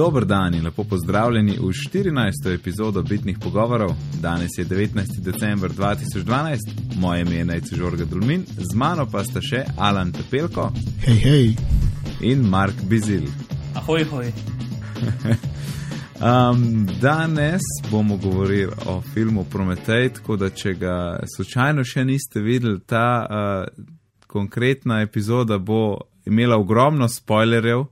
Dobr 0.00 0.24
dan 0.24 0.54
in 0.54 0.64
lepo 0.64 0.84
pozdravljeni 0.84 1.52
v 1.52 1.72
14. 1.92 2.54
epizodo 2.54 3.02
Bitnih 3.02 3.38
pogovorov. 3.38 3.90
Danes 4.20 4.50
je 4.58 4.64
19. 4.64 5.20
december 5.20 5.70
2012, 5.70 6.56
moje 6.96 7.20
ime 7.20 7.34
je 7.34 7.44
Najci 7.44 7.76
Žorga 7.76 8.04
Dulmin, 8.04 8.44
z 8.46 8.74
mano 8.74 9.06
pa 9.12 9.24
sta 9.24 9.42
še 9.44 9.64
Alan 9.78 10.12
Tepelko 10.12 10.70
hej, 11.04 11.16
hej. 11.16 11.56
in 12.20 12.48
Mark 12.48 12.80
Bizil. 12.88 13.28
Ahoj, 13.74 14.04
hoj. 14.04 14.32
Um, 16.20 16.88
danes 17.00 17.62
bomo 17.90 18.16
govorili 18.16 18.72
o 18.86 19.00
filmu 19.14 19.44
Prometej, 19.44 20.12
tako 20.12 20.36
da 20.36 20.50
če 20.50 20.74
ga 20.74 21.20
slučajno 21.36 21.84
še 21.84 22.04
niste 22.04 22.40
videli, 22.40 22.80
ta 22.86 23.06
uh, 23.24 23.84
konkretna 24.26 25.00
epizoda 25.00 25.58
bo 25.58 25.96
imela 26.26 26.58
ogromno 26.60 27.08
spoilerjev. 27.08 27.86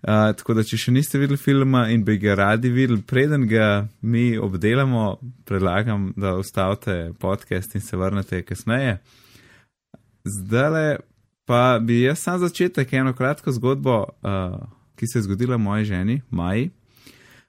Uh, 0.00 0.30
tako 0.32 0.54
da, 0.56 0.62
če 0.64 0.78
še 0.80 0.92
niste 0.96 1.18
videli 1.20 1.36
filma 1.36 1.82
in 1.92 2.00
bi 2.06 2.16
ga 2.16 2.32
radi 2.38 2.70
videli, 2.72 3.02
preden 3.04 3.44
ga 3.48 3.84
mi 4.00 4.38
obdelamo, 4.40 5.18
predlagam, 5.44 6.06
da 6.16 6.38
ustavite 6.40 7.12
podcast 7.20 7.74
in 7.76 7.84
se 7.84 8.00
vrnete 8.00 8.40
kasneje. 8.48 8.96
Zdaj 10.24 10.96
pa 11.44 11.78
bi 11.82 12.02
jaz 12.06 12.22
sam 12.22 12.38
začetek 12.40 12.92
eno 12.96 13.12
kratko 13.12 13.52
zgodbo, 13.52 13.96
uh, 14.22 14.56
ki 14.96 15.06
se 15.06 15.18
je 15.18 15.22
zgodila 15.28 15.58
moji 15.60 15.84
ženi, 15.84 16.20
Maji. 16.30 16.70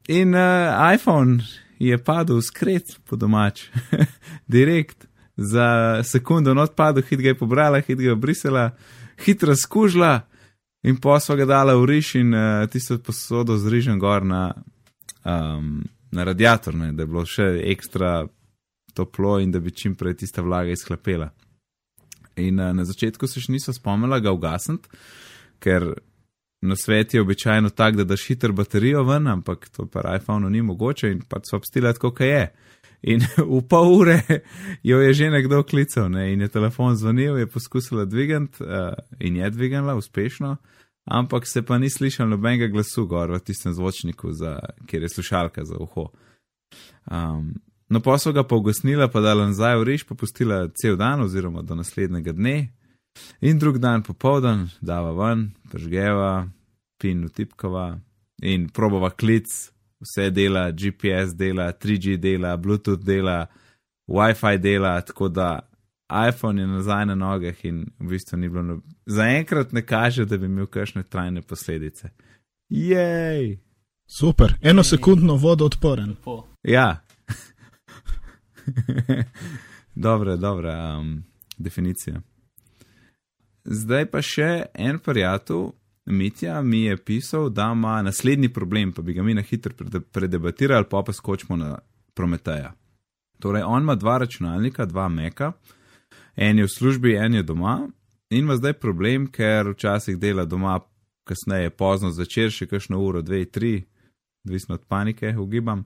In 0.08 0.36
uh, 0.36 0.76
iPhone 0.96 1.40
je 1.80 1.98
padel 2.04 2.42
skret 2.42 2.98
po 3.08 3.16
domač, 3.16 3.70
direkt 4.48 5.08
za 5.38 6.02
sekundo, 6.04 6.54
not 6.54 6.76
padel, 6.76 7.04
hit 7.08 7.22
ga 7.22 7.32
je 7.32 7.38
pobrala, 7.38 7.80
hit 7.80 7.98
ga 7.98 8.10
je 8.10 8.18
obrisala, 8.18 8.72
hitro 9.24 9.56
skužila. 9.56 10.22
In 10.84 10.98
pa 10.98 11.20
so 11.20 11.36
ga 11.38 11.46
dala 11.46 11.76
v 11.78 11.86
riž 11.86 12.16
in 12.18 12.34
uh, 12.34 12.66
tisto 12.66 12.98
posodo 12.98 13.58
z 13.58 13.70
rižem 13.70 14.00
gor 14.02 14.26
na, 14.26 14.50
um, 15.26 15.84
na 16.12 16.24
radiator, 16.26 16.74
ne, 16.74 16.90
da 16.94 17.06
je 17.06 17.12
bilo 17.12 17.26
še 17.26 17.48
ekstra 17.70 18.26
toplo 18.98 19.38
in 19.40 19.52
da 19.54 19.62
bi 19.62 19.72
čim 19.72 19.94
prej 19.96 20.18
tista 20.24 20.42
vlaga 20.42 20.74
izhlapela. 20.74 21.30
In 22.42 22.58
uh, 22.60 22.72
na 22.74 22.86
začetku 22.86 23.30
se 23.30 23.44
še 23.44 23.54
niso 23.54 23.76
spomnila 23.78 24.18
ga 24.20 24.34
ugasniti, 24.34 24.90
ker 25.62 25.92
na 26.62 26.76
svetu 26.76 27.18
je 27.18 27.22
običajno 27.22 27.70
tak, 27.70 27.96
da 27.96 28.04
daš 28.04 28.26
hitro 28.28 28.54
baterijo 28.54 29.04
ven, 29.04 29.28
ampak 29.28 29.70
to 29.70 29.86
pa 29.86 30.16
iPhone 30.16 30.50
ni 30.50 30.62
mogoče 30.62 31.12
in 31.12 31.22
pa 31.22 31.42
so 31.46 31.58
obstila 31.62 31.94
tako, 31.94 32.12
kaj 32.18 32.30
je. 32.30 32.44
In 33.02 33.24
v 33.58 33.62
pol 33.66 33.88
ure 33.98 34.22
jo 34.86 35.00
je 35.02 35.14
že 35.14 35.30
nekdo 35.34 35.64
klical, 35.64 36.10
ne? 36.10 36.34
in 36.34 36.42
je 36.42 36.50
telefon 36.54 36.96
zvonil, 36.96 37.38
je 37.38 37.48
poskusila 37.50 38.06
dvigati 38.06 38.62
uh, 38.64 38.94
in 39.20 39.36
je 39.36 39.50
dvignila 39.50 39.96
uspešno, 39.96 40.58
ampak 41.06 41.48
se 41.48 41.66
pa 41.66 41.78
ni 41.78 41.90
slišal 41.90 42.30
nobenega 42.30 42.68
glasu 42.68 43.08
gor 43.08 43.32
v 43.32 43.42
tistem 43.42 43.74
zvočniku, 43.74 44.34
za, 44.34 44.60
kjer 44.86 45.02
je 45.02 45.10
slušalka 45.10 45.66
za 45.66 45.78
uho. 45.82 46.12
Um, 47.10 47.58
no, 47.90 48.00
pa 48.00 48.18
so 48.18 48.34
ga 48.34 48.44
pa 48.44 48.56
ugasnila, 48.56 49.10
pa 49.10 49.22
dala 49.22 49.50
nazaj 49.50 49.82
v 49.82 49.84
riž, 49.84 50.06
pa 50.06 50.16
pustila 50.16 50.70
cel 50.78 50.96
dan 50.96 51.26
oziroma 51.26 51.66
do 51.66 51.76
naslednjega 51.76 52.38
dne. 52.38 52.70
In 53.42 53.58
drug 53.60 53.82
dan 53.82 54.06
popoldan, 54.06 54.70
dava 54.80 55.12
ven, 55.12 55.52
pržgeva, 55.74 56.48
pin 57.02 57.26
utipkava 57.26 57.98
in 58.46 58.70
probava 58.70 59.10
klic, 59.10 59.50
vse 60.02 60.30
dela, 60.32 60.72
GPS 60.72 61.36
dela, 61.38 61.72
3G 61.74 62.18
dela, 62.18 62.58
Bluetooth 62.58 63.04
dela, 63.04 63.46
WiFi 64.08 64.58
dela, 64.58 65.02
tako 65.02 65.30
da 65.30 65.60
iPhone 66.30 66.62
je 66.62 66.68
nazaj 66.68 67.06
na 67.06 67.16
nogah 67.16 67.66
in 67.66 67.86
v 68.00 68.08
bistvu 68.08 68.38
ni 68.38 68.50
bilo. 68.50 68.64
No... 68.64 68.82
Zaenkrat 69.06 69.72
ne 69.72 69.86
kaže, 69.86 70.26
da 70.26 70.38
bi 70.38 70.46
imel 70.46 70.68
kakšne 70.68 71.04
trajne 71.04 71.42
posledice. 71.42 72.10
Jej! 72.70 73.60
Super, 74.08 74.54
eno 74.62 74.84
sekundno 74.84 75.36
vodo 75.36 75.66
odporen. 75.66 76.10
Lepo. 76.10 76.48
Ja. 76.64 77.00
dobra, 79.96 80.36
dobra 80.36 80.98
um, 80.98 81.24
definicija. 81.58 82.22
Zdaj 83.64 84.06
pa 84.12 84.22
še 84.22 84.66
en 84.74 85.00
prijatelj, 85.00 85.70
Mitja, 86.12 86.62
mi 86.62 86.84
je 86.84 86.98
pisal, 86.98 87.50
da 87.50 87.72
ima 87.76 88.02
naslednji 88.02 88.50
problem, 88.54 88.92
pa 88.92 89.02
bi 89.02 89.14
ga 89.14 89.24
mi 89.24 89.34
na 89.34 89.42
hitro 89.42 89.74
predebatirali, 90.12 90.86
pa 90.90 91.04
pa 91.06 91.14
skočimo 91.14 91.58
na 91.58 91.78
Prometeja. 92.14 92.74
Torej, 93.40 93.64
on 93.66 93.84
ima 93.84 93.96
dva 93.96 94.18
računalnika, 94.18 94.86
dva 94.86 95.10
meka, 95.10 95.52
en 96.36 96.58
je 96.58 96.64
v 96.64 96.70
službi, 96.78 97.16
en 97.16 97.34
je 97.34 97.44
doma 97.44 97.88
in 98.30 98.40
ima 98.40 98.56
zdaj 98.56 98.74
problem, 98.74 99.28
ker 99.28 99.70
včasih 99.70 100.18
dela 100.20 100.46
doma, 100.46 100.80
kasneje 101.24 101.70
pozno 101.70 102.12
zvečer, 102.12 102.52
še 102.52 102.68
kakšno 102.68 103.00
uro, 103.00 103.22
dve, 103.22 103.46
tri, 103.46 103.84
odvisno 104.46 104.76
od 104.76 104.86
panike, 104.88 105.36
ugibam. 105.38 105.86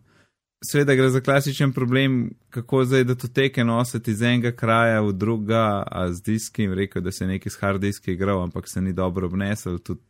Sveda 0.66 0.96
gre 0.96 1.10
za 1.10 1.22
klasičen 1.22 1.74
problem, 1.74 2.30
kako 2.50 2.84
zdaj, 2.86 3.04
da 3.04 3.16
to 3.16 3.28
teke 3.28 3.64
nositi 3.64 4.12
iz 4.12 4.22
enega 4.22 4.52
kraja 4.52 5.02
v 5.02 5.14
druga, 5.14 5.84
a 5.86 6.08
z 6.12 6.22
diskim, 6.22 6.74
rekel, 6.74 7.02
da 7.02 7.12
se 7.12 7.28
neki 7.28 7.50
s 7.50 7.60
hard 7.62 7.82
diski 7.82 8.14
igral, 8.14 8.44
ampak 8.44 8.70
se 8.70 8.82
ni 8.82 8.94
dobro 8.94 9.28
obnesel, 9.28 9.78
tudi, 9.78 10.02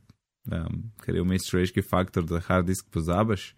um, 0.52 0.84
ker 1.04 1.16
je 1.16 1.24
vmes 1.24 1.48
človeški 1.50 1.82
faktor, 1.82 2.24
da 2.24 2.40
hard 2.40 2.68
disk 2.68 2.88
pozabiš. 2.92 3.54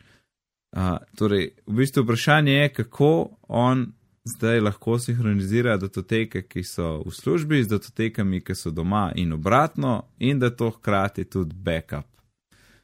Uh, 0.75 0.97
torej, 1.15 1.53
v 1.67 1.79
bistvu 1.79 2.03
vprašanje 2.03 2.53
je, 2.53 2.69
kako 2.81 3.11
on 3.47 3.87
zdaj 4.27 4.59
lahko 4.59 4.99
sinhronizira 4.99 5.77
datoteke, 5.77 6.41
ki 6.41 6.63
so 6.63 7.01
v 7.05 7.13
službi, 7.15 7.63
z 7.63 7.71
datotekami, 7.71 8.41
ki 8.43 8.55
so 8.55 8.71
doma 8.71 9.11
in 9.15 9.33
obratno, 9.33 10.01
in 10.19 10.39
da 10.39 10.49
to 10.49 10.69
hkrati 10.69 11.25
tudi 11.25 11.55
backup. 11.55 12.05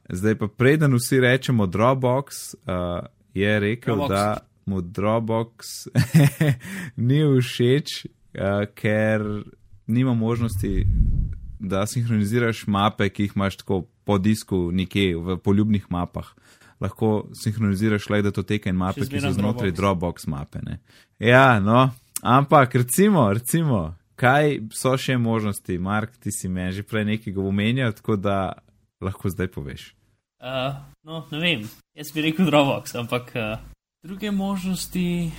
Zdaj 0.09 0.35
pa 0.35 0.47
preden 0.47 0.95
vsi 0.95 1.19
rečemo 1.19 1.67
Dropbox, 1.67 2.53
uh, 2.53 3.05
je 3.33 3.59
rekel, 3.59 3.95
Dropbox. 3.95 4.09
da 4.09 4.37
mu 4.65 4.81
Dropbox 4.81 5.87
ni 7.07 7.21
všeč, 7.41 8.05
uh, 8.05 8.65
ker 8.75 9.21
nima 9.87 10.13
možnosti, 10.13 10.85
da 11.63 11.85
sinhroniziraš 11.87 12.65
mape, 12.67 13.07
ki 13.09 13.27
jih 13.27 13.35
imaš 13.35 13.57
tako 13.63 13.85
po 14.03 14.17
disku, 14.19 14.67
nekje 14.75 15.15
v 15.17 15.37
poljubnih 15.39 15.85
mapah. 15.89 16.33
Lahko 16.83 17.29
sinhroniziraš 17.39 18.09
le 18.11 18.21
datoteke 18.25 18.69
in 18.69 18.75
mape, 18.75 19.07
ki 19.07 19.21
so 19.23 19.31
znotraj 19.31 19.71
Dropbox. 19.71 20.27
Mape. 20.27 20.59
Ne? 20.67 20.79
Ja, 21.19 21.59
no, 21.63 21.89
ampak 22.21 22.75
recimo, 22.75 23.29
recimo, 23.33 23.93
kaj 24.19 24.59
so 24.75 24.97
še 24.99 25.17
možnosti, 25.17 25.77
Mark, 25.79 26.17
ti 26.19 26.31
si 26.35 26.51
me 26.51 26.71
že 26.75 26.83
prej 26.83 27.07
nekaj 27.13 27.39
omenjal, 27.39 27.95
tako 27.95 28.19
da 28.19 28.37
lahko 29.03 29.31
zdaj 29.31 29.51
poveš. 29.55 29.93
Uh, 30.43 30.75
no, 31.07 31.23
ne 31.31 31.39
vem, 31.39 31.61
jaz 31.95 32.11
bi 32.11 32.25
rekel 32.25 32.49
Dropbox, 32.51 32.97
ampak 32.99 33.31
uh, 33.39 33.63
druge 34.03 34.31
možnosti, 34.35 35.31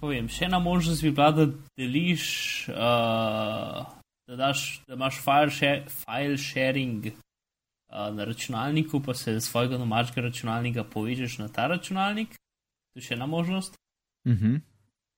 povem, 0.00 0.30
še 0.32 0.48
ena 0.48 0.58
možnost 0.64 1.04
bi 1.04 1.12
bila, 1.12 1.28
da 1.36 1.44
deliš, 1.76 2.24
uh, 2.72 3.84
da, 4.26 4.36
daš, 4.36 4.82
da 4.88 4.94
imaš 4.94 5.20
file, 5.24 5.50
share, 5.50 5.84
file 5.88 6.38
sharing 6.38 7.06
uh, 7.06 8.14
na 8.16 8.24
računalniku, 8.24 9.00
pa 9.00 9.14
se 9.14 9.40
z 9.40 9.44
svojega 9.44 9.78
domačega 9.78 10.20
računalnika 10.20 10.84
povežeš 10.84 11.38
na 11.38 11.48
ta 11.48 11.66
računalnik. 11.66 12.28
To 12.94 13.00
je 13.00 13.02
še 13.08 13.14
ena 13.14 13.26
možnost, 13.26 13.74
Uh 14.24 14.32
-huh. 14.32 14.60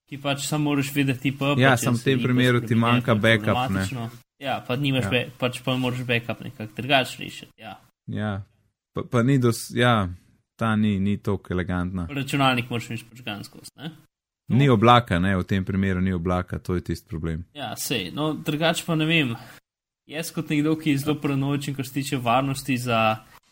ki 0.08 0.18
pač 0.18 0.46
samo 0.46 0.64
moraš 0.64 0.94
vedeti, 0.94 1.38
pa 1.38 1.54
Ja, 1.58 1.76
če 1.76 1.84
samo 1.84 1.96
v 1.96 2.04
tem 2.04 2.22
primeru 2.22 2.60
ti 2.60 2.74
manjka 2.74 3.12
je 3.12 3.18
backup, 3.18 3.70
ne. 3.70 4.08
Ja, 4.38 4.64
pa 4.66 4.76
nimaš, 4.76 5.04
Ja. 5.04 5.06
ja. 5.06 5.10
Be, 5.10 5.30
pač 5.38 5.62
pa 5.64 5.76
moraš 5.76 6.04
backup 6.04 6.40
nekako 6.40 6.72
drugače 6.76 7.22
rešiti. 7.22 7.52
Ja. 7.56 7.80
Ja, 8.06 8.42
pa, 8.92 9.02
pa 9.10 9.22
ni 9.22 9.38
dos, 9.38 9.70
ja, 9.74 10.08
ta 10.56 10.76
ni, 10.76 11.00
ni 11.00 11.18
tako 11.18 11.52
elegantna. 11.54 12.06
Računalnik 12.10 12.70
moraš 12.70 12.90
imeti 12.90 13.04
počgan 13.10 13.44
skozi. 13.44 13.70
Ne? 13.76 13.90
No. 14.48 14.56
Ni 14.56 14.68
oblaka, 14.70 15.18
ne, 15.18 15.34
v 15.36 15.44
tem 15.44 15.64
primeru 15.64 16.00
ni 16.00 16.12
oblaka, 16.14 16.58
to 16.58 16.76
je 16.78 16.84
tisti 16.86 17.08
problem. 17.08 17.44
Ja, 17.54 17.72
sej. 17.76 18.12
No, 18.14 18.30
drugače 18.32 18.84
pa 18.86 18.94
ne 18.94 19.06
vem. 19.08 19.34
Jaz 20.06 20.30
kot 20.30 20.52
nekdo, 20.54 20.76
ki 20.78 20.92
je 20.92 21.00
zelo 21.02 21.16
prenočen, 21.18 21.74
kar 21.74 21.86
se 21.86 21.96
tiče 21.98 22.20
varnosti 22.22 22.76
za 22.78 23.00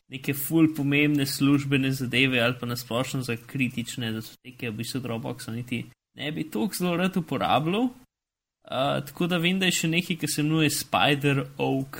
neke 0.08 0.34
ful 0.38 0.68
pomembne 0.76 1.26
službene 1.26 1.90
zadeve 1.92 2.40
ali 2.40 2.54
pa 2.60 2.66
nasplošno 2.66 3.22
za 3.22 3.36
kritične, 3.36 4.12
da 4.12 4.22
so 4.22 4.36
teke 4.42 4.70
v 4.70 4.76
bistvu 4.78 5.00
Dropboxa 5.00 5.52
niti 5.52 5.84
ne 6.14 6.32
bi 6.32 6.50
toliko 6.50 6.74
zelo 6.78 6.96
rad 6.96 7.16
uporabljal. 7.16 7.82
Uh, 7.82 9.04
tako 9.06 9.26
da 9.26 9.36
vem, 9.38 9.58
da 9.58 9.66
je 9.66 9.76
še 9.80 9.90
nekaj, 9.92 10.16
ki 10.16 10.28
se 10.30 10.40
imenuje 10.40 10.70
Spider 10.72 11.42
Oak 11.60 11.98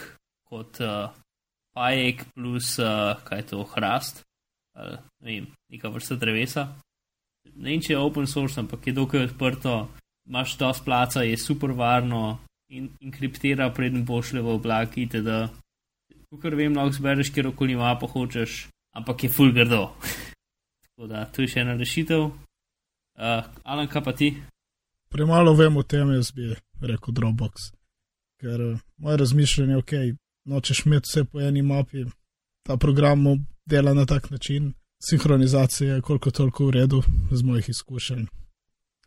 kot 0.48 0.80
uh, 0.80 1.10
pajek 1.76 2.24
plus 2.32 2.78
uh, 2.78 3.18
kaj 3.26 3.42
je 3.42 3.46
to 3.50 3.64
hrast. 3.74 4.22
Uh, 4.74 4.96
ne 5.20 5.34
vem, 5.34 5.50
neka 5.72 5.90
vrsta 5.92 6.16
drevesa. 6.16 6.68
Ne 7.54 7.70
vem, 7.70 7.80
če 7.80 7.94
je 7.94 8.00
open 8.00 8.26
source, 8.26 8.58
ampak 8.60 8.86
je 8.88 8.96
dokaj 8.96 9.28
odprto, 9.28 9.74
imaš 10.28 10.56
dosti 10.58 10.84
placa, 10.84 11.22
je 11.22 11.36
super 11.38 11.74
varno 11.76 12.38
in 12.72 12.88
enkriptira, 13.04 13.70
preden 13.74 14.06
pošlje 14.06 14.42
v 14.42 14.54
oblak, 14.56 14.96
itd. 14.98 15.36
Kar 16.42 16.56
vem, 16.58 16.74
lahko 16.74 16.96
zbereš 16.96 17.30
kjerkoli 17.30 17.76
mapo 17.78 18.08
hočeš, 18.10 18.64
ampak 18.98 19.24
je 19.24 19.30
full 19.30 19.52
grdo. 19.54 19.92
Tako 20.82 21.06
da, 21.10 21.24
to 21.30 21.44
je 21.44 21.52
še 21.52 21.62
ena 21.62 21.76
rešitev. 21.78 22.26
Uh, 23.14 23.46
Alan, 23.62 23.86
kaj 23.90 24.02
pa 24.02 24.14
ti? 24.18 24.32
Premalo 25.14 25.54
vem 25.54 25.76
o 25.78 25.84
tem, 25.86 26.10
jaz 26.16 26.32
bi 26.34 26.50
rekel 26.82 27.14
Dropbox. 27.14 27.70
Ker 28.42 28.60
eh, 28.60 28.78
moje 28.98 29.20
razmišljanje 29.22 29.76
je, 29.76 29.78
ok, 29.78 29.92
nočeš 30.50 30.80
imeti 30.86 31.06
vse 31.06 31.24
po 31.30 31.38
eni 31.40 31.62
mapi, 31.62 32.02
ta 32.66 32.76
program 32.76 33.22
dela 33.66 33.94
na 33.94 34.06
tak 34.06 34.30
način. 34.30 34.72
Sinhronizacija 35.02 35.94
je 35.94 36.00
koliko 36.00 36.30
toliko 36.30 36.66
v 36.66 36.70
redu, 36.70 37.02
z 37.30 37.42
mojih 37.42 37.68
izkušenj. 37.68 38.26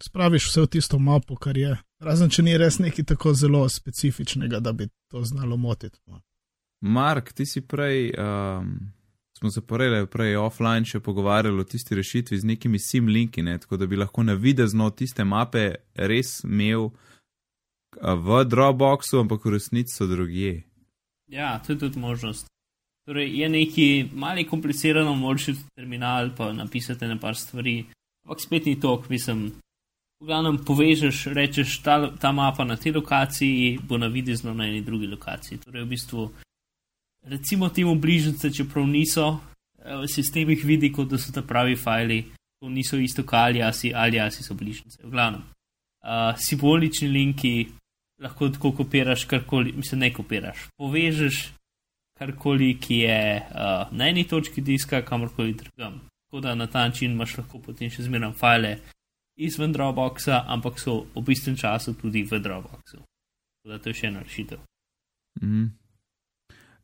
Spraviš 0.03 0.49
vse 0.49 0.61
v 0.61 0.67
tisto 0.67 0.99
mapo, 0.99 1.35
kar 1.35 1.57
je. 1.57 1.77
Razen 1.99 2.29
če 2.29 2.43
ni 2.43 2.57
res 2.57 2.77
nekaj 2.79 3.05
tako 3.05 3.33
zelo 3.33 3.69
specifičnega, 3.69 4.59
da 4.59 4.71
bi 4.71 4.87
to 5.11 5.23
znalo 5.23 5.57
motiti. 5.57 5.99
no. 6.07 6.21
Mark, 6.81 7.33
ti 7.33 7.45
si 7.45 7.61
prej, 7.61 8.11
um, 8.13 8.93
smo 9.39 9.51
se 9.51 9.61
prej, 9.61 10.05
prej 10.05 10.35
offline 10.37 10.85
še 10.85 10.99
pogovarjali 10.99 11.61
o 11.61 11.63
tisti 11.63 11.95
rešitvi 11.95 12.37
z 12.37 12.45
nekimi 12.45 12.79
sim 12.79 13.07
linki, 13.07 13.41
ne? 13.41 13.57
tako 13.57 13.77
da 13.77 13.87
bi 13.87 13.97
lahko 13.97 14.23
navidezno 14.23 14.89
tiste 14.89 15.23
mape 15.23 15.75
res 15.95 16.43
imel 16.43 16.91
v 17.97 18.43
Dropboxu, 18.45 19.19
ampak 19.19 19.45
v 19.45 19.55
resnici 19.57 19.95
so 19.95 20.05
drugje. 20.05 20.61
Ja, 21.27 21.57
to 21.65 21.73
je 21.73 21.79
tudi 21.79 21.99
možnost. 21.99 22.45
Torej, 23.07 23.39
je 23.39 23.49
neki 23.49 24.09
mali 24.13 24.43
komplicirano, 24.43 25.15
moraš 25.15 25.47
iti 25.47 25.59
v 25.63 25.75
terminal, 25.75 26.29
pa 26.35 26.51
napisati 26.53 27.07
na 27.07 27.15
par 27.15 27.37
stvari, 27.39 27.85
ampak 28.25 28.41
spet 28.41 28.65
ni 28.65 28.79
to, 28.79 29.03
mislim. 29.09 29.45
V 30.19 30.25
glavnem 30.27 30.57
povežeš, 30.65 31.27
rečeš, 31.31 31.77
ta, 31.85 32.11
ta 32.19 32.31
mapa 32.35 32.65
na 32.65 32.75
tej 32.75 32.91
lokaciji 32.99 33.79
bo 33.79 33.97
navidezno 33.97 34.53
na 34.53 34.67
eni 34.67 34.81
drugi 34.81 35.07
lokaciji. 35.07 35.61
Torej, 35.63 35.85
v 35.85 35.87
bistvu, 35.87 36.31
recimo 37.23 37.69
temu 37.69 37.95
bližnjice, 37.95 38.51
čeprav 38.51 38.87
niso, 38.87 39.39
eh, 39.79 39.95
v 39.95 40.07
sistemih 40.11 40.65
vidi, 40.65 40.91
kot 40.91 41.07
da 41.07 41.17
so 41.17 41.31
ta 41.31 41.41
pravi 41.41 41.79
fajli, 41.79 42.25
to 42.59 42.69
niso 42.69 42.97
isto 42.99 43.23
aliasi, 43.31 43.93
aliasi 43.93 44.43
so 44.43 44.53
bližnjice. 44.53 44.99
V 45.03 45.09
glavnem, 45.09 45.47
uh, 46.03 46.35
simbolični 46.35 47.07
linki 47.07 47.67
lahko 48.19 48.49
tako 48.49 48.71
kopiraš 48.71 49.25
karkoli, 49.25 49.71
mislim, 49.71 49.99
ne 49.99 50.13
kopiraš, 50.13 50.67
povežeš 50.75 51.56
karkoli, 52.17 52.73
ki 52.81 52.99
je 53.05 53.19
uh, 53.37 53.91
na 53.91 54.09
eni 54.09 54.27
točki 54.27 54.61
diska, 54.61 55.01
kamorkoli 55.05 55.53
drugam. 55.53 56.01
Tako 56.27 56.41
da 56.41 56.55
na 56.55 56.67
ta 56.67 56.87
način 56.87 57.11
imaš 57.11 57.37
lahko 57.37 57.59
potem 57.63 57.89
še 57.89 58.03
zmeraj 58.03 58.33
file 58.39 58.77
izven 59.37 59.73
Dropboxa, 59.73 60.43
ampak 60.47 60.79
so 60.79 61.05
v 61.15 61.31
istem 61.31 61.55
času 61.55 61.93
tudi 61.93 62.23
v 62.23 62.39
Dropboxu. 62.39 62.97
Tako 62.97 63.69
da 63.69 63.79
to 63.79 63.89
je 63.89 63.93
še 63.93 64.07
ena 64.07 64.23
rešitev. 64.25 64.59
Mm. 65.41 65.69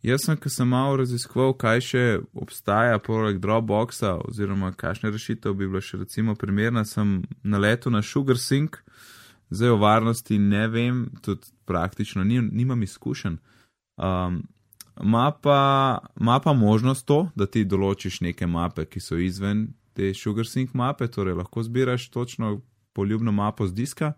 Jaz 0.03 0.25
sem, 0.25 0.37
ko 0.37 0.49
sem 0.51 0.67
malo 0.67 0.97
raziskoval, 0.99 1.53
kaj 1.55 1.81
še 1.81 2.03
obstaja 2.35 2.99
poleg 2.99 3.39
Dropboxa, 3.41 4.17
oziroma 4.27 4.73
kakšne 4.75 5.13
rešitev 5.15 5.55
bi 5.55 5.67
bila 5.67 5.81
še 5.81 6.01
recimo 6.03 6.35
primerna, 6.35 6.83
sem 6.85 7.21
naletel 7.43 7.95
na 7.95 8.03
SugarSync, 8.03 8.81
zdaj 9.53 9.71
o 9.71 9.79
varnosti 9.79 10.37
ne 10.39 10.67
vem, 10.67 11.05
tudi 11.23 11.47
praktično 11.65 12.23
ni, 12.27 12.41
nimam 12.43 12.83
izkušenj. 12.83 13.39
Um, 13.95 14.43
Ma 15.01 15.31
pa, 15.31 15.99
ma 16.15 16.39
pa 16.39 16.53
možnost 16.53 17.05
to, 17.05 17.29
da 17.35 17.45
ti 17.45 17.65
določiš 17.65 18.21
neke 18.21 18.47
mape, 18.47 18.85
ki 18.85 18.99
so 18.99 19.17
izven 19.17 19.67
te 19.93 20.13
SugarSync 20.13 20.73
mape, 20.73 21.07
torej 21.07 21.33
lahko 21.33 21.63
zbiraš 21.63 22.09
točno 22.09 22.61
poljubno 22.93 23.31
mapo 23.31 23.67
z 23.67 23.73
diska. 23.73 24.13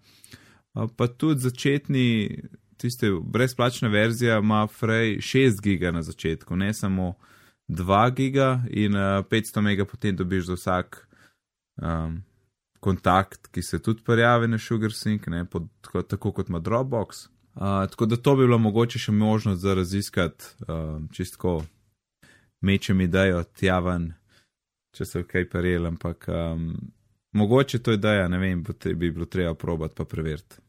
Pa 0.98 1.08
tudi 1.08 1.40
začetni, 1.40 2.40
tiste 2.78 3.12
brezplačna 3.24 3.88
verzija 3.88 4.40
ima 4.40 4.68
Frey 4.68 5.18
6 5.18 5.62
giga 5.62 5.92
na 5.92 6.02
začetku, 6.04 6.56
ne 6.56 6.74
samo 6.74 7.14
2 7.68 8.14
giga 8.16 8.64
in 8.70 8.96
uh, 8.96 9.26
500 9.26 9.62
mega 9.62 9.86
potem 9.86 10.16
dobiš 10.16 10.46
za 10.46 10.54
vsak 10.54 11.08
um, 11.82 12.24
kontakt, 12.80 13.48
ki 13.48 13.62
se 13.62 13.82
tudi 13.82 14.04
prijavi 14.04 14.48
na 14.48 14.58
SugarSync, 14.58 15.28
ne, 15.28 15.46
pod, 15.46 15.68
tako 16.08 16.32
kot 16.32 16.50
ima 16.50 16.60
Dropbox. 16.60 17.28
Uh, 17.56 17.62
tako 17.90 18.06
da 18.06 18.16
to 18.16 18.36
bi 18.36 18.44
bilo 18.44 18.58
mogoče 18.58 19.00
še 19.00 19.12
možnost 19.12 19.62
za 19.62 19.74
raziskati 19.74 20.46
uh, 20.68 21.02
čistko 21.12 21.62
mečem 22.62 23.02
idejo 23.02 23.44
tja 23.44 23.80
ven, 23.80 24.10
če 24.96 25.06
se 25.06 25.24
kaj 25.24 25.50
parel, 25.50 25.88
ampak 25.88 26.28
um, 26.28 26.74
mogoče 27.32 27.80
to 27.80 27.96
ideja, 27.96 28.28
ne 28.28 28.40
vem, 28.42 28.64
bo 28.64 28.74
te, 28.74 28.94
bi 28.94 29.12
bilo 29.12 29.26
treba 29.26 29.54
probati 29.56 29.96
pa 29.96 30.06
preveriti. 30.06 30.60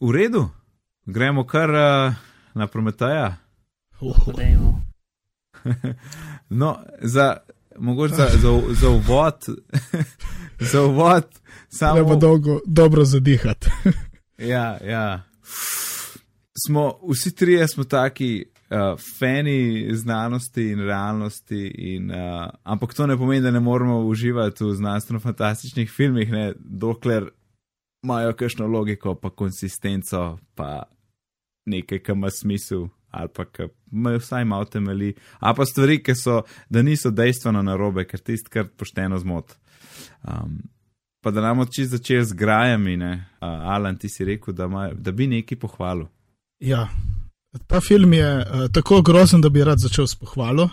V 0.00 0.12
redu, 0.16 0.46
gremo 1.06 1.44
kar 1.46 1.70
uh, 1.70 2.14
na 2.54 2.66
Prometeja. 2.66 3.36
Uh, 4.00 4.16
Podajmo. 4.24 4.80
No, 6.48 6.76
za, 7.00 7.36
mogoče 7.78 8.14
za, 8.14 8.26
za, 8.36 8.50
za 8.80 8.88
uvod, 8.88 9.46
za 10.72 10.82
uvod, 10.82 11.28
samo 11.68 11.94
treba 11.94 12.16
dolgo, 12.16 12.60
dobro 12.66 13.04
zadihati. 13.04 13.70
Ja, 14.38 14.78
ja. 14.84 15.22
Smo, 16.66 16.98
vsi 17.08 17.34
trije 17.34 17.68
smo 17.68 17.84
taki 17.84 18.44
uh, 18.44 18.98
fani 19.18 19.88
znanosti 19.94 20.62
in 20.62 20.80
realnosti, 20.80 21.72
in, 21.74 22.10
uh, 22.10 22.50
ampak 22.62 22.94
to 22.94 23.06
ne 23.06 23.16
pomeni, 23.16 23.42
da 23.42 23.50
ne 23.50 23.60
moramo 23.60 23.98
uživati 23.98 24.64
v 24.64 24.74
znanstveno-fantastičnih 24.74 25.90
filmih, 25.90 26.30
ne, 26.30 26.52
dokler 26.58 27.30
imajo 28.04 28.32
kakšno 28.32 28.66
logiko, 28.66 29.14
pa 29.14 29.30
konsistenco, 29.30 30.38
pa 30.54 30.82
nekaj, 31.66 31.98
kar 31.98 32.16
ima 32.16 32.30
smisel, 32.30 32.86
ali 33.10 33.28
pa 33.34 33.44
ki 33.44 33.68
imajo 33.92 34.18
vsaj 34.18 34.44
malo 34.44 34.64
temeli, 34.64 35.14
ali 35.38 35.56
pa 35.56 35.64
stvari, 35.64 36.02
ki 36.02 36.14
so, 36.14 36.42
da 36.68 36.82
niso 36.82 37.10
dejstveno 37.10 37.62
narobe, 37.62 38.04
ker 38.04 38.20
tist 38.20 38.48
kar 38.48 38.68
pošteno 38.76 39.18
zmot. 39.18 39.54
Um, 40.22 40.58
pa 41.24 41.30
da 41.30 41.40
nam 41.40 41.58
oči 41.64 41.86
začeli 41.86 42.24
z 42.24 42.34
grajami, 42.34 42.96
ne, 42.96 43.12
uh, 43.40 43.48
Alan, 43.48 43.96
ti 43.96 44.08
si 44.08 44.24
rekel, 44.24 44.54
da, 44.54 44.64
ima, 44.64 44.90
da 44.92 45.12
bi 45.12 45.26
neki 45.26 45.56
pohvalil. 45.56 46.08
Ja, 46.62 46.88
ta 47.66 47.80
film 47.80 48.12
je 48.12 48.36
uh, 48.38 48.70
tako 48.72 49.02
grozen, 49.02 49.40
da 49.40 49.48
bi 49.48 49.64
rad 49.64 49.78
začel 49.78 50.06
s 50.06 50.14
pohvalo. 50.14 50.68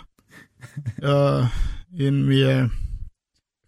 Uh, 1.02 1.48
in 2.06 2.26
mi 2.26 2.36
je, 2.36 2.68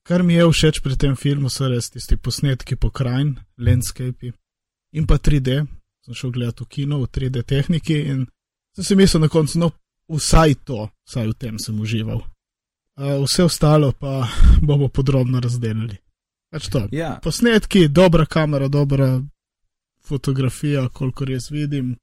kar 0.02 0.22
mi 0.22 0.34
je 0.34 0.46
všeč 0.46 0.80
pri 0.80 0.96
tem 0.96 1.16
filmu, 1.16 1.50
so 1.50 1.68
res 1.68 1.90
tisti 1.90 2.16
posnetki 2.16 2.76
pokrajin, 2.76 3.34
landscape 3.58 4.30
in 4.92 5.06
pa 5.06 5.18
3D. 5.18 5.64
Sem 6.06 6.14
šel 6.14 6.30
gledati 6.34 6.64
v 6.64 6.68
kino 6.68 7.00
v 7.02 7.10
3D 7.10 7.42
tehniki 7.42 7.98
in 8.10 8.26
sem 8.76 8.84
si 8.84 8.96
mislil 8.98 9.22
na 9.22 9.28
koncu, 9.30 9.58
no, 9.58 9.70
vsaj 10.10 10.54
to, 10.66 10.86
vsaj 11.06 11.26
v 11.26 11.34
tem 11.38 11.58
sem 11.58 11.74
užival. 11.80 12.22
Uh, 12.98 13.18
vse 13.26 13.48
ostalo 13.50 13.90
pa 13.98 14.28
bomo 14.66 14.88
podrobno 14.88 15.42
razdelili. 15.42 15.98
Pač 16.54 16.70
to. 16.70 16.86
Ja, 16.94 17.16
Posnetki, 17.24 17.88
dobra 17.88 18.26
kamera, 18.30 18.68
dobra 18.68 19.18
fotografija, 20.04 20.88
kolikor 20.88 21.30
jaz 21.30 21.50
vidim. 21.50 21.96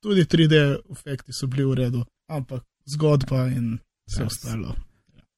Tudi 0.00 0.24
3D 0.24 0.54
efekti 0.90 1.32
so 1.32 1.46
bili 1.46 1.64
v 1.64 1.74
redu, 1.74 2.00
ampak 2.28 2.62
zgodba 2.86 3.46
in 3.48 3.78
vse 4.06 4.22
Ja, 4.22 4.26
ostalo. 4.26 4.74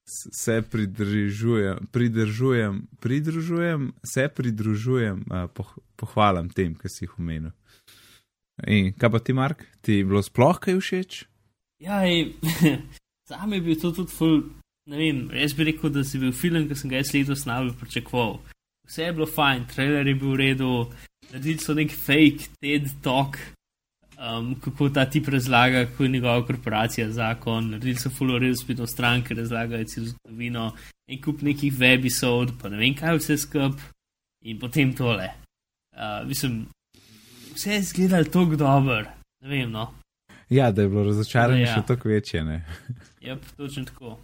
s- 0.05 0.31
se 0.35 0.63
pridružujem, 0.63 1.87
pridružujem, 1.93 2.89
pridružujem, 3.01 3.93
se 4.05 4.29
pridružujem 4.29 5.25
uh, 5.27 5.47
poh, 5.49 5.69
pohvalam 5.97 6.49
tem, 6.49 6.75
ki 6.75 6.89
si 6.89 7.05
jih 7.05 7.19
omenil. 7.19 7.53
In 8.67 8.93
kaj 8.93 9.11
pa 9.11 9.19
ti, 9.19 9.33
Mark, 9.33 9.63
ti 9.81 9.93
je 9.95 10.05
bilo 10.05 10.23
sploh 10.23 10.59
kaj 10.59 10.77
všeč? 10.77 11.25
Ja, 11.81 12.03
ej, 12.03 12.35
zame 13.31 13.57
je 13.57 13.63
bil 13.63 13.77
to 13.77 13.93
tudi 13.93 14.11
ful. 14.11 14.43
Ne 14.87 14.99
vem, 14.99 15.31
jaz 15.31 15.55
bi 15.55 15.65
rekel, 15.65 15.91
da 15.91 16.03
si 16.03 16.19
bil 16.19 16.33
film, 16.33 16.67
ki 16.67 16.75
sem 16.75 16.91
ga 16.91 16.99
jaz 16.99 17.13
letos 17.15 17.45
najbolj 17.47 17.77
pričakoval. 17.79 18.41
Vse 18.89 19.05
je 19.05 19.13
bilo 19.13 19.27
fajn, 19.27 19.67
trailer 19.71 20.07
je 20.07 20.15
bil 20.15 20.33
v 20.33 20.41
redu, 20.41 20.71
naredili 21.31 21.63
so 21.63 21.75
nek 21.75 21.95
fake 21.95 22.49
TED 22.59 22.91
talk, 23.03 23.39
um, 24.23 24.55
kako 24.61 24.89
ta 24.89 25.05
tip 25.11 25.29
razlaga, 25.29 25.85
kako 25.87 26.03
je 26.03 26.09
njegova 26.09 26.47
korporacija 26.47 27.11
zakon, 27.11 27.71
naredili 27.71 27.95
so 27.95 28.11
full 28.11 28.39
real 28.39 28.55
spletno 28.55 28.87
stran, 28.87 29.23
ki 29.25 29.35
razlagajo 29.35 29.85
celo 29.85 30.07
zgodovino, 30.07 30.73
en 31.09 31.23
kup 31.23 31.43
nekih 31.43 31.73
webisod, 31.79 32.53
pa 32.63 32.69
ne 32.69 32.79
vem 32.79 32.95
kaj 32.95 33.17
vse 33.19 33.39
skup 33.39 33.81
in 34.45 34.59
potem 34.59 34.95
tole. 34.97 35.29
Uh, 35.93 36.29
mislim, 36.29 36.67
vse 37.55 37.73
je 37.73 37.79
izgledalo 37.79 38.25
tako 38.25 38.57
dobro, 38.57 39.03
ne 39.43 39.49
vem 39.49 39.71
no. 39.71 39.93
Ja, 40.51 40.71
da 40.71 40.83
je 40.83 40.89
bilo 40.89 41.05
razočaranje 41.05 41.63
Ja. 41.63 41.69
ja. 41.69 41.75
še 41.75 41.87
toliko 41.87 42.09
večje. 42.09 42.45
Ne? 42.45 42.65
Ja, 43.23 43.37
točno 43.57 43.85
tako. 43.85 44.19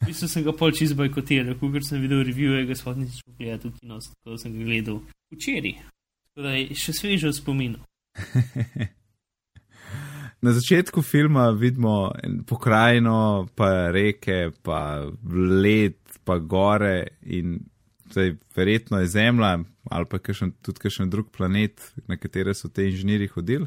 V 0.00 0.06
bistvu 0.06 0.28
sem 0.28 0.44
ga 0.44 0.52
pol 0.56 0.70
čez 0.72 0.94
bojkotiral, 0.96 1.58
ker 1.60 1.84
sem 1.84 2.00
videl 2.00 2.22
revije, 2.24 2.62
ga 2.64 2.74
sploh 2.74 2.96
nisem 2.96 3.18
šel 3.20 3.34
gledati 3.36 3.68
v 3.68 3.72
kino, 3.76 3.98
tako 4.00 4.38
sem 4.40 4.54
ga 4.54 4.64
gledal 4.64 5.02
včeraj. 5.34 5.74
Tako 6.30 6.46
da 6.46 6.54
je 6.56 6.78
še 6.80 6.94
sveže 6.96 7.28
v 7.28 7.36
spominu. 7.36 7.82
Na 10.40 10.52
začetku 10.52 11.02
filma 11.02 11.50
vidimo 11.50 12.12
pokrajino, 12.46 13.48
pa 13.54 13.90
reke, 13.90 14.50
pa 14.62 15.04
led, 15.62 15.98
pa 16.24 16.38
gore 16.38 17.06
in 17.22 17.58
zdaj 18.10 18.34
verjetno 18.56 19.00
je 19.00 19.06
Zemlja 19.06 19.58
ali 19.90 20.06
pa 20.06 20.18
kakšen, 20.18 20.52
tudi 20.62 20.80
kakšen 20.80 21.10
drug 21.10 21.30
planet, 21.36 21.92
na 22.06 22.16
katere 22.16 22.54
so 22.54 22.68
te 22.68 22.84
inženirji 22.88 23.28
hodili. 23.34 23.66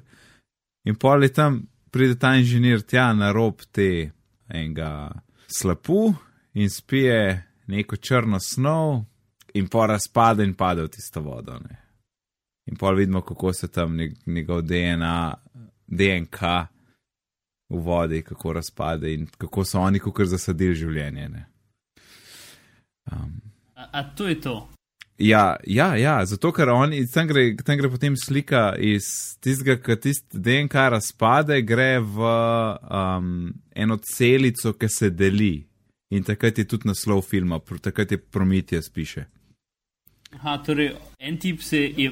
In 0.85 0.95
pol 0.95 1.23
je 1.23 1.33
tam 1.33 1.61
pride 1.91 2.15
ta 2.19 2.35
inženir 2.35 2.81
tja 2.81 3.13
na 3.13 3.31
rob 3.31 3.61
te 3.71 4.11
enega 4.49 5.11
slapu 5.47 6.13
in 6.53 6.69
spije 6.69 7.43
neko 7.67 7.95
črno 7.95 8.39
snov 8.39 9.03
in 9.53 9.67
pa 9.67 9.85
razpade 9.85 10.43
in 10.43 10.53
pade 10.53 10.83
v 10.83 10.89
tisto 10.89 11.21
vodo. 11.21 11.59
Ne. 11.59 11.77
In 12.65 12.75
pol 12.75 12.95
vidimo, 12.95 13.21
kako 13.21 13.53
se 13.53 13.67
tam 13.67 13.97
njegov 14.25 14.61
DNA, 14.61 15.33
DNK 15.97 16.41
v 17.69 17.81
vodi, 17.81 18.21
kako 18.21 18.53
razpade 18.53 19.13
in 19.13 19.27
kako 19.37 19.65
so 19.65 19.81
oni 19.81 19.99
kar 19.99 20.25
zasadili 20.25 20.75
življenje. 20.75 21.29
Um, 23.11 23.41
a, 23.75 23.89
a 23.91 24.03
to 24.15 24.27
je 24.27 24.41
to. 24.41 24.69
Ja, 25.17 25.55
ja, 25.67 25.95
ja, 25.95 26.25
zato 26.25 26.51
ker 26.51 26.71
oni, 26.73 27.03
tam 27.07 27.27
gre, 27.29 27.45
tam 27.61 27.77
gre 27.77 27.89
potem 27.89 28.15
slika 28.17 28.73
iz 28.81 29.37
tistega, 29.43 29.77
ki 29.77 29.97
tist 30.01 30.25
DNK 30.33 30.87
razpade, 30.95 31.59
gre 31.61 31.99
v 32.01 32.31
um, 32.81 33.53
eno 33.75 33.99
celico, 34.01 34.73
ki 34.73 34.89
se 34.89 35.11
deli. 35.13 35.67
In 36.13 36.25
takrat 36.25 36.57
je 36.57 36.65
tudi 36.69 36.89
naslov 36.89 37.23
filma, 37.25 37.59
takrat 37.81 38.11
je 38.11 38.17
Prometija 38.17 38.81
spiše. 38.81 39.25
Aha, 40.33 40.57
torej 40.65 40.91
en 41.19 41.37
tip 41.37 41.61
se 41.61 41.77
je, 41.77 42.09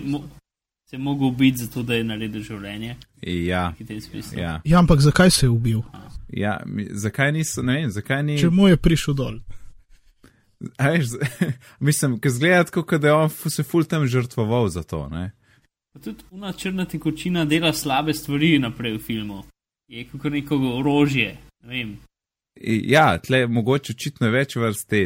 se 0.92 0.96
je 0.96 1.00
mogel 1.00 1.28
ubiti, 1.28 1.58
zato 1.58 1.84
da 1.84 1.94
je 1.94 2.04
naredil 2.04 2.42
življenje. 2.44 2.96
Ja, 3.22 3.74
ja. 4.36 4.62
ja, 4.66 4.80
ampak 4.80 5.00
zakaj 5.00 5.32
se 5.32 5.46
je 5.46 5.50
ubil? 5.50 5.80
Ja, 6.28 6.58
zakaj 6.92 7.32
niso, 7.32 7.64
ne 7.64 7.78
vem, 7.78 7.94
zakaj 7.96 8.24
ni. 8.28 8.36
Če 8.42 8.50
mu 8.52 8.68
je 8.68 8.76
prišel 8.76 9.16
dol. 9.16 9.38
Veš, 10.60 11.16
mislim, 11.88 12.20
ker 12.20 12.36
zgleda 12.36 12.68
tako, 12.68 13.00
da 13.00 13.08
je 13.08 13.16
on 13.22 13.32
se 13.32 13.64
ful 13.64 13.88
tam 13.88 14.04
žrtvoval 14.04 14.68
za 14.68 14.84
to. 14.84 15.06
Ne? 15.14 15.32
Tudi 16.04 16.28
una 16.36 16.52
črna 16.52 16.84
tekočina 16.86 17.48
dela 17.48 17.72
slabe 17.74 18.12
stvari 18.14 18.58
naprej 18.60 18.98
v 18.98 19.04
filmu. 19.08 19.46
Je 19.88 20.04
kot 20.12 20.28
neko 20.28 20.60
orožje. 20.76 21.38
Ne 21.64 21.88
ja, 22.92 23.14
tle 23.24 23.46
je 23.46 23.48
mogoče 23.48 23.96
očitno 23.96 24.28
več 24.28 24.60
vrst 24.60 24.90
te, 24.92 25.06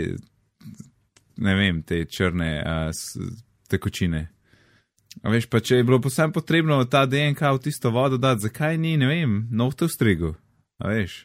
ne 1.38 1.60
vem, 1.62 1.86
te 1.86 2.08
črne 2.10 2.56
uh, 2.66 3.36
tekočine. 3.70 4.32
A 5.26 5.34
veš, 5.34 5.48
pa 5.50 5.60
če 5.60 5.82
je 5.82 5.84
bilo 5.88 5.98
posebno 6.02 6.34
potrebno 6.34 6.78
ta 6.86 7.06
DNK 7.10 7.42
v 7.42 7.62
tisto 7.66 7.90
vodo 7.90 8.20
dati, 8.22 8.46
zakaj 8.46 8.78
ni, 8.78 8.94
ne 8.98 9.10
vem, 9.10 9.48
nov 9.52 9.74
to 9.74 9.90
strigu. 9.90 10.36
A 10.78 10.94
veš. 10.94 11.24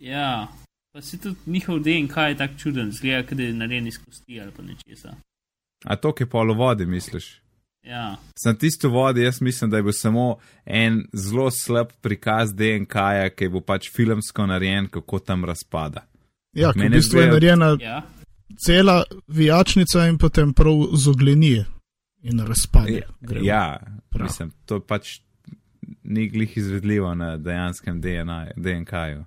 Ja, 0.00 0.48
Pa 0.92 1.02
si 1.02 1.20
tudi 1.20 1.36
njihov 1.46 1.78
DNK 1.78 2.16
je 2.16 2.36
tako 2.36 2.54
čuden, 2.58 2.90
zgleda, 2.92 3.34
da 3.34 3.42
je 3.42 3.52
narejen 3.52 3.86
iz 3.86 3.98
kosti 4.04 4.40
ali 4.40 4.50
pa 4.56 4.62
nečesa. 4.62 5.14
A 5.84 5.96
to, 5.96 6.14
ki 6.14 6.22
je 6.22 6.28
polo 6.28 6.54
vode, 6.54 6.86
misliš? 6.86 7.42
Ja. 7.82 8.16
Za 8.44 8.54
tisto 8.54 8.88
vode, 8.88 9.22
jaz 9.22 9.40
mislim, 9.40 9.70
da 9.70 9.76
je 9.76 9.82
bil 9.82 9.92
samo 9.92 10.36
en 10.64 11.04
zelo 11.12 11.50
slab 11.50 11.88
prikaz 12.00 12.52
DNK-ja, 12.54 13.30
ki 13.30 13.48
bo 13.48 13.60
pač 13.60 13.90
filmsko 13.90 14.46
narejen, 14.46 14.88
kako 14.88 15.18
tam 15.18 15.44
razpada. 15.44 16.04
Ja, 16.52 16.72
v 16.76 16.90
bistvu 16.90 17.20
je 17.20 17.30
narejena 17.30 17.76
ja. 17.80 18.02
cela 18.66 19.04
vijačnica 19.28 20.06
in 20.06 20.18
potem 20.18 20.52
prav 20.52 20.92
zoglenije 20.92 21.64
in 22.22 22.40
razpade. 22.40 23.00
Ja, 23.42 23.80
prav. 24.10 24.26
mislim, 24.26 24.52
to 24.66 24.80
pač 24.80 25.20
ni 26.02 26.28
glih 26.28 26.56
izvedljivo 26.56 27.14
na 27.14 27.36
dejanskem 27.36 28.00
DNK-ju. 28.56 29.24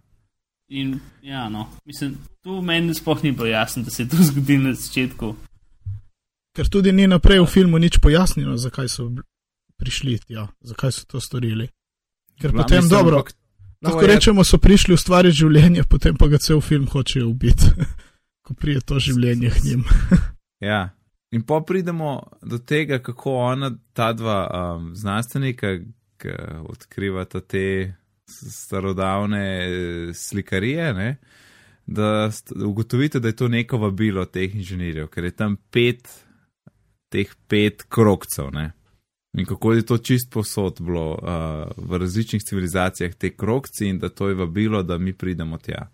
In, 0.68 1.00
ja, 1.22 1.50
no, 1.50 1.70
mislim, 1.86 2.18
tu 2.42 2.62
meni 2.62 2.94
sploh 2.94 3.24
ni 3.24 3.32
bilo 3.32 3.46
jasno, 3.46 3.84
da 3.84 3.90
se 3.90 4.04
je 4.04 4.10
to 4.10 4.18
zgodilo 4.20 4.64
na 4.64 4.74
začetku. 4.74 5.36
Ker 6.56 6.70
tudi 6.70 6.92
ni 6.92 7.08
naprej 7.08 7.40
v 7.44 7.46
filmu 7.46 7.78
nič 7.78 8.00
pojasnjeno, 8.02 8.58
zakaj 8.58 8.90
so 8.90 9.10
prišli 9.78 10.20
tja, 10.20 10.48
zakaj 10.62 10.92
so 10.92 11.06
to 11.06 11.22
storili. 11.22 11.68
Ker 12.42 12.52
Bla, 12.52 12.64
potem 12.64 12.84
mislim, 12.84 12.98
dobro, 12.98 13.24
lahko 13.82 14.02
je... 14.02 14.08
rečemo, 14.08 14.44
so 14.44 14.58
prišli 14.58 14.96
ustvariti 14.96 15.38
življenje, 15.38 15.84
potem 15.84 16.18
pa 16.18 16.28
ga 16.28 16.38
cel 16.38 16.62
film 16.62 16.88
hočejo 16.88 17.30
ubiti, 17.30 17.70
ko 18.46 18.54
prije 18.54 18.82
to 18.82 19.00
življenje 19.00 19.50
k 19.50 19.64
njim. 19.64 19.84
ja. 20.60 20.90
In 21.36 21.44
pa 21.44 21.60
pridemo 21.68 22.24
do 22.42 22.58
tega, 22.58 23.02
kako 23.04 23.34
ona, 23.50 23.72
ta 23.94 24.14
dva 24.14 24.40
um, 24.48 24.96
znanstvenika, 24.96 25.68
odkrivata 26.70 27.42
te 27.42 27.94
starodavne 28.28 29.44
eh, 29.66 30.14
slikarije, 30.14 30.94
ne, 30.94 31.18
da 31.86 32.30
ugotovite, 32.66 33.20
da 33.20 33.28
je 33.28 33.36
to 33.36 33.48
neko 33.48 33.78
vabilo 33.78 34.26
teh 34.26 34.56
inženirjev, 34.56 35.08
ker 35.08 35.24
je 35.24 35.32
tam 35.32 35.58
pet, 35.72 36.08
teh 37.10 37.36
pet 37.48 37.84
krokcev. 37.90 38.50
Ne. 38.54 38.72
In 39.38 39.46
kako 39.46 39.74
je 39.74 39.86
to 39.86 39.98
čist 39.98 40.32
posod 40.32 40.80
bilo 40.80 41.12
uh, 41.12 41.20
v 41.78 41.98
različnih 41.98 42.44
civilizacijah, 42.44 43.14
te 43.14 43.36
krokci, 43.36 43.88
in 43.88 44.00
da 44.00 44.10
to 44.10 44.30
je 44.30 44.36
vabilo, 44.36 44.84
da 44.84 44.98
mi 44.98 45.14
pridemo 45.14 45.58
tja. 45.58 45.92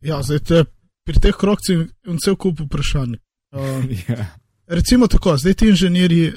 Ja, 0.00 0.22
zdaj 0.22 0.38
te, 0.38 0.64
pri 1.04 1.20
teh 1.20 1.36
krokcih 1.36 1.78
je 1.78 2.18
cel 2.24 2.36
kup 2.36 2.60
vprašanj. 2.60 3.18
Uh, 3.52 3.84
ja. 4.08 4.26
Recimo 4.66 5.06
tako, 5.06 5.36
zdaj 5.36 5.54
ti 5.54 5.68
inženirji, 5.68 6.32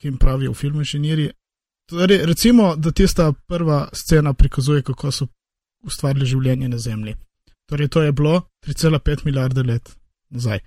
ki 0.00 0.08
jim 0.08 0.16
pravijo 0.18 0.52
v 0.52 0.54
filmu 0.54 0.82
inženirji, 0.82 1.30
Torej, 1.86 2.26
recimo, 2.26 2.76
da 2.76 2.90
tista 2.90 3.32
prva 3.46 3.88
scena 3.92 4.34
prikazuje, 4.34 4.82
kako 4.82 5.10
so 5.10 5.26
ustvarili 5.86 6.26
življenje 6.26 6.68
na 6.68 6.78
Zemlji. 6.78 7.14
Torej, 7.70 7.88
to 7.88 8.02
je 8.02 8.12
bilo 8.12 8.40
3,5 8.66 9.24
milijarde 9.24 9.62
let 9.62 9.92
nazaj. 10.30 10.58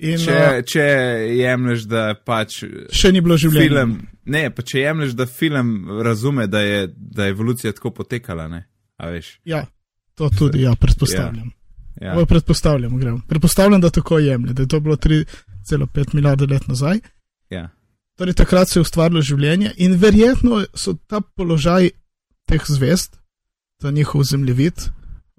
In, 0.00 0.18
če, 0.18 0.34
uh, 0.34 0.62
če 0.66 0.84
jemliš, 1.36 1.84
da 1.86 2.14
pač. 2.26 2.62
Še 2.96 3.12
ni 3.12 3.22
bilo 3.22 3.36
življenja. 3.38 3.68
Film, 3.68 3.94
ne, 4.32 4.42
pa 4.50 4.64
če 4.66 4.82
jemliš, 4.82 5.14
da 5.14 5.28
film 5.30 6.00
razume, 6.02 6.48
da 6.50 6.64
je, 6.64 6.86
da 6.90 7.28
je 7.28 7.36
evolucija 7.36 7.74
tako 7.76 7.92
potekala. 8.00 8.48
Ja, 9.46 9.62
to 10.18 10.30
tudi 10.34 10.64
ja, 10.64 10.74
predpostavljam. 10.80 11.52
Ja. 11.52 11.59
Ja. 12.00 12.26
Predpostavljam, 12.26 13.22
predpostavljam, 13.28 13.80
da 13.80 13.90
tako 13.90 14.18
jemlje, 14.18 14.52
da 14.52 14.62
je 14.62 14.68
to 14.68 14.80
bilo 14.80 14.96
3,5 14.96 16.14
milijarde 16.14 16.46
let 16.46 16.68
nazaj. 16.68 16.98
Ja. 17.50 17.68
Torej, 18.18 18.34
takrat 18.34 18.68
se 18.68 18.78
je 18.78 18.82
ustvarilo 18.82 19.22
življenje 19.22 19.72
in 19.76 19.96
verjetno 19.96 20.64
so 20.74 20.94
ta 21.06 21.20
položaj 21.20 21.90
teh 22.48 22.64
zvest, 22.68 23.16
ta 23.80 23.90
njihov 23.90 24.24
zemljevid, 24.24 24.90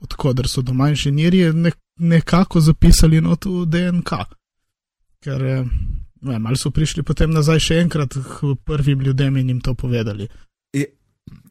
odkudar 0.01 0.48
so 0.50 0.62
doma 0.62 0.89
inženirji, 0.89 1.53
ne, 1.53 1.72
nekako 2.00 2.62
zapisali 2.62 3.22
not 3.22 3.46
v 3.46 3.65
DNK. 3.70 4.24
Ker 5.22 5.46
eh, 5.46 5.65
ne, 6.22 6.39
ali 6.46 6.58
so 6.58 6.72
prišli 6.72 7.03
potem 7.03 7.29
nazaj 7.34 7.60
še 7.60 7.79
enkrat 7.84 8.17
k 8.17 8.55
prvim 8.65 9.01
ljudem 9.01 9.38
in 9.38 9.50
jim 9.50 9.62
to 9.62 9.74
povedali. 9.74 10.27
Je, 10.74 10.88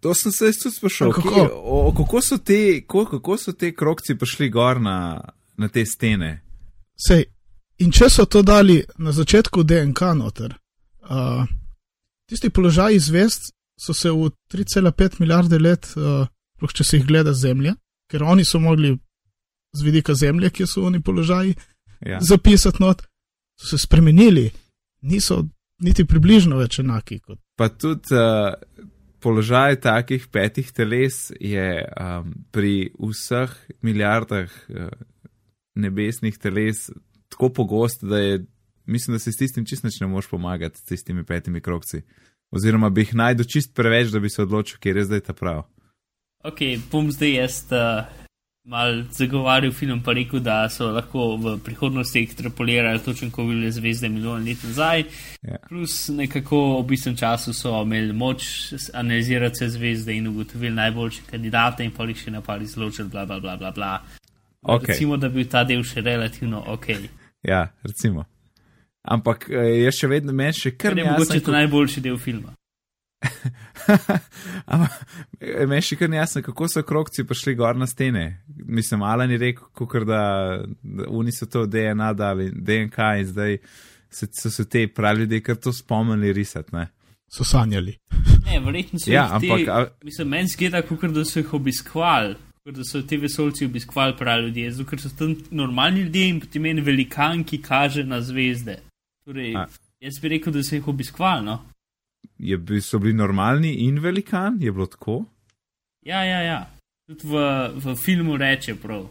to 0.01 0.15
sem 0.15 0.33
se 0.33 0.53
tudi 0.63 0.77
sprašal, 0.77 1.13
kako? 1.13 1.35
Kje, 1.35 1.49
o, 1.53 1.95
kako, 1.97 2.23
so 2.23 2.39
te, 2.39 2.81
kako, 2.81 3.05
kako 3.05 3.37
so 3.39 3.53
te 3.53 3.75
krokci 3.75 4.15
prišli 4.19 4.51
gor 4.51 4.81
na, 4.81 5.21
na 5.57 5.69
te 5.69 5.85
stene. 5.87 6.41
Sej, 6.97 7.25
in 7.79 7.93
če 7.93 8.11
so 8.11 8.25
to 8.25 8.43
dali 8.43 8.83
na 8.99 9.13
začetku 9.13 9.63
DNK 9.63 10.15
noter, 10.17 10.57
Uh, 11.11 11.47
tisti 12.29 12.51
položaji 12.51 12.99
zvest 12.99 13.53
so 13.81 13.95
se 13.95 14.11
v 14.11 14.31
3,5 14.53 15.21
milijarde 15.21 15.59
let, 15.59 15.89
uh, 15.97 16.71
če 16.73 16.85
se 16.85 16.97
jih 16.97 17.07
gleda 17.07 17.33
Zemlja, 17.33 17.75
ker 18.11 18.23
oni 18.23 18.45
so 18.45 18.61
mogli 18.61 18.93
z 19.75 19.83
vidika 19.83 20.15
Zemlje, 20.15 20.51
kje 20.51 20.67
so 20.67 20.85
oni 20.87 21.01
položaji, 21.03 21.55
ja. 22.07 22.21
zapisati 22.21 22.83
not, 22.83 23.03
so 23.59 23.67
se 23.67 23.79
spremenili, 23.79 24.51
niso 25.03 25.43
niti 25.81 26.05
približno 26.05 26.61
več 26.61 26.79
enaki. 26.79 27.19
Kot. 27.19 27.41
Pa 27.57 27.69
tudi 27.69 28.15
uh, 28.15 28.55
položaj 29.21 29.81
takih 29.81 30.27
petih 30.33 30.73
teles 30.73 31.31
je 31.41 31.85
um, 31.85 32.33
pri 32.51 32.91
vseh 32.99 33.53
milijardah 33.83 34.51
uh, 34.51 34.89
nebesnih 35.75 36.39
teles 36.39 36.89
tako 37.31 37.49
pogost, 37.49 38.05
da 38.05 38.19
je 38.19 38.45
mislim, 38.91 39.15
da 39.15 39.19
se 39.19 39.33
s 39.33 39.37
tistim 39.37 39.67
čist 39.67 39.85
ne 40.01 40.07
moš 40.07 40.29
pomagati, 40.29 40.97
s 40.97 41.05
temi 41.05 41.25
petimi 41.25 41.61
krokci. 41.61 42.03
Oziroma 42.51 42.91
bi 42.91 43.01
jih 43.01 43.15
najdel 43.15 43.47
čist 43.47 43.75
preveč, 43.75 44.09
da 44.11 44.21
bi 44.21 44.31
se 44.31 44.43
odločil, 44.43 44.79
kje 44.81 44.97
je 44.97 45.05
zdaj 45.05 45.21
ta 45.21 45.33
prav. 45.33 45.63
Ok, 46.45 46.59
bom 46.91 47.13
zdaj 47.13 47.35
jaz 47.35 47.63
uh, 47.71 48.09
mal 48.65 49.05
zagovarjal 49.11 49.73
film, 49.73 50.03
pa 50.03 50.13
rekel, 50.13 50.41
da 50.41 50.69
so 50.69 50.91
lahko 50.93 51.37
v 51.37 51.57
prihodnosti 51.65 52.21
ekstrapolirali 52.21 53.01
točno, 53.05 53.31
ko 53.31 53.45
bile 53.49 53.71
zvezde 53.71 54.09
milijon 54.09 54.45
let 54.45 54.63
nazaj. 54.65 55.03
Yeah. 55.03 55.51
Ja. 55.51 55.59
Plus 55.69 56.09
nekako 56.09 56.83
v 56.89 56.95
istem 56.95 57.17
času 57.17 57.53
so 57.53 57.83
imeli 57.83 58.13
moč 58.13 58.45
analizirati 58.95 59.55
vse 59.55 59.69
zvezde 59.69 60.17
in 60.17 60.29
ugotovili 60.29 60.75
najboljše 60.75 61.23
kandidate 61.31 61.85
in 61.85 61.91
pa 61.91 62.05
jih 62.05 62.25
še 62.25 62.31
napali 62.31 62.65
izločili, 62.65 63.09
bla 63.09 63.27
bla 63.27 63.41
bla 63.41 63.57
bla. 63.57 63.71
bla. 63.71 64.01
Okay. 64.63 64.87
Recimo, 64.87 65.17
da 65.17 65.29
bi 65.29 65.49
ta 65.49 65.65
del 65.65 65.83
še 65.85 66.01
relativno 66.05 66.65
ok. 66.67 66.87
Ja, 67.43 67.73
recimo. 67.83 68.25
Ampak 69.03 69.49
eh, 69.51 69.85
je 69.87 69.93
še 69.93 70.09
vedno 70.09 70.33
meni 70.37 70.53
še 70.53 70.75
kar 70.77 70.95
nekaj. 70.95 71.13
Mogoče 71.13 71.39
je 71.39 71.45
to 71.45 71.53
najboljši 71.53 72.01
del 72.05 72.19
filma. 72.21 72.53
Meni 75.69 75.83
še 75.85 75.97
kar 76.01 76.15
jasno, 76.15 76.43
kako 76.45 76.69
so 76.69 76.83
krokci 76.87 77.25
prišli 77.29 77.55
gor 77.59 77.77
na 77.77 77.87
stene. 77.87 78.43
Mislim, 78.49 79.03
Alan 79.03 79.31
je 79.31 79.39
rekel, 79.41 79.69
kukr, 79.77 80.05
da, 80.09 80.23
da 80.83 81.09
oni 81.09 81.33
so 81.33 81.47
to 81.51 81.67
DNA 81.67 82.13
dali, 82.17 82.51
DNK 82.55 82.99
in 83.21 83.27
zdaj 83.33 83.59
se, 84.11 84.29
so 84.33 84.51
se 84.51 84.69
te 84.69 84.87
pravi 84.89 85.25
ljudje 85.25 85.41
kar 85.41 85.57
to 85.57 85.73
spomnili 85.73 86.33
risati. 86.33 86.77
Ne? 86.77 86.89
So 87.31 87.45
sanjali. 87.45 87.97
Ne, 88.51 88.59
verjetno 88.59 88.99
so 88.99 89.13
ja, 89.13 89.29
ampak, 89.37 89.61
te, 89.65 89.71
a... 89.71 89.87
mislim, 90.03 90.29
meni 90.29 90.49
zgleda, 90.51 90.83
kukr, 90.83 91.13
da 91.15 91.25
so 91.25 91.39
jih 91.39 91.53
obiskvali. 91.55 92.35
Da 92.71 92.85
so 92.85 93.03
ti 93.03 93.17
vesolci 93.17 93.65
obiskvali 93.67 94.17
pravi 94.19 94.49
ljudje, 94.49 94.71
zato 94.75 94.91
ker 94.91 95.01
so 95.01 95.09
tam 95.19 95.37
normalni 95.51 96.01
ljudje 96.05 96.29
in 96.29 96.41
potem 96.43 96.67
en 96.67 96.83
velikan, 96.85 97.45
ki 97.45 97.61
kaže 97.63 98.05
na 98.05 98.21
zvezde. 98.23 98.77
Torej, 99.25 99.55
jaz 100.03 100.19
bi 100.23 100.29
rekel, 100.35 100.53
da 100.53 100.63
se 100.67 100.77
jih 100.77 100.89
obiskval. 100.91 101.45
No? 101.47 101.61
Je, 102.41 102.81
so 102.81 102.99
bili 102.99 103.13
normalni 103.15 103.75
in 103.87 103.99
velikan, 104.01 104.57
je 104.61 104.73
bilo 104.73 104.87
tako? 104.87 105.25
Ja, 106.07 106.25
ja, 106.25 106.41
ja. 106.41 106.61
Tudi 107.09 107.29
v, 107.29 107.43
v 107.77 107.97
filmu 107.97 108.37
reče 108.37 108.75
prav. 108.81 109.09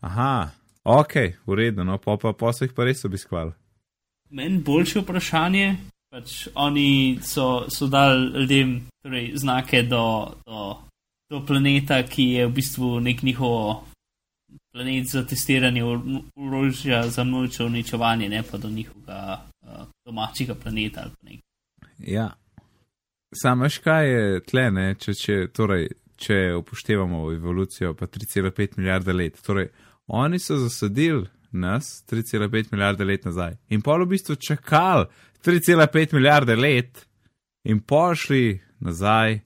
Aha, 0.00 0.50
ok, 0.84 1.14
v 1.46 1.54
redu, 1.54 1.84
no 1.84 1.98
pa 1.98 2.16
pa, 2.16 2.32
pa 2.32 2.52
so 2.52 2.64
jih 2.64 2.72
pa 2.72 2.86
res 2.88 3.04
obiskvali. 3.04 3.52
Meni 4.30 4.62
boljše 4.64 5.02
vprašanje. 5.02 5.76
Pač 6.08 6.46
oni 6.56 7.18
so, 7.20 7.66
so 7.68 7.86
dali 7.86 8.30
ljudem 8.40 8.88
torej, 9.04 9.32
znake 9.36 9.82
do, 9.82 10.32
do, 10.46 10.76
do 11.28 11.42
planeta, 11.46 12.00
ki 12.02 12.24
je 12.38 12.46
v 12.46 12.54
bistvu 12.56 12.94
nek 13.04 13.22
njihov 13.22 13.84
planet 14.72 15.10
za 15.12 15.26
testiranje 15.26 15.84
orožja 16.36 17.02
za 17.08 17.24
množično 17.24 17.66
uničevanje, 17.66 18.28
ne 18.28 18.42
pa 18.42 18.56
do 18.56 18.70
njihovega 18.70 19.44
uh, 19.66 19.84
domačega 20.06 20.54
planeta. 20.54 21.10
Ja, 21.98 22.32
samo 23.34 23.68
škaj 23.68 24.10
je 24.10 24.40
tle, 24.46 24.70
ne, 24.70 24.94
če, 24.94 25.14
če, 25.14 25.38
torej, 25.54 25.88
če 26.18 26.38
upoštevamo 26.58 27.24
evolucijo, 27.32 27.94
pa 27.94 28.06
3,5 28.06 28.78
milijarde 28.78 29.12
let. 29.12 29.40
Torej, 29.46 29.68
oni 30.06 30.38
so 30.38 30.56
zasadili 30.56 31.26
nas 31.52 32.04
3,5 32.10 32.72
milijarde 32.72 33.04
let 33.04 33.24
nazaj 33.24 33.56
in 33.72 33.80
pol 33.82 34.04
v 34.04 34.10
bistvu 34.12 34.36
čakali 34.36 35.06
3,5 35.44 36.14
milijarde 36.14 36.56
let 36.56 37.06
in 37.64 37.80
pošli 37.80 38.60
nazaj 38.80 39.40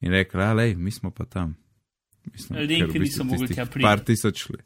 in 0.00 0.12
rekli, 0.12 0.40
da 0.40 0.54
mi 0.76 0.90
smo 0.90 1.10
pa 1.10 1.24
tam. 1.24 1.56
Ljudem, 2.50 2.90
ki 2.92 2.98
niso 2.98 3.24
mogli 3.24 3.48
tja 3.48 3.66
priti. 3.66 3.82
Par 3.82 4.00
tisoč 4.04 4.48
let. 4.50 4.64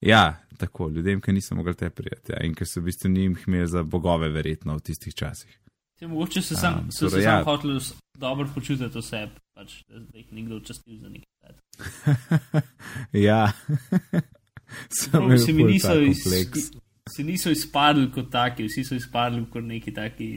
Ja, 0.00 0.44
tako, 0.58 0.88
ljudem, 0.88 1.20
ki 1.20 1.32
niso 1.32 1.54
mogli 1.54 1.74
tja 1.74 1.90
priti. 1.90 2.32
Ja, 2.32 2.42
in 2.44 2.54
ker 2.54 2.68
so 2.68 2.80
v 2.80 2.90
bistvu 2.90 3.10
njim 3.10 3.36
imeli 3.46 3.66
za 3.66 3.82
bogove, 3.82 4.28
verjetno 4.28 4.76
v 4.76 4.84
tistih 4.84 5.14
časih. 5.14 5.58
Se, 5.98 6.06
mogoče 6.06 6.42
se 6.42 6.56
sam, 6.56 6.74
um, 6.74 6.88
torej, 6.98 7.10
se 7.10 7.22
ja. 7.22 7.36
sam 7.36 7.44
hotel 7.44 7.80
dobro 8.18 8.48
počutiti 8.54 8.98
vse, 8.98 9.28
pač, 9.54 9.80
da, 9.88 10.00
jih 10.14 10.32
nekdo 10.32 10.60
častil 10.60 10.98
za 10.98 11.08
nekaj. 11.08 11.54
ja. 13.28 13.52
Prav, 15.10 15.38
se 15.38 15.52
mi 15.52 15.64
niso, 15.64 16.00
iz, 16.00 16.22
se 17.08 17.24
niso 17.24 17.50
izpadli 17.50 18.10
kot 18.12 18.30
taki, 18.30 18.68
vsi 18.68 18.84
so 18.84 18.94
izpadli 18.94 19.42
kot 19.50 19.64
neki 19.64 19.94
taki 19.94 20.28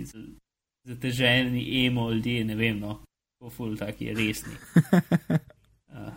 zateženi 0.88 1.86
emo 1.86 2.10
ljudje, 2.12 2.46
ne 2.46 2.56
vem, 2.56 2.80
no, 2.80 3.02
poful 3.40 3.78
taki 3.78 4.14
resni. 4.14 4.56
Uh. 5.88 6.14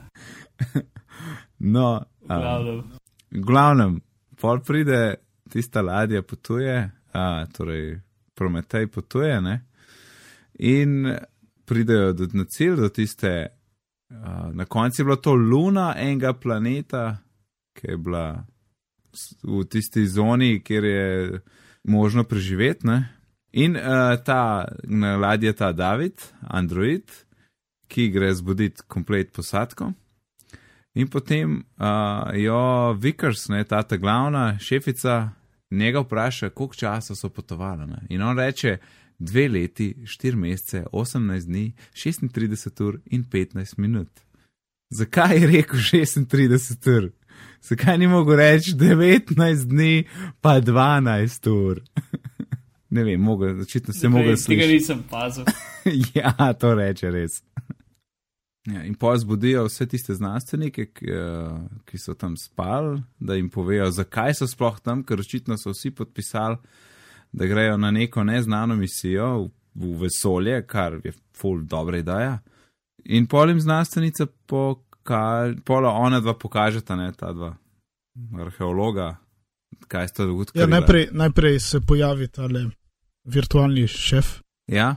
No, 1.64 2.02
um, 2.28 2.82
glavnem, 3.30 3.94
pol 4.36 4.58
pride, 4.60 5.14
tista 5.48 5.80
ladja 5.80 6.20
potuje, 6.22 6.74
a, 7.16 7.22
torej 7.56 8.02
Prometej 8.34 8.86
potuje, 8.86 9.40
ne? 9.40 9.60
in 10.58 11.16
pridejo 11.64 12.12
do, 12.12 12.28
na 12.32 12.44
cilj, 12.44 12.76
do 12.76 12.88
tiste, 12.88 13.48
a, 14.10 14.50
na 14.52 14.64
koncu 14.64 15.02
je 15.02 15.04
bila 15.04 15.16
to 15.16 15.34
luna 15.34 15.94
enega 15.98 16.32
planeta, 16.32 17.16
ki 17.74 17.86
je 17.90 17.96
bila 17.96 18.44
v 19.42 19.64
tisti 19.70 20.06
zoni, 20.06 20.62
kjer 20.62 20.84
je 20.84 21.40
možno 21.84 22.24
preživeti. 22.24 22.86
Ne? 22.86 23.08
In 23.52 23.76
uh, 23.76 24.16
ta 24.24 24.68
na 24.84 25.16
ladji 25.16 25.46
je 25.46 25.52
ta 25.52 25.72
David, 25.72 26.22
Android, 26.40 27.10
ki 27.88 28.08
gre 28.10 28.32
zbuditi 28.34 28.82
komplet 28.88 29.32
posadko. 29.32 29.92
In 30.94 31.08
potem 31.08 31.62
uh, 31.78 32.34
jo 32.34 32.92
Vickers, 32.98 33.48
ne, 33.48 33.64
ta 33.64 33.82
ta 33.82 33.96
glavna 33.96 34.58
šefica, 34.58 35.30
njega 35.70 36.00
vpraša, 36.00 36.50
koliko 36.50 36.74
časa 36.74 37.14
so 37.14 37.28
potovali. 37.28 37.86
Ne? 37.86 38.02
In 38.08 38.22
on 38.22 38.38
reče, 38.38 38.78
dve 39.18 39.48
leti, 39.48 39.94
štiri 40.06 40.36
mesece, 40.36 40.84
18 40.92 41.46
dni, 41.46 41.72
36 41.94 42.82
ur 42.84 43.00
in 43.06 43.24
15 43.24 43.78
minut. 43.78 44.20
Zakaj 44.90 45.38
je 45.38 45.46
rekel 45.46 45.78
36 45.78 46.96
ur? 46.96 47.10
Zakaj 47.60 47.98
ni 47.98 48.06
mogel 48.06 48.36
reči 48.36 48.72
19 48.72 49.64
dni, 49.66 50.04
pa 50.40 50.60
12 50.60 51.50
ur? 51.50 51.80
ne 52.94 53.04
vem, 53.04 53.20
mogel, 53.20 53.60
očitno 53.60 53.94
se 53.94 54.06
je 54.06 54.10
mogel 54.10 54.36
slišati. 54.36 54.60
Tega 54.60 54.72
nisem 54.72 55.02
pazil. 55.10 55.44
ja, 56.14 56.52
to 56.52 56.74
reče 56.74 57.10
res. 57.10 57.42
Ja, 58.66 58.80
in 58.84 58.94
pa 58.94 59.16
zbudijo 59.16 59.66
vse 59.66 59.86
tiste 59.86 60.14
znanstvenike, 60.14 60.86
ki, 60.86 61.06
eh, 61.10 61.58
ki 61.84 61.98
so 61.98 62.14
tam 62.14 62.36
spali, 62.36 63.02
da 63.20 63.34
jim 63.34 63.50
povejo, 63.50 63.90
zakaj 63.90 64.34
so 64.34 64.48
sploh 64.48 64.78
tam, 64.80 65.02
ker 65.04 65.20
očitno 65.20 65.58
so 65.60 65.74
vsi 65.74 65.90
podpisali, 65.90 66.56
da 67.32 67.46
grejo 67.46 67.76
na 67.76 67.90
neko 67.90 68.24
neznano 68.24 68.76
misijo 68.76 69.28
v, 69.42 69.50
v 69.74 69.98
vesolje, 70.06 70.62
kar 70.66 70.96
je 71.04 71.12
full 71.36 71.66
dobra 71.68 71.98
ideja. 71.98 72.38
In 73.04 73.26
polim 73.26 73.60
znanstvenica 73.60 74.26
pokaže, 74.46 75.60
pola 75.64 75.92
ona 75.92 76.20
dva 76.20 76.32
pokažeta, 76.34 76.96
ne 76.96 77.12
ta 77.12 77.32
dva 77.32 77.52
arheologa, 78.40 79.16
kaj 79.88 80.08
sta 80.08 80.24
dogodki. 80.24 80.58
Ja, 80.58 80.66
najprej, 80.66 81.08
najprej 81.12 81.60
se 81.60 81.80
pojavi 81.80 82.28
ta 82.28 82.48
virtualni 83.24 83.86
šef. 83.88 84.38
Ja. 84.72 84.94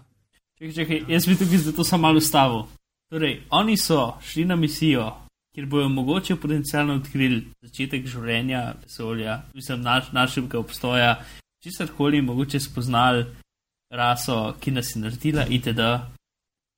Čekaj, 0.57 0.73
čekaj, 0.73 1.03
jaz 1.07 1.27
bi 1.27 1.35
tukaj 1.35 1.57
zato 1.57 1.83
samo 1.83 2.01
malo 2.01 2.23
ustavil. 2.23 2.63
Torej, 3.11 3.41
oni 3.49 3.77
so 3.77 4.17
šli 4.21 4.45
na 4.45 4.55
misijo, 4.55 5.11
kjer 5.55 5.65
bojo 5.65 5.89
mogoče 5.89 6.35
potencialno 6.35 6.95
odkrili 6.99 7.45
začetek 7.61 8.07
življenja, 8.07 8.73
vesolja, 8.83 9.41
mislim, 9.53 9.81
naš, 9.81 10.11
našega 10.11 10.59
obstoja, 10.59 11.15
česar 11.63 11.87
koli 11.97 12.21
mogoče 12.21 12.59
spoznali 12.59 13.25
raso, 13.93 14.55
ki 14.59 14.71
nas 14.71 14.95
je 14.95 15.01
naredila, 15.01 15.45
itd. 15.49 15.81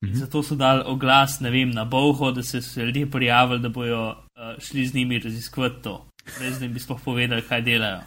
Mhm. 0.05 0.13
Zato 0.15 0.43
so 0.43 0.55
dali 0.55 0.83
oglas, 0.85 1.39
ne 1.39 1.49
vem, 1.49 1.71
na 1.71 1.85
boho, 1.85 2.31
da 2.31 2.43
se 2.43 2.61
so 2.61 2.81
ljudje 2.81 3.09
prijavili, 3.11 3.59
da 3.59 3.69
bojo 3.69 4.03
uh, 4.09 4.63
šli 4.63 4.85
z 4.87 4.95
njimi 4.95 5.19
raziskovati 5.19 5.83
to 5.83 6.09
brez 6.37 6.59
da 6.59 6.67
bi 6.67 6.79
sploh 6.79 7.01
povedali, 7.05 7.41
kaj 7.41 7.61
delajo. 7.61 7.99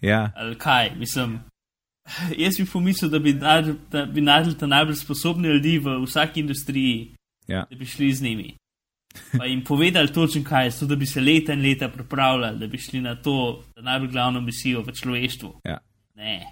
Ja. 0.00 0.30
Ali 0.36 0.58
kaj, 0.58 0.90
mislim. 0.96 1.40
Jaz 2.36 2.56
bi 2.56 2.66
pomislil, 2.72 3.10
da 3.10 3.18
bi, 3.18 3.32
najdel, 3.32 3.74
da 3.90 4.04
bi 4.06 4.20
najdel 4.20 4.54
ta 4.54 4.66
najbolj 4.66 4.96
sposobne 4.96 5.48
ljudi 5.48 5.78
v 5.78 6.00
vsaki 6.04 6.40
industriji, 6.40 7.14
ja. 7.50 7.66
da 7.70 7.76
bi 7.76 7.86
šli 7.86 8.12
z 8.14 8.22
njimi. 8.22 8.54
Pa 9.38 9.44
jim 9.44 9.64
povedali 9.64 10.12
točno, 10.12 10.42
kaj 10.46 10.66
je 10.66 10.72
to, 10.78 10.86
da 10.86 10.96
bi 10.96 11.06
se 11.06 11.20
leta 11.20 11.52
in 11.52 11.62
leta 11.62 11.88
pripravljali, 11.88 12.58
da 12.58 12.66
bi 12.66 12.78
šli 12.78 13.00
na 13.00 13.14
to 13.14 13.64
najbolj 13.76 14.08
glavno 14.08 14.40
misijo 14.40 14.82
v 14.86 14.92
človeštvu. 14.92 15.50
Ja. 15.64 15.78
Ne, 16.14 16.46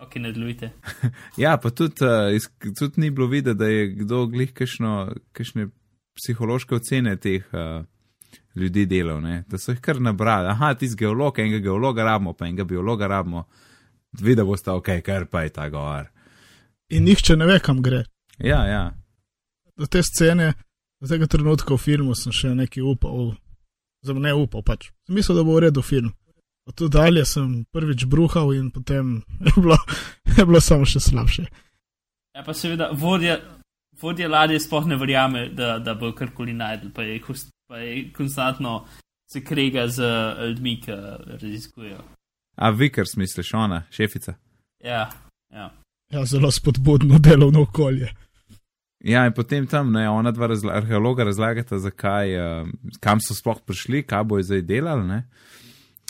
ok, 0.00 0.16
ne 0.16 0.32
delujte. 0.32 0.70
ja, 1.44 1.56
pa 1.56 1.70
tudi, 1.70 2.04
uh, 2.04 2.74
tudi 2.78 3.00
ni 3.00 3.10
bilo 3.10 3.26
videti, 3.26 3.58
da 3.58 3.66
je 3.66 3.86
kdo 3.94 4.26
glih 4.26 4.52
kakšne 4.52 5.68
psihološke 6.16 6.74
ocene 6.74 7.16
teh. 7.16 7.44
Uh, 7.52 7.84
ljudi 8.56 8.86
delal, 8.86 9.20
ne? 9.20 9.44
da 9.48 9.58
so 9.58 9.72
jih 9.72 9.80
kar 9.80 10.00
nabrali. 10.00 10.48
Aha, 10.48 10.74
ti 10.74 10.88
z 10.88 10.96
geologa, 10.96 11.42
enega 11.42 11.58
geologa 11.62 12.04
rabimo, 12.04 12.32
pa 12.32 12.46
enega 12.46 12.64
biologa 12.64 13.06
rabimo, 13.06 13.44
da 14.12 14.44
boste 14.44 14.70
ok, 14.70 14.88
kar 15.04 15.26
pa 15.30 15.42
je 15.42 15.52
ta 15.52 15.68
govor. 15.68 16.08
In 16.88 17.04
nihče 17.04 17.36
ne 17.36 17.46
ve, 17.46 17.58
kam 17.60 17.82
gre. 17.82 18.04
Ja, 18.38 18.64
ja. 18.66 18.84
Do 19.76 19.86
te 19.86 20.02
scene, 20.02 20.54
do 21.00 21.08
tega 21.10 21.28
trenutka 21.28 21.74
v 21.74 21.82
filmu 21.82 22.14
sem 22.16 22.32
še 22.32 22.54
nekaj 22.56 22.84
upal, 22.84 23.34
za 24.04 24.14
me 24.16 24.24
ne 24.24 24.32
upal 24.34 24.64
pač. 24.64 24.90
Sem 25.06 25.18
mislil, 25.18 25.36
da 25.36 25.44
bo 25.44 25.58
v 25.58 25.66
redu 25.68 25.84
film. 25.84 26.14
Od 26.66 26.74
tu 26.74 26.88
dalje 26.90 27.24
sem 27.28 27.62
prvič 27.70 28.06
bruhal 28.10 28.54
in 28.56 28.70
potem 28.74 29.20
je 29.46 29.52
bilo, 29.54 29.78
je 30.36 30.44
bilo 30.44 30.60
samo 30.60 30.88
še 30.88 31.02
slabše. 31.02 31.46
Ja, 32.36 32.44
pa 32.44 32.52
seveda, 32.52 32.90
vodja, 32.92 33.38
vodja 34.00 34.28
ladje 34.28 34.60
sploh 34.60 34.88
ne 34.88 34.98
verjame, 35.00 35.48
da, 35.56 35.76
da 35.78 35.94
bo 35.96 36.12
karkoli 36.12 36.56
najdel, 36.56 36.92
pa 36.92 37.06
je 37.06 37.20
pa 37.66 37.78
je 37.80 38.12
konstantno 38.14 38.84
se 39.26 39.44
krega 39.44 39.88
z 39.88 40.02
ljudmi, 40.48 40.80
ki 40.80 40.92
raziskujejo. 41.26 41.98
A 42.56 42.70
Vikers, 42.70 43.16
misliš, 43.16 43.54
ona, 43.54 43.82
šefica? 43.90 44.34
Ja, 44.84 45.10
ja. 45.50 45.70
ja 46.12 46.24
zelo 46.24 46.50
spodbudno 46.50 47.18
delovno 47.18 47.62
okolje. 47.62 48.12
Ja, 49.04 49.26
in 49.26 49.34
potem 49.36 49.66
tam 49.66 49.92
ne, 49.92 50.06
ona 50.08 50.32
dva 50.32 50.46
razla 50.46 50.78
arheologa 50.78 51.24
razlagata, 51.24 51.78
zakaj, 51.78 52.36
uh, 52.36 52.68
kam 53.00 53.20
so 53.20 53.36
sploh 53.36 53.60
prišli, 53.66 54.02
kaj 54.08 54.24
bo 54.24 54.40
zdaj 54.42 54.62
delali? 54.62 55.20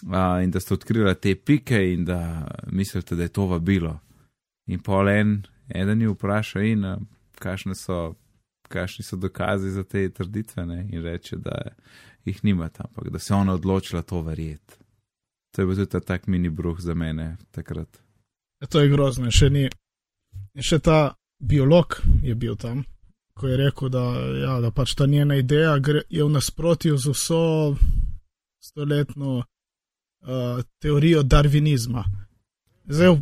Uh, 0.06 0.38
in 0.44 0.50
da 0.54 0.60
ste 0.60 0.74
odkrili 0.74 1.14
te 1.14 1.34
pike 1.34 1.80
in 1.92 2.04
da 2.04 2.46
mislite, 2.70 3.16
da 3.16 3.26
je 3.26 3.34
to 3.34 3.46
vabilo. 3.50 3.98
In 4.70 4.80
pol 4.82 5.08
en, 5.08 5.42
eden 5.68 6.00
je 6.00 6.14
vprašal, 6.14 6.62
in 6.62 6.84
uh, 6.84 7.02
kakšne 7.42 7.74
so 7.74 8.14
kakšni 8.68 9.04
so 9.04 9.16
dokazi 9.16 9.70
za 9.70 9.84
te 9.84 10.10
trditve 10.10 10.66
ne? 10.66 10.88
in 10.92 11.02
reče, 11.02 11.36
da 11.36 11.62
jih 12.24 12.44
nima 12.44 12.68
tam, 12.68 12.86
ampak 12.88 13.12
da 13.12 13.18
se 13.18 13.34
je 13.34 13.38
ona 13.38 13.54
odločila 13.54 14.02
to 14.02 14.22
verjeti. 14.22 14.74
To 15.54 15.62
je 15.62 15.66
bil 15.66 15.76
tudi 15.76 15.90
ta 15.90 16.00
tak 16.00 16.26
mini 16.26 16.50
bruh 16.50 16.80
za 16.80 16.94
mene 16.94 17.36
takrat. 17.50 18.02
Ja, 18.60 18.66
to 18.66 18.80
je 18.80 18.88
grozno, 18.88 19.30
še 19.30 19.50
ni. 19.50 19.68
Še 20.60 20.78
ta 20.78 21.14
biolog 21.38 22.00
je 22.22 22.34
bil 22.34 22.56
tam, 22.56 22.84
ko 23.34 23.48
je 23.48 23.56
rekel, 23.56 23.88
da, 23.88 24.04
ja, 24.42 24.60
da 24.60 24.70
pač 24.70 24.94
ta 24.94 25.06
njena 25.06 25.36
ideja 25.36 25.76
je 26.08 26.24
v 26.24 26.30
nasprotju 26.30 26.96
z 26.98 27.12
vso 27.12 27.76
stoletno 28.60 29.38
uh, 29.38 30.62
teorijo 30.78 31.22
darvinizma. 31.22 32.04
Zdaj, 32.88 33.16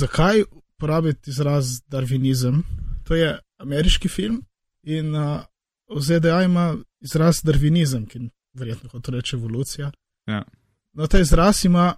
zakaj 0.00 0.42
uporabiti 0.50 1.30
izraz 1.30 1.80
darvinizem? 1.88 2.62
To 3.04 3.14
je 3.14 3.38
ameriški 3.58 4.08
film, 4.08 4.42
In 4.88 5.14
uh, 5.14 5.44
v 5.88 6.00
ZDA 6.00 6.42
ima 6.42 6.76
izraz 7.00 7.42
darvinizem, 7.44 8.06
ki 8.06 8.28
verjetno 8.54 8.90
hoče 8.90 9.12
reči 9.12 9.36
evolucija. 9.36 9.90
Ja. 10.26 10.42
No, 10.92 11.06
ta 11.06 11.20
izraz 11.20 11.64
ima 11.64 11.92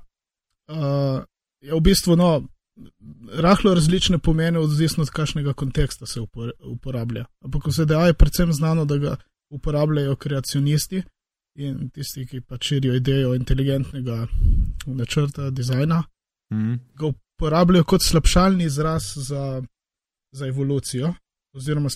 uh, 0.68 1.22
je 1.60 1.74
v 1.74 1.80
bistvu 1.80 2.16
no, 2.16 2.42
rahlo 3.32 3.74
različne 3.74 4.18
pomene, 4.18 4.58
odvisno 4.58 5.02
od 5.02 5.10
kakšnega 5.10 5.52
konteksta 5.52 6.06
se 6.06 6.20
upor 6.20 6.52
uporablja. 6.64 7.24
Ampak 7.44 7.66
v 7.66 7.70
ZDA 7.70 8.06
je 8.06 8.14
predvsem 8.14 8.52
znano, 8.52 8.84
da 8.84 8.96
ga 8.96 9.16
uporabljajo 9.50 10.16
kreacionisti 10.16 11.02
in 11.54 11.90
tisti, 11.90 12.26
ki 12.26 12.40
pač 12.40 12.66
širijo 12.66 12.94
idejo 12.94 13.34
inteligentnega 13.34 14.26
načrta, 14.86 15.50
dizajna. 15.50 16.02
Mhm. 16.52 16.74
Ga 16.94 17.06
uporabljajo 17.06 17.84
kot 17.84 18.02
slabšalni 18.02 18.64
izraz 18.64 19.12
za, 19.16 19.62
za 20.32 20.46
evolucijo, 20.46 21.14
oziroma 21.52 21.88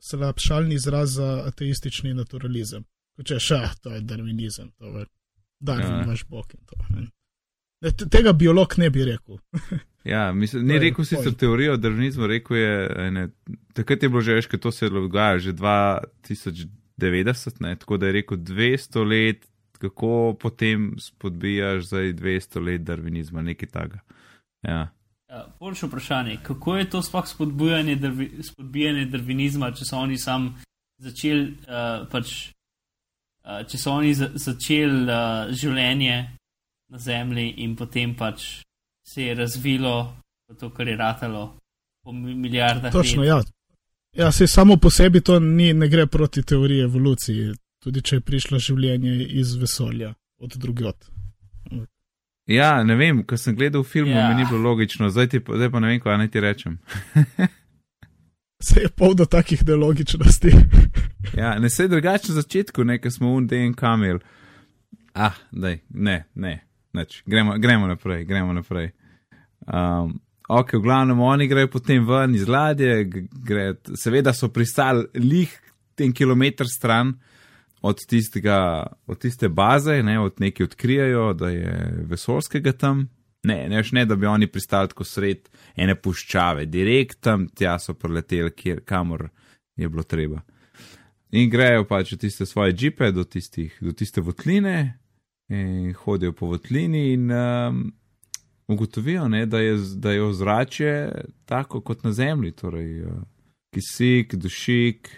slabšalni 0.00 0.74
izraz 0.74 1.14
za 1.14 1.44
ateistični 1.46 2.14
naturalizem. 2.14 2.84
Če 3.24 3.38
še, 3.38 3.60
to 3.82 3.92
je 3.94 4.00
darvinizem, 4.00 4.72
to 4.78 4.86
je 4.98 5.06
Darwin, 5.64 5.98
Ja. 5.98 6.02
imaš 6.04 6.24
bog 6.28 6.54
in 6.54 6.64
to. 6.66 6.76
Ne. 6.90 7.06
Tega 8.10 8.32
biolog 8.32 8.74
ne 8.78 8.90
bi 8.90 9.04
rekel. 9.04 9.38
Ja, 10.04 10.32
mislim, 10.32 10.68
To 10.68 10.72
ni 10.72 10.78
rekel 10.78 11.04
sicer 11.04 11.24
point. 11.24 11.38
teorijo 11.38 11.76
darvinizma, 11.76 12.26
rekel 12.26 12.56
je, 12.56 12.88
ne, 13.10 13.28
takrat 13.72 14.02
je 14.02 14.08
bilo 14.08 14.20
že 14.20 14.34
veš, 14.34 14.46
ker 14.46 14.60
to 14.60 14.72
se 14.72 14.86
je 14.86 14.90
dogajalo 14.90 15.38
že 15.38 15.52
2090, 15.52 17.60
ne, 17.60 17.76
tako 17.76 17.96
da 17.96 18.06
je 18.06 18.12
rekel 18.12 18.38
200 18.38 19.08
let, 19.08 19.46
kako 19.78 20.36
potem 20.40 20.94
spodbijaš 21.00 21.84
zdaj 21.84 22.12
200 22.12 22.64
let 22.64 22.82
darvinizma, 22.84 23.42
nekaj 23.42 23.68
takega. 23.68 23.98
Ja. 24.62 24.88
Ja, 25.30 25.46
Boljše 25.60 25.86
vprašanje, 25.86 26.38
kako 26.42 26.76
je 26.76 26.90
to 26.90 27.02
sploh 27.02 27.26
spodbujanje, 27.26 27.96
drvi, 27.96 28.30
spodbijanje 28.42 29.06
darvinizma, 29.06 29.72
če 29.72 29.84
so 29.88 29.96
oni 29.98 30.18
sam 30.18 30.54
začeli, 31.00 31.48
uh, 31.64 32.04
pač, 32.12 32.52
uh, 33.44 33.64
če 33.66 33.78
so 33.78 33.96
oni 33.96 34.14
za, 34.14 34.28
začeli 34.34 35.08
uh, 35.08 35.48
življenje 35.50 36.28
na 36.88 36.98
Zemlji 36.98 37.54
in 37.56 37.76
potem 37.76 38.14
pač 38.14 38.62
se 39.04 39.22
je 39.22 39.34
razvilo 39.34 40.16
v 40.48 40.54
to, 40.54 40.70
kar 40.70 40.88
je 40.88 40.96
ratalo 40.96 41.58
po 42.02 42.12
mi- 42.12 42.34
milijardah 42.34 42.92
Točno, 42.92 43.22
let. 43.22 43.28
ja. 43.28 43.42
Ja, 44.16 44.32
se 44.32 44.46
samo 44.46 44.76
po 44.76 44.90
sebi 44.90 45.20
to 45.20 45.40
ni, 45.40 45.72
ne 45.72 45.88
gre 45.88 46.06
proti 46.06 46.42
teoriji 46.42 46.80
evolucije, 46.80 47.54
tudi 47.78 48.02
če 48.02 48.16
je 48.16 48.20
prišlo 48.20 48.58
življenje 48.58 49.14
iz 49.26 49.54
vesolja, 49.54 50.14
od 50.38 50.52
drugot. 50.52 50.96
ja, 52.46 52.84
ne 52.84 52.94
vem, 52.94 53.24
ko 53.24 53.36
sem 53.36 53.56
gledal 53.56 53.82
film, 53.82 54.08
Ja. 54.08 54.28
mi 54.28 54.34
ni 54.34 54.44
bilo 54.44 54.60
logično, 54.60 55.10
zdaj, 55.10 55.28
ti, 55.28 55.40
pa- 55.40 55.56
zdaj 55.56 55.70
pa 55.70 55.80
ne 55.80 55.88
vem, 55.88 56.00
kaj 56.00 56.18
naj 56.18 56.28
ti 56.28 56.40
rečem. 56.40 56.78
Se 58.62 58.80
je 58.80 58.88
pol 58.88 59.14
do 59.14 59.24
takih 59.26 59.64
nelogičnosti. 59.66 60.50
Ja, 61.34 61.58
ne 61.58 61.70
se 61.70 61.88
drugače 61.88 62.28
na 62.28 62.34
začetku, 62.34 62.84
ne, 62.84 62.98
ker 62.98 63.10
smo 63.10 63.32
un 63.32 63.46
DNK 63.46 63.82
imeli. 63.94 64.20
Ah, 65.14 65.32
daj, 65.50 65.78
ne, 65.90 66.24
ne, 66.34 66.52
neč. 66.94 67.22
Gremo, 67.26 67.58
gremo 67.58 67.88
naprej, 67.90 68.24
gremo 68.24 68.52
naprej. 68.56 68.92
Um, 69.66 70.16
ok, 70.48 70.76
v 70.78 70.82
glavnem 70.84 71.20
oni 71.20 71.48
grejo 71.48 71.70
potem 71.72 72.06
ven 72.06 72.34
iz 72.34 72.48
ladje, 72.48 73.04
gre, 73.44 73.74
seveda 73.96 74.34
so 74.36 74.50
pristali 74.52 75.06
lih 75.14 75.52
ten 75.94 76.12
kilometr 76.12 76.68
stran 76.68 77.14
od, 77.84 78.00
tistega, 78.08 78.86
od 79.06 79.20
tiste 79.20 79.48
baze, 79.48 80.02
ne, 80.02 80.18
od 80.20 80.40
neki 80.40 80.64
odkrijajo, 80.64 81.32
da 81.32 81.50
je 81.50 81.74
vesolskega 82.08 82.72
tam. 82.72 83.08
Ne, 83.44 83.68
ne, 83.68 83.82
ne, 83.92 84.04
da 84.08 84.16
bi 84.16 84.26
oni 84.26 84.46
pristali 84.46 84.88
tako 84.88 85.04
sred 85.04 85.50
ene 85.76 85.94
puščave, 85.94 86.64
direkt 86.66 87.20
tam, 87.20 87.44
tja 87.48 87.76
so 87.78 87.92
preleteli, 87.94 88.52
kjer, 88.56 88.80
kamor 88.88 89.28
je 89.76 89.88
bilo 89.88 90.02
treba. 90.02 90.40
In 91.34 91.50
grejo 91.50 91.84
pač 91.84 92.14
v 92.14 92.20
tiste 92.24 92.46
svoje 92.46 92.72
džipe 92.72 93.10
do, 93.12 93.24
tistih, 93.24 93.74
do 93.82 93.92
tiste 93.92 94.22
votline, 94.22 94.94
in 95.48 95.92
hodijo 95.92 96.32
po 96.32 96.46
votlini 96.46 97.12
in 97.12 97.30
um, 97.30 97.92
ugotovijo, 98.68 99.28
ne, 99.28 99.46
da, 99.46 99.58
je, 99.58 99.76
da 99.96 100.12
je 100.12 100.22
ozračje 100.22 101.24
tako 101.44 101.80
kot 101.80 102.04
na 102.04 102.12
Zemlji, 102.12 102.52
torej 102.52 103.02
uh, 103.02 103.12
kisik, 103.74 104.34
dušik. 104.34 105.10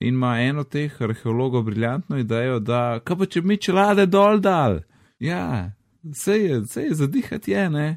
In 0.00 0.14
ima 0.14 0.40
eno 0.40 0.64
teh 0.64 1.02
arheologov 1.02 1.62
briljantno 1.62 2.18
idejo, 2.18 2.58
da 2.58 3.00
kaj 3.04 3.16
pa 3.18 3.26
če 3.26 3.40
mi 3.42 3.56
čelade 3.56 4.06
dol 4.06 4.38
dal. 4.40 4.78
Ja, 5.18 5.72
vse 6.02 6.36
je, 6.38 6.60
vse 6.60 6.82
je 6.82 6.94
zadihati 6.94 7.50
je, 7.50 7.70
ne. 7.70 7.88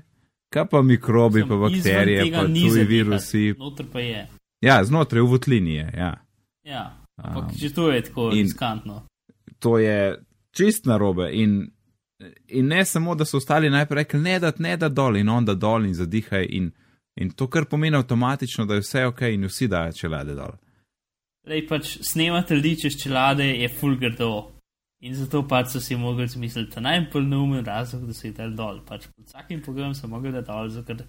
Kaj 0.50 0.66
pa 0.66 0.82
mikrobi, 0.82 1.46
pa 1.48 1.56
Mislim, 1.56 1.78
izven 1.78 1.96
bakterije, 1.96 2.32
pa 2.34 2.40
tuji 2.40 2.70
zadihati, 2.70 2.88
virusi. 2.88 3.54
Noter 3.60 3.86
pa 3.94 4.00
je. 4.00 4.28
Ja, 4.62 4.84
znotraj 4.84 5.22
v 5.22 5.30
votlini 5.30 5.76
je, 5.76 5.94
ja. 5.98 6.12
Ja, 6.64 6.98
ampak 7.16 7.44
Um, 7.44 7.58
že 7.58 7.74
to 7.74 7.92
je 7.92 8.02
tako 8.02 8.30
riskantno. 8.30 9.04
to 9.60 9.78
je 9.78 10.18
čist 10.52 10.86
narobe. 10.86 11.30
In, 11.34 11.72
in 12.48 12.68
ne 12.68 12.86
samo, 12.86 13.16
da 13.16 13.26
so 13.26 13.38
ostali 13.38 13.70
najprej 13.70 14.04
rekli, 14.04 14.20
ne 14.20 14.40
da 14.40 14.52
ne 14.58 14.78
da 14.78 14.90
dol 14.90 15.18
in 15.18 15.30
onda 15.30 15.56
dol 15.56 15.86
in 15.86 15.94
zadihaj. 15.94 16.48
In, 16.50 16.72
in 17.16 17.32
to 17.32 17.48
kar 17.50 17.66
pomeni 17.66 17.98
avtomatično, 17.98 18.66
da 18.66 18.78
je 18.78 18.86
vse 18.86 19.06
ok 19.06 19.22
in 19.22 19.48
vsi 19.48 19.68
dajo 19.68 19.94
čelade 19.94 20.36
dol. 20.36 20.58
Lej 21.48 21.66
pač 21.68 21.98
snemati 22.06 22.54
ljudi 22.54 22.76
čez 22.84 23.00
čelade 23.02 23.48
je 23.48 23.70
full 23.70 23.98
grdo. 23.98 24.52
In 25.02 25.16
zato 25.18 25.42
pač 25.50 25.72
so 25.74 25.80
si 25.82 25.96
mogli 25.98 26.28
zmisliti 26.28 26.82
najbolj 26.82 27.26
neumen 27.26 27.66
razlog, 27.66 28.06
da 28.06 28.14
so 28.14 28.28
jih 28.28 28.36
dal 28.38 28.54
dol. 28.54 28.84
Pač 28.86 29.08
pod 29.10 29.26
vsakim 29.26 29.64
pogledom 29.66 29.96
so 29.98 30.08
mogli 30.08 30.32
dati 30.32 30.52
dol, 30.52 30.70
ker 30.86 31.02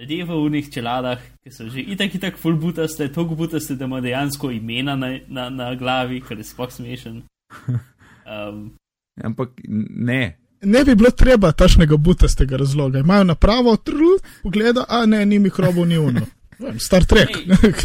ljudje 0.00 0.24
v 0.24 0.38
unih 0.48 0.70
čeladah, 0.74 1.22
ki 1.44 1.52
so 1.54 1.68
že 1.70 1.84
itak 1.94 2.14
itak 2.18 2.40
full 2.42 2.58
butaste, 2.58 3.06
toliko 3.12 3.38
butaste, 3.38 3.76
da 3.78 3.86
ima 3.86 4.00
dejansko 4.00 4.50
imena 4.50 4.96
na, 4.96 5.12
na, 5.28 5.48
na 5.50 5.74
glavi, 5.78 6.20
kar 6.20 6.38
je 6.38 6.44
sploh 6.44 6.72
smešen. 6.72 7.22
Um, 8.26 8.74
Ampak 9.16 9.50
ne. 9.90 10.38
Ne 10.62 10.84
bi 10.84 10.94
bilo 10.94 11.10
treba 11.10 11.52
tašnega 11.52 11.96
butastega 11.96 12.56
razloga. 12.56 12.98
Imajo 12.98 13.24
napravo, 13.24 13.76
trl, 13.76 14.16
pogleda, 14.42 14.84
a 14.88 15.06
ne, 15.06 15.26
ni 15.26 15.38
mikrobov, 15.38 15.86
ni 15.86 15.98
uno. 15.98 16.20
Vem, 16.58 16.78
Star 16.78 17.04
Trek, 17.04 17.28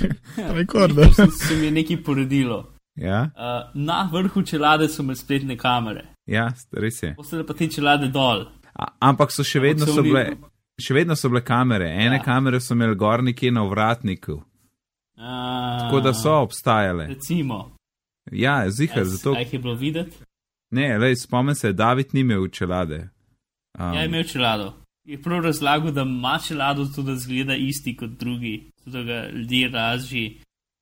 rekorder. 0.51 1.13
Se, 1.13 1.27
se 1.37 1.55
mi 1.55 1.65
je 1.65 1.71
nekaj 1.71 2.03
poredilo. 2.03 2.67
Ja, 2.95 3.29
Uh, 3.31 3.41
na 3.75 4.09
vrhu 4.13 4.41
čelade 4.43 4.87
so 4.87 5.01
imeli 5.01 5.15
spletne 5.15 5.57
kamere, 5.57 6.01
ja 6.25 6.51
res 6.73 7.03
je. 7.03 7.13
postale 7.15 7.45
pa 7.45 7.53
te 7.53 7.67
čelade 7.67 8.07
dol. 8.07 8.41
A, 8.73 8.85
ampak 9.01 9.31
so 9.31 9.43
še 9.43 9.59
vedno 9.59 9.85
so 9.85 9.91
oni- 9.93 10.01
bile. 10.03 10.23
Še 10.77 10.93
vedno 10.93 11.15
so 11.15 11.29
bile 11.29 11.41
kamere, 11.41 11.85
ene 11.87 12.15
Ja. 12.15 12.23
kamere 12.23 12.59
so 12.59 12.73
imeli 12.73 12.95
gor 12.95 13.23
nekje 13.23 13.51
na 13.51 13.63
vratniku, 13.63 14.41
Uh, 15.17 15.23
tako 15.79 15.99
da 15.99 16.13
so 16.13 16.31
obstajale. 16.33 17.07
Recimo, 17.07 17.71
Ja, 18.31 18.69
zihar, 18.69 19.01
a, 19.01 19.05
zato. 19.05 19.33
a 19.33 19.39
jih 19.39 19.53
je 19.53 19.59
bilo 19.59 19.75
videti. 19.75 20.17
Ne, 20.71 20.97
lej, 20.97 21.15
spomnim 21.15 21.55
se, 21.55 21.73
David 21.73 22.13
ni 22.13 22.19
imel 22.19 22.47
čelade. 22.47 23.09
Um, 23.79 23.93
Ja, 23.93 24.01
je 24.01 24.05
imel 24.05 24.23
čelado. 24.23 24.73
Je 25.07 25.21
prav 25.21 25.43
razlagal, 25.43 25.91
da 25.91 26.01
ima 26.01 26.39
čelado, 26.47 26.85
zato 26.85 27.01
da 27.01 27.15
zgleda 27.15 27.55
isti 27.55 27.95
kot 27.97 28.09
drugi, 28.09 28.71
zato 28.85 28.97
da 28.97 29.03
ga 29.03 29.29
ljudje 29.29 29.69
razži 29.69 30.37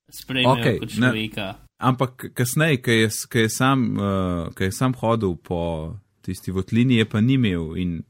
sprejmejo 0.10 0.56
okay, 0.56 0.80
kot 0.80 0.89
ne. 0.89 0.95
človeka. 0.95 1.54
Ampak 1.78 2.25
kasneje, 2.34 2.82
ko 2.82 2.91
je, 2.91 3.10
ko 3.32 3.38
je, 3.38 3.49
sam, 3.49 3.97
uh, 3.97 4.54
je 4.60 4.71
sam 4.71 4.93
hodil 4.93 5.36
po 5.36 5.95
tisti 6.21 6.52
votlini, 6.52 6.95
je 6.95 7.06
pa 7.10 7.21
ni 7.21 7.34
imel 7.34 7.78
in 7.78 8.02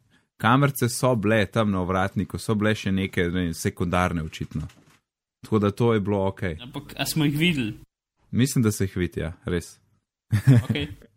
kamerce 0.42 0.90
so 0.90 1.16
bile 1.16 1.46
tam 1.46 1.72
na 1.72 1.84
vratniku, 1.84 2.40
so 2.40 2.56
bile 2.56 2.74
še 2.76 2.92
neke 2.92 3.28
ne, 3.30 3.54
sekundarne, 3.54 4.24
očitno. 4.24 4.68
Tako 5.44 5.60
da 5.60 5.72
to 5.72 5.94
je 5.94 6.00
bilo 6.00 6.26
ok. 6.28 6.42
Ampak, 6.62 6.96
smo 7.08 7.26
jih 7.26 7.38
videli? 7.38 7.74
Mislim, 8.32 8.64
da 8.64 8.72
se 8.72 8.84
jih 8.84 8.98
vidi, 8.98 9.20
ja, 9.20 9.34
res. 9.46 9.78
Okay. 10.34 10.88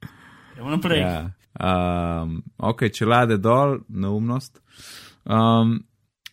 Gremo 0.54 0.70
naprej. 0.70 1.00
Ja. 1.00 1.30
Ja. 1.60 2.22
Um, 2.22 2.42
ok, 2.58 2.82
čelade 2.88 3.36
dol, 3.36 3.78
neumnost. 3.88 4.60
Um, 5.24 5.84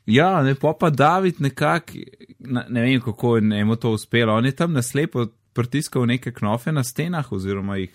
ja, 0.05 0.43
ne 0.43 0.55
pa 0.55 0.73
pa 0.79 0.89
David 0.89 1.36
nekako, 1.39 1.93
na- 2.39 2.65
ne 2.69 2.82
vem 2.82 3.01
kako 3.01 3.38
je 3.38 3.65
mu 3.65 3.75
to 3.75 3.91
uspelo. 3.91 4.34
On 4.34 4.45
je 4.45 4.51
tam 4.51 4.73
naslepo 4.73 5.25
pritiskal 5.53 6.05
neke 6.05 6.32
knofe 6.32 6.71
na 6.71 6.84
stenah, 6.84 7.32
oziroma 7.32 7.77
jih 7.77 7.91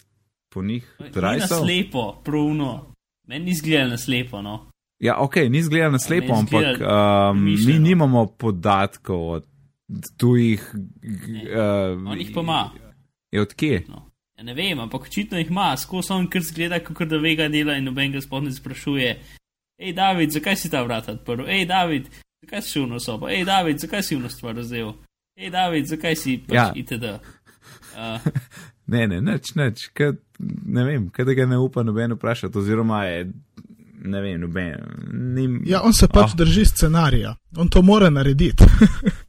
po 0.48 0.62
njih 0.62 0.96
drajsal. 1.14 1.64
slepo, 1.64 2.20
pravno. 2.24 2.94
Meni 3.26 3.50
izgleda 3.50 3.86
na 3.86 3.96
slepo, 3.96 4.42
no. 4.42 4.66
Ja, 4.98 5.16
ok, 5.18 5.36
ni 5.48 5.62
zgledal 5.62 5.92
na 5.92 5.98
slepo, 5.98 6.32
ne 6.32 6.38
ampak 6.38 6.64
izgleda 6.64 7.30
um, 7.30 7.44
mi 7.44 7.78
nimamo 7.78 8.26
podatkov 8.26 9.30
od 9.30 9.46
tujih. 10.16 10.74
Uh, 10.74 12.06
On 12.06 12.18
jih 12.18 12.30
pa 12.34 12.40
ima. 12.40 12.70
Je 13.32 13.40
od 13.40 13.54
kje? 13.54 13.84
No. 13.88 14.10
Ne 14.44 14.54
vem, 14.54 14.80
ampak 14.80 15.08
očitno 15.08 15.38
jih 15.40 15.50
ima, 15.50 15.70
skozi 15.80 16.12
on 16.12 16.26
kar 16.30 16.42
zgleda, 16.44 16.82
kot 16.84 17.08
da 17.08 17.18
vega 17.18 17.48
dela 17.48 17.78
in 17.80 17.88
noben 17.88 18.12
ga 18.12 18.20
sploh 18.20 18.42
ne 18.44 18.52
sprašuje. 18.52 19.14
Hej, 19.80 19.92
David, 19.96 20.30
zakaj 20.36 20.56
si 20.60 20.70
ta 20.70 20.82
vrata 20.84 21.16
odprl? 21.16 21.46
Hej, 21.48 21.64
David, 21.70 22.10
zakaj 22.44 22.62
si 22.62 22.76
šel 22.76 22.86
na 22.92 23.00
sobo? 23.00 23.30
Hej, 23.32 23.46
David, 23.48 23.80
zakaj 23.82 24.02
si 24.02 24.18
vno 24.18 24.28
stvar 24.28 24.54
razdev? 24.60 24.92
Hej, 25.40 25.50
David, 25.50 25.88
zakaj 25.90 26.16
si 26.16 26.36
pač 26.38 26.54
Ja. 26.54 26.68
ja. 26.68 26.72
itd. 26.76 27.04
Uh, 27.96 28.20
Ne, 28.86 29.06
ne, 29.06 29.20
nič, 29.20 29.54
nič, 29.56 29.88
kad, 29.96 30.18
ne 30.66 30.84
vem, 30.84 31.08
kaj 31.08 31.24
da 31.24 31.34
ga 31.34 31.46
ne 31.48 31.58
upa 31.58 31.82
noben 31.82 32.12
vprašati, 32.12 32.58
oziroma 32.58 33.04
je, 33.04 33.30
ne 34.04 34.20
vem, 34.20 34.40
noben. 34.40 34.82
Nim, 35.34 35.62
Ja, 35.66 35.80
on 35.82 35.96
se 35.96 36.08
pač 36.08 36.34
oh. 36.34 36.36
drži 36.36 36.66
scenarija, 36.68 37.32
on 37.56 37.68
to 37.72 37.82
mora 37.82 38.10
narediti. 38.10 38.64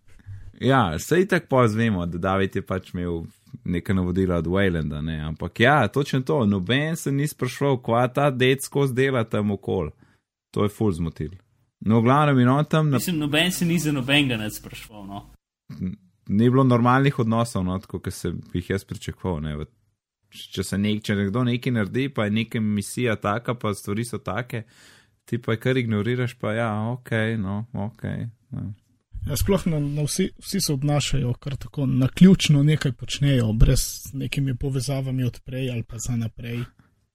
ja, 0.72 1.00
sej 1.00 1.28
tako 1.32 1.48
pozvemo, 1.56 2.06
da 2.06 2.18
David 2.18 2.56
je 2.56 2.66
pač 2.68 2.92
imel 2.94 3.24
neka 3.64 3.94
navodila 3.94 4.38
od 4.38 4.48
Waylanda, 4.48 5.02
ne. 5.02 5.20
Ampak 5.20 5.60
ja, 5.60 5.88
točno 5.88 6.22
to, 6.22 6.46
noben 6.46 6.96
se 6.96 7.12
ni 7.12 7.28
sprašval, 7.28 7.78
kva 7.82 8.08
ta 8.08 8.30
dec 8.32 8.66
skozi 8.66 8.94
dela 8.94 9.24
tam 9.24 9.52
okol. 9.52 9.90
To 10.52 10.64
je 10.64 10.70
full 10.70 10.92
zmotil. 10.92 11.32
No, 11.80 12.02
glavno 12.02 12.42
in 12.42 12.50
on 12.50 12.66
tam. 12.66 12.90
Na... 12.90 12.98
Mislim, 12.98 13.18
noben 13.18 13.52
se 13.52 13.66
ni 13.66 13.80
za 13.80 13.92
nobenega 13.92 14.38
ne 14.38 14.50
sprašval. 14.52 15.06
No. 15.06 15.26
Ni 16.28 16.50
bilo 16.50 16.64
normalnih 16.64 17.20
odnosov, 17.20 17.64
no, 17.64 17.80
kot 17.88 18.08
se 18.14 18.34
jih 18.54 18.70
jaz 18.70 18.86
pričakoval. 18.86 19.42
Ne. 19.42 19.66
Če 20.30 20.64
se 20.64 20.78
nek, 20.78 21.04
če 21.04 21.16
nekdo 21.16 21.44
nekaj 21.44 21.74
naredi, 21.74 22.10
pa 22.10 22.26
je 22.26 22.32
neka 22.32 22.60
misija 22.60 23.16
taka, 23.16 23.54
pa 23.54 23.74
stvari 23.74 24.06
so 24.06 24.18
take, 24.18 24.64
ti 25.26 25.38
pa 25.38 25.54
je 25.54 25.60
kar 25.60 25.78
ignoriraš, 25.78 26.34
pa 26.40 26.54
ja, 26.54 26.72
ok, 26.92 27.12
no, 27.40 27.66
ok. 27.74 28.04
No. 28.52 28.74
Ja, 29.26 29.36
sploh 29.38 29.66
na, 29.66 29.80
na 29.80 30.04
vsi, 30.06 30.30
vsi 30.40 30.62
se 30.62 30.74
obnašajo 30.74 31.34
kar 31.34 31.56
tako 31.56 31.86
na 31.86 32.08
ključno 32.08 32.64
nekaj 32.64 32.92
počnejo, 32.92 33.54
brez 33.54 33.80
nekimi 34.14 34.58
povezavami 34.58 35.24
odprej 35.24 35.72
ali 35.72 35.84
pa 35.84 35.98
za 36.00 36.16
naprej. 36.16 36.60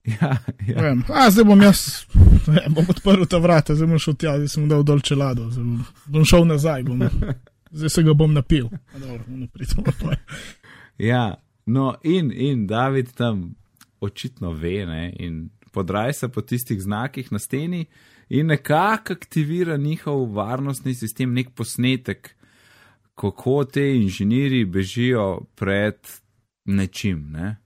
Ja, 0.04 0.36
ja. 0.66 0.82
Vem, 0.82 1.02
a, 1.08 1.30
zdaj 1.30 1.44
bom 1.44 1.62
jaz, 1.62 2.06
ne, 2.46 2.64
bom 2.68 2.86
odprl 2.88 3.24
ta 3.28 3.38
vrata, 3.38 3.74
zdaj 3.74 3.88
bom 3.88 3.98
šel 4.00 4.16
tja, 4.16 4.32
zdaj 4.40 4.48
sem 4.48 4.68
dal 4.68 4.82
dol 4.82 5.02
čelado, 5.04 5.50
bom, 5.54 5.84
bom 6.06 6.24
šel 6.24 6.46
nazaj, 6.48 6.82
bom, 6.88 7.04
zdaj 7.78 7.92
se 7.92 8.02
ga 8.02 8.14
bom 8.16 8.32
napil. 8.34 8.70
Dobro, 8.96 10.16
ja, 10.98 11.34
no 11.66 11.94
in, 12.02 12.32
in 12.32 12.66
David 12.66 13.12
tam 13.14 13.54
očitno 14.00 14.52
ve 14.52 14.86
ne, 14.86 15.12
in 15.18 15.50
podraj 15.72 16.12
se 16.12 16.28
po 16.28 16.40
tistih 16.40 16.80
znakih 16.82 17.32
na 17.32 17.38
steni 17.38 17.84
in 18.30 18.46
nekako 18.46 19.12
aktivira 19.12 19.76
njihov 19.76 20.34
varnostni 20.34 20.94
sistem, 20.94 21.34
nek 21.34 21.50
posnetek, 21.54 22.34
kako 23.14 23.64
te 23.64 23.96
inženirji 23.96 24.64
bežijo 24.64 25.40
pred 25.54 25.96
nečim. 26.64 27.30
Ne. 27.30 27.56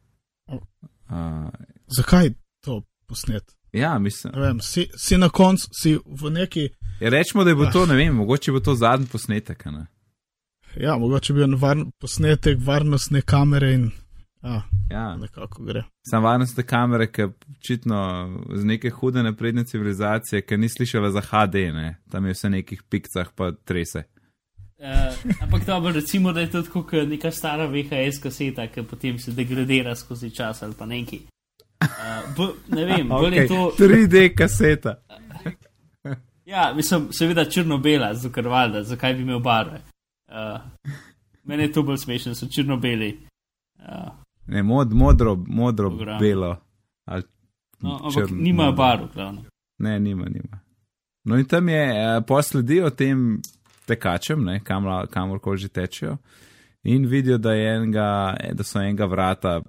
Uh, 0.48 1.48
zakaj 1.96 2.31
to 2.64 2.83
posnet? 3.07 3.55
Ja, 3.72 3.98
mislim. 3.98 4.33
Vem, 4.37 4.61
si, 4.61 4.88
si 4.96 5.18
na 5.18 5.29
koncu, 5.29 5.68
si 5.83 5.98
v 6.07 6.31
neki. 6.31 6.68
Ja, 7.00 7.11
rečemo, 7.11 7.44
da 7.44 7.50
je 7.50 7.57
bo 7.57 7.66
to, 7.66 7.87
ne 7.87 7.94
vem, 7.94 8.14
mogoče 8.14 8.53
bo 8.53 8.61
to 8.61 8.74
zadnji 8.74 9.07
posnetek. 9.07 9.64
Ne? 9.64 9.87
Ja, 10.81 10.96
mogoče 10.98 11.33
bi 11.33 11.44
bil 11.44 11.57
var, 11.59 11.85
posnetek 12.00 12.59
varnostne 12.64 13.22
kamere 13.22 13.72
in. 13.74 13.90
A, 14.44 14.61
ja, 14.90 15.16
nekako 15.16 15.62
gre. 15.64 15.83
Sam 16.11 16.22
varnostne 16.24 16.62
kamere, 16.62 17.07
ki 17.12 17.22
očitno 17.59 18.00
z 18.54 18.64
neke 18.64 18.90
hude 18.90 19.22
napredne 19.22 19.64
civilizacije, 19.64 20.42
ki 20.42 20.57
ni 20.57 20.68
slišala 20.68 21.11
za 21.11 21.20
HD, 21.20 21.54
ne? 21.72 21.96
tam 22.11 22.26
je 22.26 22.33
vse 22.33 22.48
v 22.48 22.50
nekih 22.59 22.83
pikcah, 22.83 23.30
pa 23.35 23.52
trese. 23.64 24.04
Uh, 24.78 25.40
ampak 25.42 25.64
dobro, 25.66 25.92
recimo, 25.92 26.33
da 26.33 26.40
je 26.40 26.50
to 26.50 26.62
kot 26.72 26.92
neka 26.92 27.30
stara 27.30 27.66
VHS 27.66 28.18
kaseta, 28.22 28.66
ki 28.66 28.83
potem 28.83 29.18
se 29.18 29.33
degradira 29.33 29.94
skozi 29.96 30.30
čas 30.30 30.62
ali 30.62 30.74
pa 30.78 30.87
nekaj. 30.87 31.18
Uh, 31.80 32.48
ne 32.68 32.85
vem, 32.85 33.12
ali 33.12 33.30
okay. 33.30 33.40
je 33.40 33.48
to. 33.48 33.72
3D 33.78 34.35
kaseta. 34.37 34.98
ja, 36.52 36.72
mislim, 36.76 37.09
seveda 37.12 37.44
črno-bela, 37.44 38.14
zakrvalda, 38.14 38.83
zakaj 38.83 39.14
bi 39.14 39.22
imel 39.22 39.40
barve. 39.40 39.80
Uh, 40.28 40.61
meni 41.44 41.62
je 41.62 41.72
to 41.72 41.83
bolj 41.83 42.02
smešno, 42.04 42.35
so 42.35 42.46
črno-beli. 42.46 43.18
Uh, 43.78 44.23
ne, 44.46 44.62
mod, 44.62 44.92
modro, 44.92 45.37
modro, 45.46 45.90
belo. 46.20 46.57
No, 47.80 48.00
ampak 48.02 48.30
nimajo 48.30 48.72
barv, 48.72 49.09
glavno. 49.14 49.44
Ne, 49.78 50.00
nima, 50.00 50.24
nima. 50.24 50.61
No 51.24 51.38
in 51.38 51.44
tam 51.44 51.68
je 51.68 51.85
uh, 51.90 52.24
posledijo 52.26 52.90
tem 52.90 53.40
tekačem, 53.87 54.44
ne, 54.44 54.61
kam, 54.64 54.85
kamorkoli 55.11 55.59
že 55.59 55.68
tečejo, 55.68 56.16
in 56.83 57.07
vidijo, 57.07 57.38
da, 57.38 57.54
enega, 57.54 58.37
da 58.52 58.64
so 58.64 58.80
enega 58.80 59.07
vrata 59.07 59.61
uh, 59.61 59.64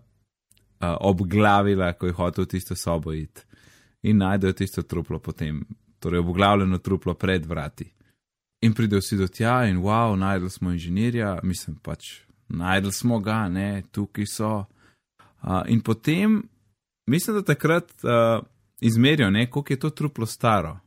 obglavila, 1.00 1.94
ko 1.94 2.06
je 2.06 2.14
hotel 2.14 2.44
v 2.44 2.48
tisto 2.48 2.76
sobo 2.76 3.14
iti. 3.14 3.42
In 4.04 4.18
najdejo 4.18 4.54
tisto 4.54 4.84
truplo 4.84 5.20
potem, 5.20 5.64
torej 6.00 6.20
obglavljeno 6.20 6.78
truplo 6.78 7.14
pred 7.14 7.46
vrati. 7.46 7.92
In 8.62 8.74
pridejo 8.74 9.00
vsi 9.00 9.18
do 9.18 9.28
tja 9.28 9.64
in 9.70 9.82
wow, 9.82 10.16
najdel 10.16 10.50
smo 10.50 10.72
inženirja, 10.72 11.40
mislim 11.44 11.78
pač, 11.84 12.22
najdel 12.48 12.92
smo 12.92 13.20
ga, 13.20 13.50
ne, 13.50 13.84
tukaj 13.92 14.26
so. 14.26 14.66
Uh, 15.42 15.62
in 15.68 15.82
potem, 15.82 16.44
mislim, 17.08 17.36
da 17.36 17.44
takrat 17.44 17.92
uh, 18.04 18.46
izmerijo, 18.82 19.30
ne, 19.30 19.50
koliko 19.50 19.74
je 19.74 19.80
to 19.80 19.90
truplo 19.90 20.26
staro. 20.26 20.80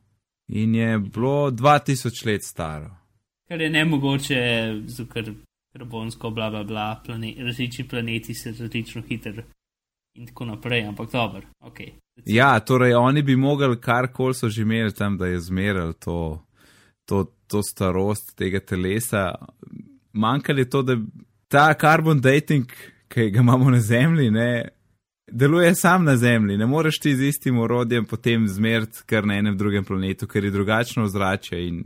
In 0.48 0.74
je 0.74 0.98
bilo 0.98 1.50
2000 1.50 2.26
let 2.26 2.44
staro. 2.44 2.90
Kar 3.48 3.60
je 3.60 3.70
ne 3.70 3.84
mogoče, 3.84 4.36
ker 5.12 5.32
karbonsko, 5.72 6.30
bla, 6.30 6.50
bla, 6.50 6.64
bla, 6.64 7.00
plane, 7.04 7.34
različni 7.38 7.88
planeti 7.88 8.34
se 8.34 8.54
različno 8.58 9.02
hitro 9.08 9.42
in 10.18 10.26
tako 10.26 10.44
naprej, 10.44 10.86
ampak 10.86 11.12
dobro. 11.12 11.42
Okay. 11.60 11.90
Ja, 12.26 12.60
torej 12.60 12.94
oni 12.94 13.22
bi 13.22 13.36
mogli 13.36 13.80
karkoli 13.80 14.34
so 14.34 14.48
že 14.48 14.62
imeli 14.62 14.94
tam, 14.94 15.18
da 15.18 15.26
je 15.26 15.40
zmerali 15.40 15.94
to, 15.94 16.44
to, 17.04 17.24
to 17.46 17.62
starost 17.62 18.36
tega 18.36 18.60
telesa. 18.60 19.34
Manjkalo 20.12 20.58
je 20.58 20.70
to, 20.70 20.82
da 20.82 20.96
ta 21.48 21.74
carbon 21.74 22.20
dating, 22.20 22.66
ki 23.08 23.30
ga 23.30 23.40
imamo 23.40 23.70
na 23.70 23.80
Zemlji, 23.80 24.30
ne, 24.30 24.68
deluje 25.30 25.74
sam 25.74 26.04
na 26.04 26.16
Zemlji. 26.16 26.56
Ne 26.56 26.66
moreš 26.66 27.00
ti 27.00 27.16
z 27.16 27.28
istim 27.28 27.58
orodjem 27.58 28.04
potem 28.04 28.48
zmeriti 28.48 29.02
kar 29.06 29.26
na 29.26 29.38
enem 29.38 29.56
drugem 29.56 29.84
planetu, 29.84 30.26
ker 30.26 30.44
je 30.44 30.50
drugačno 30.50 31.04
ozračje 31.04 31.68
in 31.68 31.82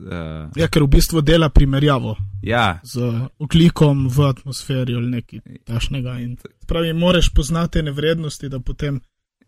Uh, 0.00 0.48
ja, 0.56 0.64
ker 0.72 0.86
v 0.86 0.94
bistvu 0.96 1.20
dela 1.20 1.50
primerjavo 1.52 2.14
ja. 2.42 2.78
z 2.80 3.04
oklikom 3.36 4.06
v 4.08 4.30
atmosferi 4.30 4.94
ali 4.96 5.10
nekaj 5.12 5.40
takšnega. 5.68 6.14
Pravi, 6.66 6.92
moraš 6.96 7.28
poznati 7.34 7.82
ne 7.82 7.92
vrednosti, 7.92 8.48
da 8.48 8.60
potem 8.60 9.00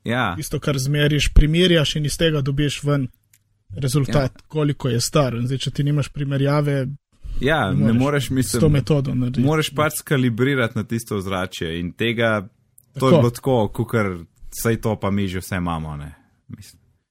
ja. 0.05 0.35
isto, 0.39 0.61
kar 0.61 0.79
zmeriš, 0.79 1.31
primerjaš 1.33 1.97
in 1.97 2.05
iz 2.05 2.19
tega 2.19 2.43
dobiš 2.45 2.83
ven 2.85 3.09
rezultat, 3.77 4.33
ja. 4.37 4.49
koliko 4.49 4.93
je 4.93 5.01
star. 5.01 5.39
Zdaj, 5.41 5.59
če 5.59 5.71
ti 5.71 5.85
nimaš 5.89 6.13
primerjave. 6.13 6.87
Ja, 7.42 7.70
ne 7.70 7.76
moreš, 7.76 7.92
ne 7.92 7.98
moreš 7.98 8.31
misliti, 8.31 8.57
s 8.57 8.61
to 8.61 8.68
metodo 8.68 9.14
narediti. 9.14 9.46
Moraš 9.46 9.70
pač 9.74 9.92
skalibrirati 9.98 10.78
na 10.78 10.85
tisto 10.85 11.16
ozračje 11.16 11.81
in 11.81 11.92
tega, 11.92 12.48
to 12.94 13.00
tako. 13.00 13.07
je 13.07 13.18
bilo 13.18 13.31
tako, 13.31 13.68
kukar 13.68 14.07
vse 14.52 14.81
to 14.81 14.96
pa 15.00 15.11
mi 15.11 15.28
že 15.28 15.38
vse 15.38 15.57
imamo. 15.57 15.98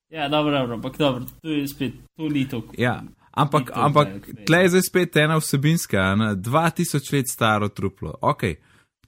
Ja, 0.10 0.30
dobro, 0.30 0.52
dobro, 0.52 0.76
ampak 0.76 0.98
dobro, 0.98 1.26
tu 1.42 1.50
je 1.50 1.68
spet, 1.68 1.94
tu 2.16 2.30
ni 2.30 2.48
to. 2.50 2.64
Ja. 2.78 3.04
Ampak, 3.32 3.72
ampak 3.74 4.08
tle 4.46 4.58
je 4.62 4.70
zdaj 4.70 4.82
spet 4.82 5.16
ena 5.16 5.38
vsebinska, 5.40 5.98
ena 5.98 6.36
2000 6.36 7.14
let 7.14 7.30
staro 7.30 7.70
truplo. 7.70 8.16
Ok, 8.22 8.44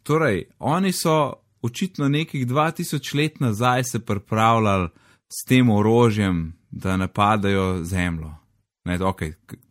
torej, 0.04 0.46
oni 0.60 0.92
so 0.92 1.34
očitno 1.62 2.08
nekih 2.10 2.48
2000 2.48 3.16
let 3.16 3.40
nazaj 3.40 3.84
se 3.84 4.00
pripravljali 4.00 4.90
s 5.28 5.46
tem 5.48 5.70
orožjem, 5.70 6.54
da 6.72 6.98
napadajo 6.98 7.84
zemljo. 7.84 8.43
Ne, 8.86 8.98
ok, 9.00 9.22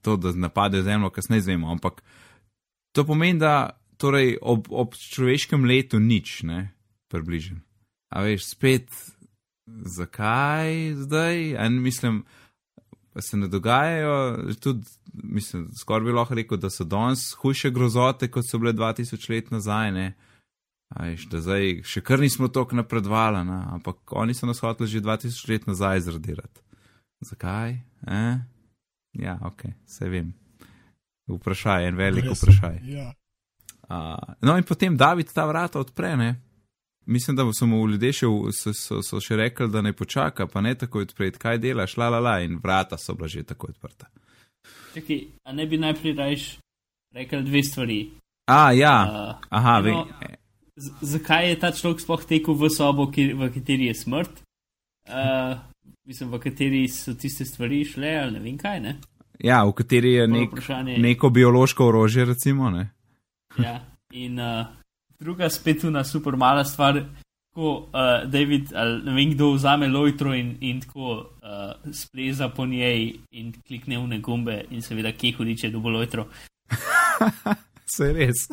to, 0.01 0.17
da 0.17 0.33
napadajo 0.33 0.83
zemljo, 0.83 1.11
kasneje 1.11 1.41
znemo, 1.41 1.71
ampak 1.71 2.03
to 2.93 3.05
pomeni, 3.05 3.39
da 3.39 3.83
torej, 3.97 4.37
ob, 4.43 4.67
ob 4.71 4.95
človeškem 4.97 5.65
letu 5.65 6.01
nič, 6.01 6.43
ne, 6.49 6.73
približen. 7.13 7.61
A 8.13 8.25
veš, 8.25 8.47
spet, 8.55 8.89
zakaj 9.67 10.95
zdaj? 11.05 11.55
En 11.67 11.83
mislim, 11.83 12.25
pa 13.13 13.23
se 13.23 13.37
ne 13.37 13.49
dogajajo, 13.49 14.55
tudi, 14.61 14.89
mislim, 15.13 15.69
skoraj 15.79 16.05
bi 16.05 16.13
lahko 16.13 16.35
rekel, 16.35 16.59
da 16.59 16.71
so 16.71 16.85
danes 16.85 17.33
hujše 17.41 17.71
grozote, 17.71 18.31
kot 18.31 18.49
so 18.49 18.59
bile 18.59 18.73
2000 18.73 19.31
let 19.31 19.51
nazaj. 19.51 19.93
Ne? 19.93 20.13
Ajš, 20.89 21.29
da 21.33 21.41
zdaj 21.41 21.83
še 21.89 22.03
kar 22.05 22.21
nismo 22.21 22.49
tako 22.53 22.77
napredovali, 22.77 23.45
ne? 23.49 23.63
ampak 23.77 24.13
oni 24.13 24.35
so 24.35 24.49
nas 24.49 24.61
hoteli 24.61 24.91
že 24.91 25.01
2000 25.01 25.49
let 25.49 25.67
nazaj 25.67 26.01
zradirati. 26.09 26.61
Zakaj? 27.25 27.79
Eh? 28.07 28.52
Ja, 29.13 29.39
ok, 29.45 29.65
vse 29.87 30.09
vem. 30.09 30.33
Vprašaj, 31.29 31.89
en 31.89 31.97
velik 31.97 32.25
vprašaj. 32.33 32.81
Ja. 32.89 33.13
Uh, 33.93 34.35
no, 34.41 34.57
in 34.57 34.65
potem 34.65 34.97
David 34.97 35.33
ta 35.35 35.45
vrata 35.47 35.81
odpre, 35.81 36.17
ne? 36.17 36.35
Mislim, 37.07 37.37
da 37.37 37.45
so 37.53 37.67
mu 37.67 37.83
ljudje 37.89 38.13
še, 38.13 38.27
so, 38.55 38.73
so, 38.73 39.01
so 39.03 39.21
še 39.21 39.37
rekli, 39.37 39.69
da 39.71 39.83
ne 39.83 39.93
počaka, 39.93 40.47
pa 40.47 40.63
ne 40.63 40.75
tako 40.79 41.03
odpreti, 41.03 41.41
kaj 41.43 41.59
delaš, 41.59 41.97
la 41.99 42.09
la 42.15 42.21
la, 42.23 42.37
in 42.41 42.61
vrata 42.63 42.99
so 42.99 43.15
bila 43.19 43.29
že 43.29 43.43
tako 43.43 43.73
odprta. 43.73 44.07
Čekaj, 44.95 45.19
a 45.45 45.53
ne 45.53 45.67
bi 45.67 45.81
najprej 45.83 46.15
rajš 46.17 46.45
rekel 47.15 47.43
dve 47.45 47.63
stvari? 47.67 47.99
A, 48.51 48.73
ja, 48.77 48.95
uh, 49.03 49.49
aha, 49.51 49.79
eno, 49.83 50.07
ve. 50.21 50.37
Zakaj 51.03 51.51
je 51.51 51.59
ta 51.61 51.73
človek 51.75 52.01
sploh 52.01 52.25
tekel 52.25 52.57
v 52.57 52.71
sobo, 52.73 53.11
ki, 53.13 53.33
v 53.37 53.51
kateri 53.53 53.91
je 53.91 53.99
smrt? 53.99 54.43
Uh, 55.11 55.59
mislim, 56.07 56.31
v 56.33 56.43
kateri 56.43 56.85
so 56.89 57.15
tiste 57.15 57.45
stvari 57.45 57.85
šle, 57.85 58.17
ali 58.25 58.39
ne 58.39 58.45
vem 58.45 58.59
kaj, 58.59 58.81
ne? 58.81 58.99
Ja, 59.43 59.65
v 59.65 59.73
kateri 59.73 60.13
je 60.13 60.29
nek, 60.29 60.61
neko 60.99 61.31
biološko 61.31 61.87
orožje, 61.87 62.25
recimo, 62.25 62.71
ne? 62.71 62.91
Ja, 63.59 63.81
in. 64.13 64.39
Uh, 64.41 64.83
druga 65.23 65.51
spet 65.51 65.81
tu 65.81 65.91
na 65.91 66.05
super 66.05 66.37
mala 66.37 66.65
stvar, 66.65 67.05
ko 67.55 67.71
uh, 67.77 68.31
David, 68.31 68.73
ali 68.75 69.03
ne 69.05 69.15
vem 69.15 69.35
kdo, 69.35 69.53
vzame 69.53 69.89
lojtro 69.89 70.35
in, 70.35 70.57
in 70.61 70.81
tako 70.81 71.15
uh, 71.15 71.93
spleza 71.93 72.49
po 72.49 72.67
njej 72.67 73.13
in 73.31 73.53
klikne 73.67 73.99
v 73.99 74.07
ne 74.07 74.19
gumbe 74.19 74.65
in 74.71 74.83
seveda 74.83 75.13
kje 75.13 75.35
hudiče 75.37 75.71
dobo 75.71 75.91
lojtro. 75.91 76.27
Se 77.87 78.13
res. 78.17 78.49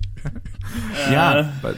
ja, 1.14 1.26
pa, 1.62 1.72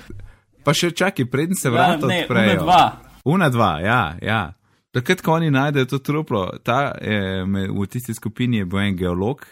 pa 0.65 0.75
še 0.75 0.91
čakaj, 0.91 1.29
preden 1.31 1.59
se 1.59 1.71
vrata 1.71 2.09
ja, 2.09 2.15
ne, 2.15 2.23
odprejo. 2.25 2.55
Una 2.55 2.63
dva. 2.65 2.83
Una 3.25 3.49
dva, 3.53 3.73
ja, 3.85 4.03
ja. 4.23 4.43
Takrat, 4.99 5.21
ko 5.23 5.37
oni 5.39 5.51
najdejo 5.55 5.87
to 5.87 5.99
truplo, 6.03 6.43
ta, 6.67 6.93
eh, 6.99 7.45
v 7.47 7.87
tisti 7.87 8.15
skupini 8.15 8.59
je 8.59 8.67
bil 8.67 8.81
en 8.81 8.97
geolog, 8.97 9.45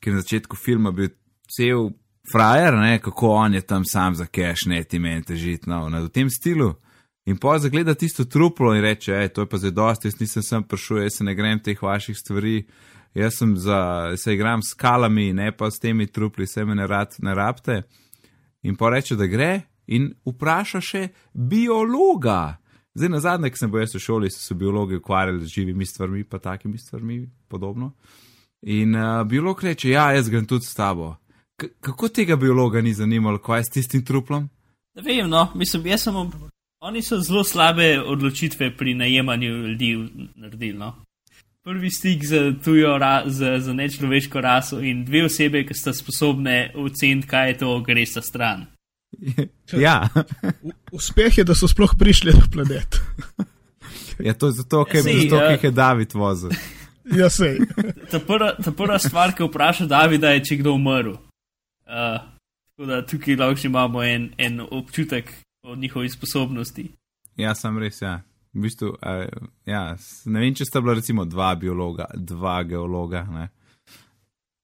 ki 0.00 0.10
je 0.10 0.14
na 0.14 0.20
začetku 0.20 0.56
filma 0.56 0.92
bil 0.96 1.10
cel 1.44 1.90
frajer, 2.32 2.74
ne, 2.74 2.98
kako 2.98 3.28
on 3.28 3.54
je 3.54 3.60
tam 3.60 3.84
sam 3.84 4.14
za 4.14 4.24
cash, 4.26 4.64
ne 4.66 4.84
ti 4.84 4.98
meni 4.98 5.22
težiti, 5.22 5.68
no, 5.68 5.88
v 5.88 6.08
tem 6.08 6.30
stilu. 6.30 6.74
In 7.28 7.36
pa 7.36 7.58
zagleda 7.58 7.92
tisto 7.94 8.24
truplo 8.24 8.72
in 8.74 8.80
reče, 8.80 9.12
hej, 9.12 9.28
to 9.28 9.44
je 9.44 9.48
pa 9.48 9.58
zdaj 9.60 9.74
dosti, 9.76 10.08
jaz 10.08 10.20
nisem 10.20 10.42
sem 10.42 10.62
prišel, 10.64 11.02
jaz 11.02 11.18
se 11.18 11.24
ne 11.24 11.34
grem 11.34 11.60
teh 11.60 11.82
vaših 11.82 12.16
stvari, 12.16 12.62
jaz 13.14 13.36
sem 13.36 13.52
za, 13.56 13.80
se 14.16 14.34
igram 14.34 14.62
s 14.62 14.72
kalami, 14.72 15.32
ne 15.32 15.52
pa 15.52 15.68
s 15.70 15.78
temi 15.78 16.06
trupli, 16.06 16.46
se 16.46 16.64
me 16.64 16.74
ne, 16.74 16.86
rad, 16.86 17.12
ne 17.20 17.34
rabte. 17.34 17.82
In 18.62 18.76
pa 18.76 18.88
reče, 18.88 19.16
da 19.20 19.28
gre 19.28 19.50
in 19.86 20.14
vpraša 20.24 20.80
še 20.80 21.08
biologa. 21.34 22.56
Zdaj, 22.98 23.08
na 23.08 23.20
zadnje, 23.20 23.50
ki 23.54 23.58
sem 23.60 23.70
bil 23.70 23.84
jaz 23.84 23.92
v 23.94 24.00
šoli, 24.02 24.28
so 24.30 24.40
se 24.42 24.54
biologi 24.58 24.96
ukvarjali 24.98 25.44
z 25.44 25.52
živimi 25.52 25.86
stvarmi, 25.86 26.24
pa 26.24 26.38
takimi 26.38 26.78
stvarmi, 26.78 27.28
podobno. 27.48 27.92
In 28.62 28.96
uh, 28.96 29.22
biolog 29.26 29.62
reče, 29.62 29.90
ja, 29.90 30.08
jaz 30.12 30.28
grem 30.28 30.46
tudi 30.46 30.66
s 30.66 30.74
tabo. 30.74 31.14
K 31.56 31.68
kako 31.80 32.08
tega 32.08 32.36
biologa 32.36 32.80
ni 32.82 32.94
zanimalo, 32.94 33.38
kaj 33.38 33.60
je 33.60 33.64
s 33.64 33.70
tistim 33.70 34.04
truplom? 34.04 34.48
Ne 34.96 35.02
vem, 35.02 35.30
no, 35.30 35.46
mislim, 35.54 35.86
jaz 35.86 36.08
sem. 36.08 36.16
Oni 36.80 37.02
so 37.02 37.20
zelo 37.22 37.44
slabe 37.44 38.00
odločitve 38.02 38.76
pri 38.76 38.94
najemanju 38.94 39.48
ljudi 39.68 39.92
naredili. 40.34 40.78
No? 40.78 40.96
Prvi 41.62 41.90
stik 41.90 42.24
z 42.24 42.52
tujo, 42.64 42.98
z, 43.26 43.60
z 43.60 43.74
nečloveško 43.74 44.40
raso 44.40 44.80
in 44.80 45.04
dve 45.04 45.24
osebe, 45.24 45.62
ki 45.66 45.74
sta 45.74 45.94
sposobne 45.94 46.72
oceniti, 46.74 47.28
kaj 47.28 47.48
je 47.50 47.58
to, 47.62 47.80
gre 47.86 48.06
sta 48.06 48.22
stran. 48.22 48.66
Ja. 49.72 50.08
Uspeh 50.92 51.38
je, 51.38 51.44
da 51.44 51.54
so 51.54 51.68
sploh 51.68 51.94
prišli 51.98 52.32
na 52.32 52.44
planet. 52.52 53.00
Ja, 54.18 54.34
to 54.34 54.50
je 54.50 54.52
zato, 54.52 54.84
ker 54.84 55.06
ja, 55.06 55.14
zato, 55.22 55.36
uh, 55.36 55.64
je 55.64 55.70
David 55.70 56.14
vozil. 56.14 56.50
Ja, 57.16 57.30
sej. 57.30 57.60
ta, 58.10 58.20
prva, 58.20 58.52
ta 58.64 58.72
prva 58.72 58.98
stvar, 58.98 59.32
ki 59.32 59.46
vpraša 59.46 59.86
Davida, 59.86 60.32
je, 60.36 60.44
če 60.44 60.58
kdo 60.60 60.74
umrl. 60.76 61.14
Uh, 61.88 62.18
tako 62.74 62.88
da 62.90 63.02
tukaj 63.06 63.38
lahko 63.38 63.66
imamo 63.66 64.02
en, 64.02 64.30
en 64.38 64.60
občutek, 64.60 65.30
o 65.62 65.76
njihovi 65.76 66.10
sposobnosti. 66.10 66.88
Ja, 67.38 67.54
sem 67.54 67.78
res. 67.78 68.02
Ja. 68.02 68.18
V 68.52 68.64
bistvu, 68.66 68.90
uh, 68.98 69.48
ja, 69.68 69.84
ne 70.26 70.42
vem, 70.42 70.54
če 70.56 70.66
sta 70.66 70.82
bila 70.82 70.98
recimo 70.98 71.24
dva 71.24 71.54
biologa, 71.54 72.10
dva 72.14 72.58
geologa, 72.66 73.22
ne? 73.30 73.48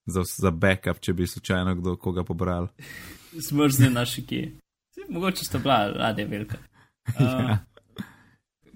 za, 0.07 0.22
za 0.37 0.50
backup, 0.50 1.00
če 1.00 1.12
bi 1.12 1.26
slučajno 1.26 1.74
kdo 1.74 1.96
koga 1.96 2.24
pobral. 2.24 2.68
Zmrzne 3.35 3.90
naši 3.90 4.27
kje. 4.27 4.59
Mogoče 5.09 5.44
sta 5.44 5.59
bila, 5.59 5.92
ladja 5.99 6.27
velika. 6.27 6.59
Uh, 7.09 7.20
ja. 7.49 7.59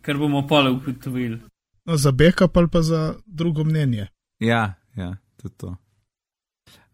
Kar 0.03 0.17
bomo 0.17 0.47
pole 0.47 0.71
ugotovili. 0.71 1.41
No, 1.85 1.97
za 1.97 2.13
backup 2.13 2.57
ali 2.57 2.69
pa 2.69 2.83
za 2.83 3.15
drugo 3.27 3.65
mnenje. 3.65 4.07
Ja, 4.39 4.75
ja, 4.97 5.17
tudi 5.37 5.55
to. 5.57 5.77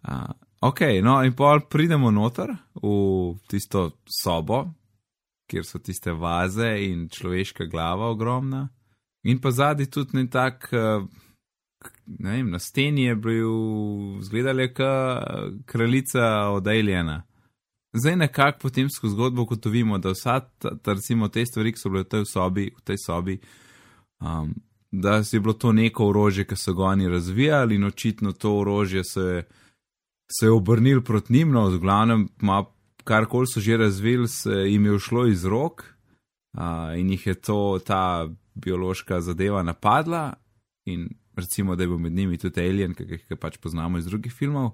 Uh, 0.08 0.30
ok, 0.60 0.80
no 1.02 1.24
in 1.24 1.32
pol 1.32 1.60
pridemo 1.70 2.10
noter 2.10 2.54
v 2.74 3.34
tisto 3.48 3.90
sobo, 4.06 4.64
kjer 5.50 5.64
so 5.64 5.78
tiste 5.78 6.12
vaze 6.12 6.68
in 6.84 7.08
človeška 7.08 7.66
glava 7.66 8.10
ogromna. 8.10 8.68
In 9.24 9.40
pa 9.40 9.50
zadnji 9.50 9.86
tudi 9.90 10.16
ne 10.16 10.26
tak, 10.30 10.68
eh, 10.72 11.04
ne 12.06 12.30
vem, 12.30 12.50
na 12.50 12.58
steni 12.58 13.04
je 13.04 13.14
bil, 13.16 13.52
zgledal 14.20 14.60
je 14.60 14.72
kraljica 15.66 16.26
od 16.52 16.68
Aliena. 16.68 17.22
Zdaj 17.94 18.16
nekako 18.16 18.58
potem 18.58 18.90
skozi 18.90 19.14
zgodbo 19.14 19.42
ugotovimo, 19.42 19.98
da 19.98 20.10
vsa 20.10 20.40
ta, 20.40 20.76
ta, 20.76 20.92
recimo, 20.92 21.28
te 21.28 21.46
stvari, 21.46 21.72
ki 21.72 21.78
so 21.78 21.90
bile 21.94 22.02
v 22.02 22.10
tej 22.10 22.24
sobi, 22.26 22.64
v 22.74 22.82
tej 22.82 22.98
sobi 22.98 23.38
um, 24.20 24.54
da 24.90 25.22
je 25.32 25.40
bilo 25.40 25.52
to 25.52 25.72
neko 25.72 26.08
orožje, 26.08 26.44
ki 26.44 26.56
so 26.56 26.74
ga 26.74 26.84
oni 26.84 27.08
razvijali 27.08 27.74
in 27.74 27.84
očitno 27.84 28.32
to 28.32 28.58
orožje 28.58 29.04
se 29.04 29.20
je, 29.20 29.42
se 30.38 30.46
je 30.46 30.50
obrnil 30.50 31.02
proti 31.02 31.32
njim, 31.32 31.50
no, 31.50 31.68
v 31.68 31.78
glavnem 31.78 32.28
ima 32.42 32.64
kar 33.04 33.26
koli 33.26 33.46
so 33.46 33.60
že 33.60 33.76
razvili, 33.76 34.28
se 34.28 34.50
jim 34.50 34.84
je 34.84 34.92
ušlo 34.92 35.26
iz 35.26 35.44
rok 35.44 35.84
uh, 36.58 36.98
in 36.98 37.10
jih 37.10 37.26
je 37.26 37.34
to, 37.34 37.78
ta 37.86 38.28
biološka 38.54 39.20
zadeva 39.20 39.62
napadla. 39.62 40.34
In 40.84 41.08
recimo, 41.36 41.76
da 41.76 41.82
je 41.82 41.88
bil 41.88 41.98
med 41.98 42.12
njimi 42.12 42.38
tudi 42.38 42.60
Alien, 42.60 42.94
ki 42.94 43.18
ga 43.28 43.36
pač 43.36 43.56
poznamo 43.58 43.98
iz 43.98 44.06
drugih 44.06 44.32
filmov. 44.32 44.70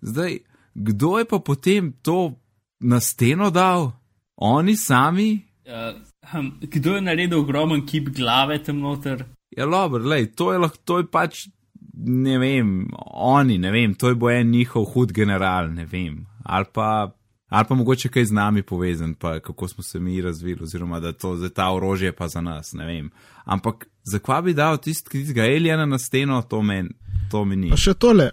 Zdaj, 0.00 0.38
kdo 0.74 1.18
je 1.18 1.24
pa 1.24 1.38
potem 1.38 1.92
to 2.02 2.34
na 2.80 3.00
steno 3.00 3.50
dal? 3.50 3.92
Oni 4.36 4.76
sami? 4.76 5.40
Uh, 5.64 5.96
hm, 6.30 6.48
kdo 6.60 6.94
je 6.94 7.00
naredil 7.00 7.38
ogromen 7.38 7.86
kip 7.86 8.08
glave 8.08 8.62
tam 8.62 8.78
noter? 8.78 9.24
Ja, 9.56 9.66
dobro, 9.66 10.02
to 10.36 10.52
je 10.52 10.58
lahko, 10.58 10.78
to 10.84 10.98
je 10.98 11.06
pač. 11.06 11.46
Ne 11.94 12.38
vem, 12.38 12.88
oni, 13.14 13.58
ne 13.58 13.70
vem, 13.70 13.94
to 13.94 14.08
je 14.08 14.14
bo 14.18 14.30
en 14.30 14.50
njihov 14.50 14.84
hud 14.84 15.12
general, 15.12 15.70
ne 15.70 15.86
vem. 15.86 16.26
Ali 16.42 16.66
pa 16.72 17.14
ali 17.54 17.66
pa 17.68 17.74
mogoče 17.74 18.08
kaj 18.08 18.24
z 18.24 18.32
nami 18.32 18.62
povezan, 18.62 19.14
pa 19.14 19.40
kako 19.40 19.68
smo 19.68 19.82
se 19.82 20.00
mi 20.00 20.20
razvili, 20.20 20.62
oziroma 20.62 21.00
da 21.00 21.12
to 21.12 21.36
za 21.36 21.48
ta 21.48 21.72
orožje 21.74 22.12
pa 22.12 22.28
za 22.28 22.40
nas, 22.40 22.72
ne 22.72 22.86
vem. 22.86 23.10
Ampak 23.44 23.86
zakaj 24.02 24.42
bi 24.42 24.54
dal 24.54 24.78
tistega 24.78 25.44
Elijana 25.44 25.86
na 25.86 25.98
steno, 25.98 26.42
to, 26.42 26.62
men, 26.62 26.88
to 27.30 27.44
mi 27.44 27.56
ni. 27.56 27.70
Pa 27.70 27.76
še 27.76 27.94
tole, 27.94 28.30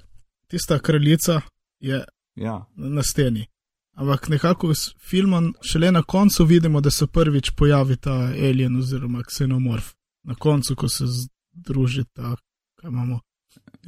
tista 0.48 0.80
kraljica 0.80 1.42
je 1.80 2.04
ja. 2.36 2.66
na 2.76 3.04
steni. 3.04 3.46
Ampak 4.02 4.30
nekako 4.34 4.74
s 4.74 4.96
filmom 4.98 5.52
šele 5.62 5.92
na 5.92 6.02
koncu 6.04 6.46
vidimo, 6.46 6.82
da 6.82 6.92
se 6.92 7.08
prvič 7.08 7.52
pojavi 7.58 7.98
ta 7.98 8.34
alien 8.34 8.76
oziroma 8.76 9.24
ksenomorf. 9.24 9.94
Na 10.24 10.36
koncu, 10.36 10.76
ko 10.76 10.90
se 10.90 11.06
združita, 11.08 12.36
kaj 12.82 12.90
imamo, 12.90 13.20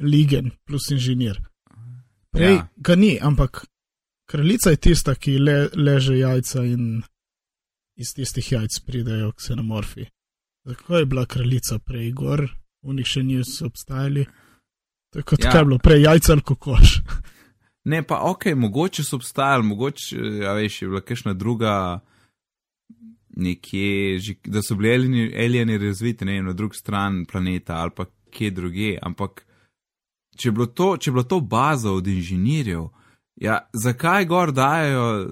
ligen 0.00 0.50
plus 0.64 0.90
inženir. 0.90 1.40
Prej 2.30 2.54
ja. 2.54 2.66
ga 2.76 2.94
ni, 2.94 3.18
ampak 3.22 3.66
Kraljica 4.26 4.70
je 4.70 4.76
tista, 4.76 5.14
ki 5.14 5.38
le, 5.38 5.68
leže 5.76 6.16
jajca 6.18 6.64
in 6.64 7.02
iz 7.96 8.14
tistih 8.16 8.52
jajc 8.52 8.78
pridejo 8.86 9.32
ksenomorfi. 9.32 10.06
Zakaj 10.64 11.02
je 11.02 11.06
bila 11.06 11.26
kraljica 11.26 11.78
prej 11.78 12.10
gor, 12.12 12.46
v 12.82 12.94
njih 12.96 13.06
še 13.06 13.22
niso 13.22 13.66
obstajali? 13.68 14.24
Tako 15.12 15.36
ja. 15.42 15.52
je 15.58 15.64
bilo 15.64 15.78
prej 15.78 16.02
jajca 16.02 16.32
ali 16.32 16.42
kokoš. 16.42 16.94
Ne, 17.84 18.02
pa 18.02 18.20
ok, 18.30 18.46
mogoče 18.56 19.04
so 19.04 19.16
obstajali, 19.16 19.66
mogoče, 19.66 20.16
ja, 20.42 20.52
veš, 20.52 20.82
je 20.82 20.88
bila 20.88 21.00
kakšna 21.00 21.32
druga, 21.32 22.00
nekje, 23.36 24.20
da 24.46 24.62
so 24.62 24.74
bili 24.74 25.32
alieni 25.36 25.78
razviti, 25.78 26.24
ne 26.24 26.32
vem, 26.32 26.46
na 26.46 26.52
drugi 26.52 26.76
strani 26.76 27.24
planeta 27.24 27.76
ali 27.76 27.90
pa 27.96 28.06
kje 28.30 28.50
druge, 28.50 28.98
ampak 29.02 29.44
če 30.38 30.48
je 30.48 30.52
bilo 30.52 30.66
to, 30.66 30.96
če 30.96 31.10
je 31.10 31.12
bilo 31.12 31.24
to 31.24 31.40
baza 31.40 31.92
od 31.92 32.06
inženirjev, 32.06 32.88
Ja, 33.36 33.68
zakaj 33.72 34.24
gor 34.24 34.52
dajo 34.52 35.30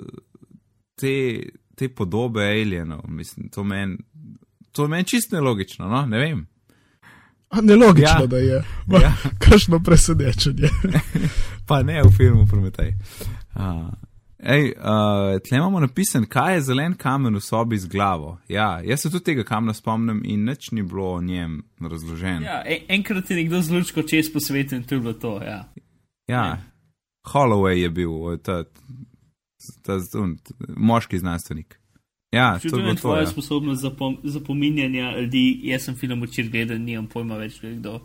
te, 1.00 1.42
te 1.76 1.88
podobe 1.88 2.42
alienov? 2.42 3.00
Mislim, 3.08 3.48
to 3.48 3.64
meni 3.64 3.98
men 4.88 5.04
čist 5.04 5.32
nelogično, 5.32 5.88
no? 5.88 6.06
ne 6.06 6.18
vem. 6.18 6.46
A 7.48 7.60
nelogično, 7.60 8.20
ja. 8.20 8.26
da 8.26 8.36
je. 8.36 8.64
Ja. 9.02 9.12
Kakšno 9.44 9.82
presenečenje. 9.84 10.68
pa 11.72 11.82
ne 11.82 12.02
v 12.02 12.10
filmu 12.16 12.46
Prometej. 12.46 12.94
Uh, 13.56 13.88
ej, 14.38 14.74
uh, 14.76 15.40
tle 15.40 15.56
imamo 15.56 15.80
napisan, 15.80 16.26
kaj 16.28 16.54
je 16.54 16.60
zelen 16.60 16.94
kamen 16.94 17.34
v 17.34 17.40
sobi 17.40 17.78
z 17.78 17.88
glavo. 17.88 18.36
Ja, 18.48 18.80
jaz 18.84 19.00
se 19.00 19.10
tudi 19.10 19.24
tega 19.24 19.44
kamna 19.44 19.72
spomnim 19.74 20.20
in 20.24 20.44
nič 20.44 20.70
ni 20.76 20.82
bilo 20.82 21.14
o 21.14 21.22
njem 21.22 21.62
razloženo. 21.80 22.44
Ja, 22.44 22.60
en, 22.66 22.84
enkrat 22.88 23.30
je 23.30 23.36
nekdo 23.36 23.62
zlučko 23.62 24.02
čez 24.02 24.28
po 24.32 24.40
svetu 24.40 24.76
in 24.76 24.84
to 24.84 24.94
je 24.94 25.00
bilo 25.00 25.12
to. 25.12 25.40
Ja. 25.40 25.72
Ja, 26.28 26.60
Holloway 27.32 27.80
je 27.80 27.90
bil 27.90 28.36
ta, 28.44 28.64
ta, 29.82 29.96
ta 29.96 30.28
moški 30.76 31.18
znanstvenik. 31.18 31.78
Ja, 32.32 32.58
to 32.70 32.78
je 32.78 32.96
tvoja 32.96 33.20
ja. 33.20 33.26
sposobnost 33.26 33.84
zapominjanja 34.24 35.12
za 35.12 35.20
ljudi. 35.20 35.60
Jaz 35.62 35.84
sem 35.84 35.96
film 35.96 36.22
včeraj 36.22 36.50
gledal, 36.50 36.78
nimam 36.78 37.06
pojma 37.06 37.36
več, 37.36 37.60
kdo. 37.60 38.00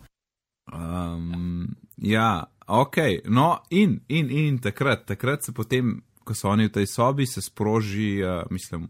Um, 0.74 1.76
ja, 1.97 2.43
ok. 2.68 2.97
No, 3.26 3.63
in, 3.70 3.99
in, 4.07 4.32
in 4.32 4.57
takrat, 4.59 5.05
takrat 5.07 5.43
se 5.43 5.53
potem, 5.53 6.01
ko 6.24 6.36
so 6.36 6.49
oni 6.51 6.68
v 6.68 6.76
tej 6.80 6.88
sobi, 6.88 7.28
se 7.28 7.41
sproži, 7.41 8.18
uh, 8.24 8.43
mislim, 8.51 8.88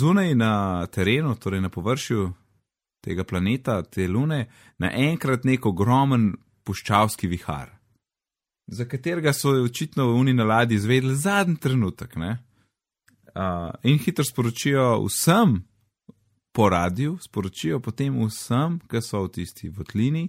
zunaj 0.00 0.34
na 0.34 0.86
terenu, 0.86 1.34
torej 1.34 1.60
na 1.60 1.68
površju 1.68 2.32
tega 3.04 3.24
planeta, 3.24 3.82
te 3.82 4.08
lune, 4.08 4.46
naenkrat 4.78 5.44
nek 5.44 5.66
ogromen 5.66 6.32
puščavski 6.66 7.28
vihar 7.30 7.76
za 8.66 8.84
katerega 8.84 9.32
so 9.32 9.50
očitno 9.50 10.06
v 10.06 10.14
uni 10.14 10.32
na 10.32 10.44
ladji 10.44 10.74
izvedeli 10.74 11.16
zadnji 11.16 11.56
trenutek. 11.56 12.16
Uh, 12.16 12.32
in 13.82 13.98
hitro 13.98 14.24
sporočijo 14.24 15.04
vsem 15.04 15.62
po 16.52 16.68
radiju, 16.68 17.18
sporočijo 17.20 17.80
potem 17.80 18.24
vsem, 18.26 18.80
ki 18.90 19.02
so 19.02 19.22
v 19.22 19.32
tisti 19.32 19.68
votlini, 19.68 20.28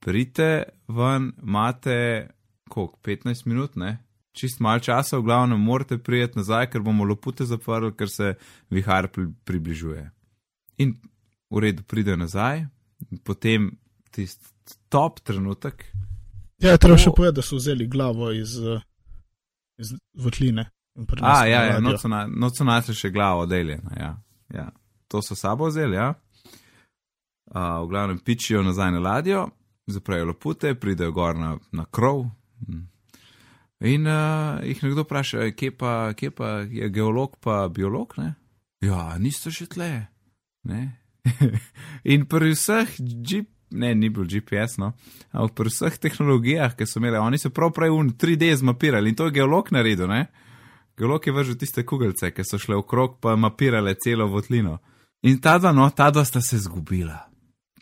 pridite 0.00 0.62
ven, 0.88 1.32
imate 1.42 2.28
koliko, 2.68 2.98
15 3.04 3.46
minut, 3.46 3.76
ne? 3.76 3.98
čist 4.38 4.60
malo 4.60 4.78
časa, 4.78 5.18
v 5.18 5.26
glavnem 5.26 5.60
morate 5.60 5.98
prijeti 5.98 6.38
nazaj, 6.38 6.68
ker 6.70 6.82
bomo 6.86 7.04
lopute 7.04 7.46
zaprli, 7.48 7.90
ker 7.98 8.10
se 8.10 8.34
vihar 8.70 9.10
pri, 9.10 9.26
približuje. 9.44 10.04
In 10.84 10.94
v 11.50 11.62
redu 11.64 11.82
pride 11.82 12.16
nazaj, 12.16 12.66
potem 13.26 13.72
tisti 14.14 14.78
top 14.92 15.20
trenutek. 15.26 15.88
Ja, 16.62 16.76
treba 16.78 16.98
še 16.98 17.10
povedati, 17.14 17.40
da 17.40 17.46
so 17.46 17.58
vzeli 17.58 17.86
glavo 17.90 18.30
iz, 18.34 18.56
eh, 18.58 18.82
iz 19.78 19.94
votline. 20.14 20.68
A, 21.22 21.46
ja, 21.46 21.62
ja 21.64 21.76
noč 21.80 22.58
so 22.58 22.66
našli 22.66 22.94
še 22.98 23.12
glavo 23.14 23.46
deljena. 23.46 23.94
Ja, 23.98 24.12
ja. 24.54 24.70
To 25.08 25.22
so 25.22 25.36
sabo 25.38 25.70
vzeli, 25.70 25.96
ja. 25.96 26.12
Uh, 27.48 27.78
v 27.80 27.86
glavnem 27.88 28.18
pičijo 28.20 28.60
nazaj 28.66 28.90
na 28.92 28.98
ladjo, 29.00 29.46
zaprejo 29.88 30.30
lopute, 30.30 30.74
pridejo 30.74 31.12
gor 31.16 31.36
na, 31.38 31.56
na 31.72 31.84
krov. 31.84 32.26
In 33.78 34.06
uh, 34.10 34.58
jih 34.66 34.80
nekdo 34.84 35.04
vpraša, 35.06 35.50
kje 35.56 35.72
pa, 35.78 36.12
kje 36.18 36.30
pa 36.34 36.48
je 36.66 36.88
geolog, 36.92 37.36
pa 37.40 37.66
biolog, 37.72 38.16
ne? 38.18 38.34
Ja, 38.84 39.14
niste 39.18 39.50
še 39.54 39.68
tle. 39.70 39.92
In 42.12 42.26
pri 42.30 42.52
vseh 42.54 42.98
GP 42.98 43.58
ne, 43.70 43.94
ni 43.94 44.08
bil 44.08 44.24
GPS, 44.24 44.78
no, 44.78 44.92
ampak 45.32 45.54
pri 45.54 45.72
vseh 45.72 45.98
tehnologijah, 46.00 46.76
ki 46.76 46.86
so 46.86 47.00
imeli, 47.00 47.18
oni 47.20 47.38
so 47.38 47.50
prav 47.54 47.72
prej 47.76 47.92
v 47.92 48.14
3D 48.16 48.52
zmapirali 48.62 49.10
in 49.10 49.16
to 49.16 49.28
je 49.28 49.36
geolog 49.40 49.72
naredil, 49.72 50.08
ne? 50.08 50.26
Geolog 50.98 51.26
je 51.26 51.32
vržil 51.32 51.58
tiste 51.58 51.84
kugelce, 51.86 52.32
ki 52.34 52.44
so 52.44 52.58
šle 52.58 52.78
okrog, 52.80 53.18
pa 53.20 53.36
mapirale 53.36 53.94
celo 54.02 54.26
votlino. 54.26 54.78
In 55.22 55.38
ta 55.40 55.58
dva, 55.58 55.72
no, 55.72 55.88
ta 55.90 56.10
dva 56.10 56.24
sta 56.24 56.40
se 56.40 56.58
zgubila. 56.58 57.20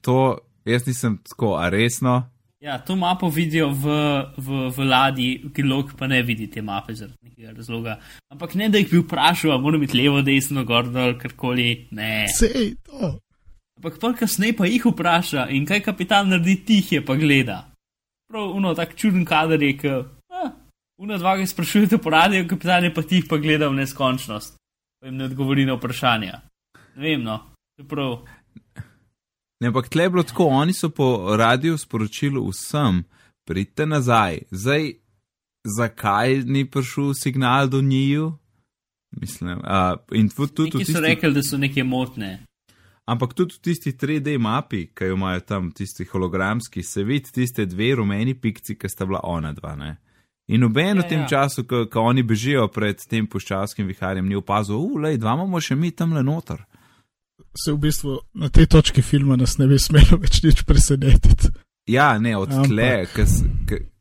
To, 0.04 0.36
jaz 0.72 0.86
nisem 0.86 1.18
tako, 1.24 1.56
a 1.56 1.68
resno. 1.70 2.22
Ja, 2.60 2.78
to 2.78 2.96
mapo 2.96 3.28
vidijo 3.28 3.68
v, 3.68 3.96
v, 4.36 4.70
v 4.72 4.86
ladji, 4.88 5.28
geolog 5.54 5.92
pa 5.98 6.08
ne 6.08 6.22
vidi 6.22 6.48
te 6.50 6.62
mape 6.64 6.94
zaradi 6.96 7.28
nekega 7.28 7.52
razloga. 7.52 7.98
Ampak 8.32 8.56
ne, 8.56 8.70
da 8.72 8.80
jih 8.80 8.88
bi 8.90 9.02
vprašal, 9.02 9.58
mora 9.60 9.78
biti 9.78 9.98
levo, 10.00 10.22
desno, 10.24 10.64
gor, 10.64 10.88
dol, 10.90 11.14
karkoli. 11.20 11.86
Ne. 11.94 12.24
Sej, 12.32 12.72
to. 12.82 13.12
Ampak 13.76 14.00
pa 14.00 14.12
kasneje 14.16 14.56
pa 14.56 14.66
jih 14.66 14.86
vpraša 14.88 15.50
in 15.52 15.66
kaj 15.68 15.82
kapitan 15.84 16.32
naredi, 16.32 16.56
tih 16.64 16.92
je 16.92 17.04
pa 17.04 17.14
gleda. 17.20 17.58
Prav, 18.26 18.54
uno, 18.56 18.72
tak 18.74 18.96
čuden 18.96 19.28
kader 19.28 19.62
je, 19.62 19.72
ki. 19.76 19.96
Uno, 20.96 21.18
dva, 21.20 21.36
ki 21.36 21.46
sprašujete 21.46 21.98
po 22.00 22.10
radiju, 22.10 22.48
kapitan 22.48 22.88
je 22.88 22.94
pa 22.94 23.04
tih 23.04 23.26
pa 23.28 23.36
gleda 23.36 23.68
v 23.68 23.82
neskončnost. 23.82 24.56
Pa 25.00 25.10
jim 25.10 25.20
ne 25.20 25.28
odgovori 25.28 25.68
na 25.68 25.76
vprašanja. 25.76 26.40
Ne 26.96 27.04
vem, 27.04 27.22
no, 27.22 27.36
čeprav. 27.76 28.24
Ne, 29.60 29.68
ampak 29.68 29.88
tle 29.88 30.02
je 30.02 30.10
bilo 30.10 30.22
tako, 30.22 30.46
oni 30.46 30.72
so 30.72 30.90
po 30.90 31.36
radiju 31.36 31.78
sporočili 31.78 32.40
vsem, 32.50 33.04
pridite 33.48 33.86
nazaj. 33.86 34.42
Zdaj, 34.50 34.92
zakaj 35.76 36.42
ni 36.44 36.70
prišel 36.70 37.14
signal 37.14 37.68
do 37.68 37.80
njiju? 37.82 38.32
Mislim, 39.20 39.58
uh, 39.58 39.98
in 40.12 40.28
tudi 40.28 40.54
tu. 40.54 40.78
Ti 40.78 40.84
so 40.84 41.00
rekli, 41.00 41.32
da 41.32 41.42
so 41.42 41.58
neke 41.58 41.84
motne. 41.84 42.46
Ampak 43.06 43.34
tudi 43.34 43.54
v 43.54 43.62
tisti 43.62 43.92
3D 43.92 44.38
mapi, 44.38 44.88
ki 44.94 45.04
jo 45.04 45.14
imajo 45.14 45.40
tam, 45.40 45.70
tisti 45.70 46.04
hologramski, 46.04 46.82
se 46.82 47.04
vidi 47.04 47.32
tiste 47.32 47.66
dve 47.66 47.94
rumeni 47.94 48.34
pikci, 48.34 48.74
ki 48.74 48.88
sta 48.88 49.06
bila 49.06 49.20
ona 49.22 49.52
dva. 49.52 49.76
Ne? 49.76 49.96
In 50.50 50.60
noben 50.60 50.96
ja, 50.96 51.02
v 51.02 51.08
tem 51.08 51.20
ja. 51.20 51.26
času, 51.26 51.64
ko 51.66 52.02
oni 52.02 52.22
bežijo 52.22 52.66
pred 52.68 52.98
tem 53.08 53.26
puščavskim 53.26 53.86
viharjem, 53.86 54.26
ni 54.28 54.36
opazil, 54.36 54.78
ulej, 54.78 55.20
dva 55.22 55.36
imamo 55.38 55.60
še 55.62 55.78
mi 55.78 55.92
tam 55.94 56.14
le 56.18 56.22
noter. 56.26 56.64
Se 57.64 57.72
v 57.72 57.78
bistvu 57.80 58.18
na 58.34 58.48
tej 58.48 58.66
točki 58.66 59.02
filma 59.02 59.36
nas 59.36 59.58
ne 59.58 59.66
bi 59.66 59.78
smelo 59.78 60.18
več 60.20 60.42
nič 60.44 60.62
presenetiti. 60.68 61.52
Ja, 61.88 62.18
ne, 62.18 62.34
od 62.36 62.50
tle, 62.66 63.06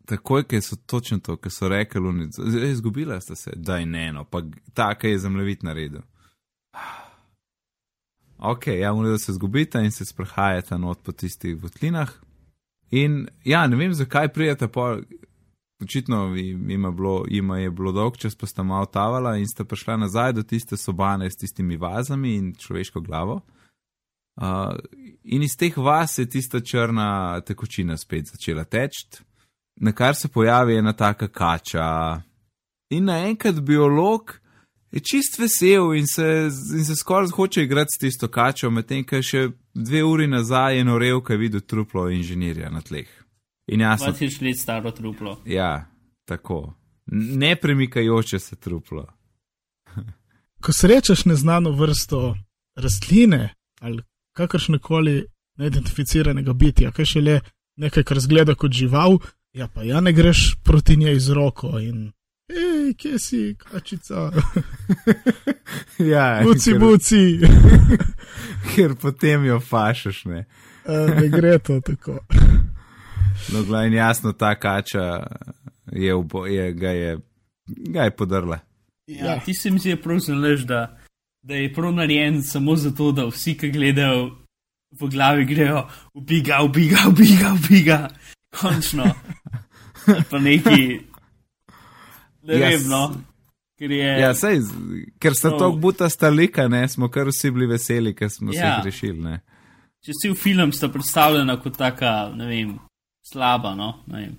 takoj, 0.06 0.43
ker 0.49 0.62
so 0.62 0.76
točno 0.76 1.20
to, 1.24 1.38
ker 1.38 1.53
so 1.53 1.70
rekli, 1.70 2.30
izgubila 2.72 3.20
sta 3.22 3.36
se, 3.36 3.53
da 3.56 3.78
je 3.78 3.86
ne, 3.86 4.12
no, 4.14 4.26
pa 4.26 4.41
tako 4.74 5.08
je 5.08 5.20
zemljevid 5.20 5.64
naredil 5.64 6.01
ok, 8.51 8.68
ja, 8.68 8.93
mu 8.93 9.03
da 9.03 9.18
se 9.18 9.34
zgubite 9.34 9.80
in 9.80 9.91
se 9.91 10.06
sprehajate 10.06 10.78
not 10.78 11.03
po 11.03 11.12
tistih 11.12 11.64
votlinah. 11.64 12.10
In 12.91 13.28
ja, 13.43 13.68
ne 13.68 13.76
vem, 13.76 13.93
zakaj 13.93 14.34
prijete 14.34 14.68
po. 14.68 14.99
Očitno 15.86 16.36
ima, 16.69 16.91
bilo, 16.91 17.25
ima 17.29 17.59
je 17.59 17.69
bilo 17.71 17.91
dolg 17.91 18.17
čas, 18.17 18.36
pa 18.36 18.47
sta 18.47 18.63
malo 18.63 18.86
tavala 18.86 19.38
in 19.38 19.45
sta 19.47 19.65
prišla 19.65 19.97
nazaj 19.97 20.33
do 20.33 20.43
tiste 20.43 20.77
sobane 20.77 21.29
s 21.31 21.38
tistimi 21.38 21.77
vazami 21.77 22.36
in 22.36 22.53
človeško 22.57 23.01
glavo. 23.01 23.41
Uh, 24.36 24.75
in 25.23 25.43
iz 25.43 25.53
teh 25.57 25.77
vas 25.77 26.17
je 26.17 26.29
tista 26.29 26.59
črna 26.59 27.41
tekočina 27.41 27.97
spet 27.97 28.25
začela 28.31 28.63
teči, 28.63 29.05
na 29.75 29.91
kar 29.91 30.15
se 30.15 30.27
pojavi 30.27 30.75
ena 30.75 30.93
taka 30.93 31.27
kača. 31.27 32.21
In 32.89 33.05
naenkrat 33.05 33.61
biolog 33.61 34.39
je 34.91 34.99
čist 34.99 35.39
vesel 35.39 35.93
in 35.93 36.07
se, 36.07 36.49
in 36.77 36.86
se 36.86 36.95
skoraj 36.95 37.29
hoče 37.29 37.63
igrati 37.63 37.93
s 37.95 37.99
tisto 37.99 38.27
kačo, 38.27 38.69
medtem 38.69 39.05
ko 39.05 39.21
še 39.21 39.49
dve 39.73 40.03
uri 40.03 40.27
nazaj 40.27 40.77
je 40.77 40.83
norel, 40.83 41.21
kaj 41.21 41.38
videl 41.38 41.61
truplo 41.61 42.09
inženirja 42.09 42.69
na 42.73 42.81
tleh. 42.81 43.24
In 43.68 43.82
jaz 43.82 44.01
sem. 44.03 44.13
20 44.13 44.41
let 44.45 44.59
staro 44.59 44.91
truplo. 44.91 45.39
Ja, 45.45 45.86
tako. 46.26 46.74
Ne 47.11 47.55
premikajoče 47.55 48.39
se 48.39 48.55
truplo. 48.55 49.05
Ko 50.61 50.74
srečaš 50.74 51.26
neznano 51.26 51.72
vrsto 51.72 52.36
rastline 52.76 53.53
ali 53.82 54.03
kakršne 54.36 54.80
koli 54.80 55.26
neidentificiranega 55.57 56.53
bitja, 56.53 56.91
kaj 56.91 57.05
še 57.05 57.22
le 57.22 57.39
nekaj, 57.80 58.03
kar 58.03 58.20
zgleda 58.20 58.55
kot 58.55 58.74
žival, 58.74 59.20
ja 59.55 59.68
pa 59.68 59.84
ja 59.84 60.01
ne 60.01 60.13
greš 60.13 60.55
proti 60.63 60.97
njej 60.97 61.20
z 61.20 61.36
roko 61.36 61.80
in 61.80 62.09
hej, 62.51 62.93
kje 62.97 63.20
si, 63.20 63.41
kačica. 63.59 64.32
ja, 66.13 66.41
buci, 66.43 66.72
ker, 66.72 66.80
buci. 66.80 67.24
ker 68.76 68.95
potem 69.01 69.45
jo 69.45 69.59
fašaš, 69.59 70.26
ne. 70.26 70.45
ne 70.88 71.30
gre 71.30 71.59
to 71.59 71.80
tako. 71.82 72.20
No, 73.53 73.63
glavno, 73.63 73.95
jasno, 73.95 74.33
ta 74.33 74.55
kača 74.55 75.27
je, 75.91 76.13
ubo, 76.13 76.45
je, 76.45 76.73
ga 76.73 76.89
je, 76.89 77.17
ga 77.67 78.03
je 78.03 78.15
podrla. 78.15 78.59
Ja, 79.07 79.25
ja. 79.25 79.39
ti 79.39 79.53
se 79.53 79.71
mi 79.71 79.79
zdi 79.79 79.95
prav 80.01 80.19
zelo, 80.19 80.55
da, 80.65 80.97
da 81.41 81.55
je 81.55 81.73
prav 81.73 81.93
narejen 81.93 82.43
samo 82.43 82.75
zato, 82.75 83.11
da 83.11 83.25
vsi, 83.25 83.57
ki 83.57 83.69
gledajo 83.71 84.31
v 84.99 85.09
glavi, 85.11 85.45
grejo, 85.45 85.88
ubiga, 86.13 86.61
ubiga, 86.63 86.97
ubiga, 87.07 87.53
ubiga, 87.53 88.07
končno. 88.61 89.05
pa 90.29 90.39
neki 90.39 90.99
Ne 92.45 92.53
yes. 92.53 92.69
vem, 92.69 92.89
no. 92.89 93.21
Ker, 93.79 93.91
je, 93.91 94.11
ja, 94.21 94.31
sej, 94.38 94.61
ker 95.19 95.36
sta 95.36 95.51
no, 95.51 95.57
tako 95.59 95.79
buta 95.83 96.07
stalika, 96.09 96.69
ne, 96.71 96.86
smo 96.88 97.09
kar 97.11 97.27
vsi 97.27 97.51
bili 97.51 97.67
veseli, 97.67 98.13
ker 98.15 98.29
smo 98.31 98.53
ja. 98.53 98.59
se 98.59 98.67
jih 98.67 98.86
rešili. 98.86 99.19
Ne. 99.19 99.39
Če 100.05 100.15
si 100.15 100.31
v 100.31 100.38
film 100.39 100.71
sta 100.75 100.88
predstavljena 100.93 101.57
kot 101.59 101.75
taka, 101.81 102.13
ne 102.38 102.47
vem, 102.47 102.75
slaba, 103.26 103.76
no. 103.76 103.93
Ne 104.07 104.19
vem. 104.19 104.36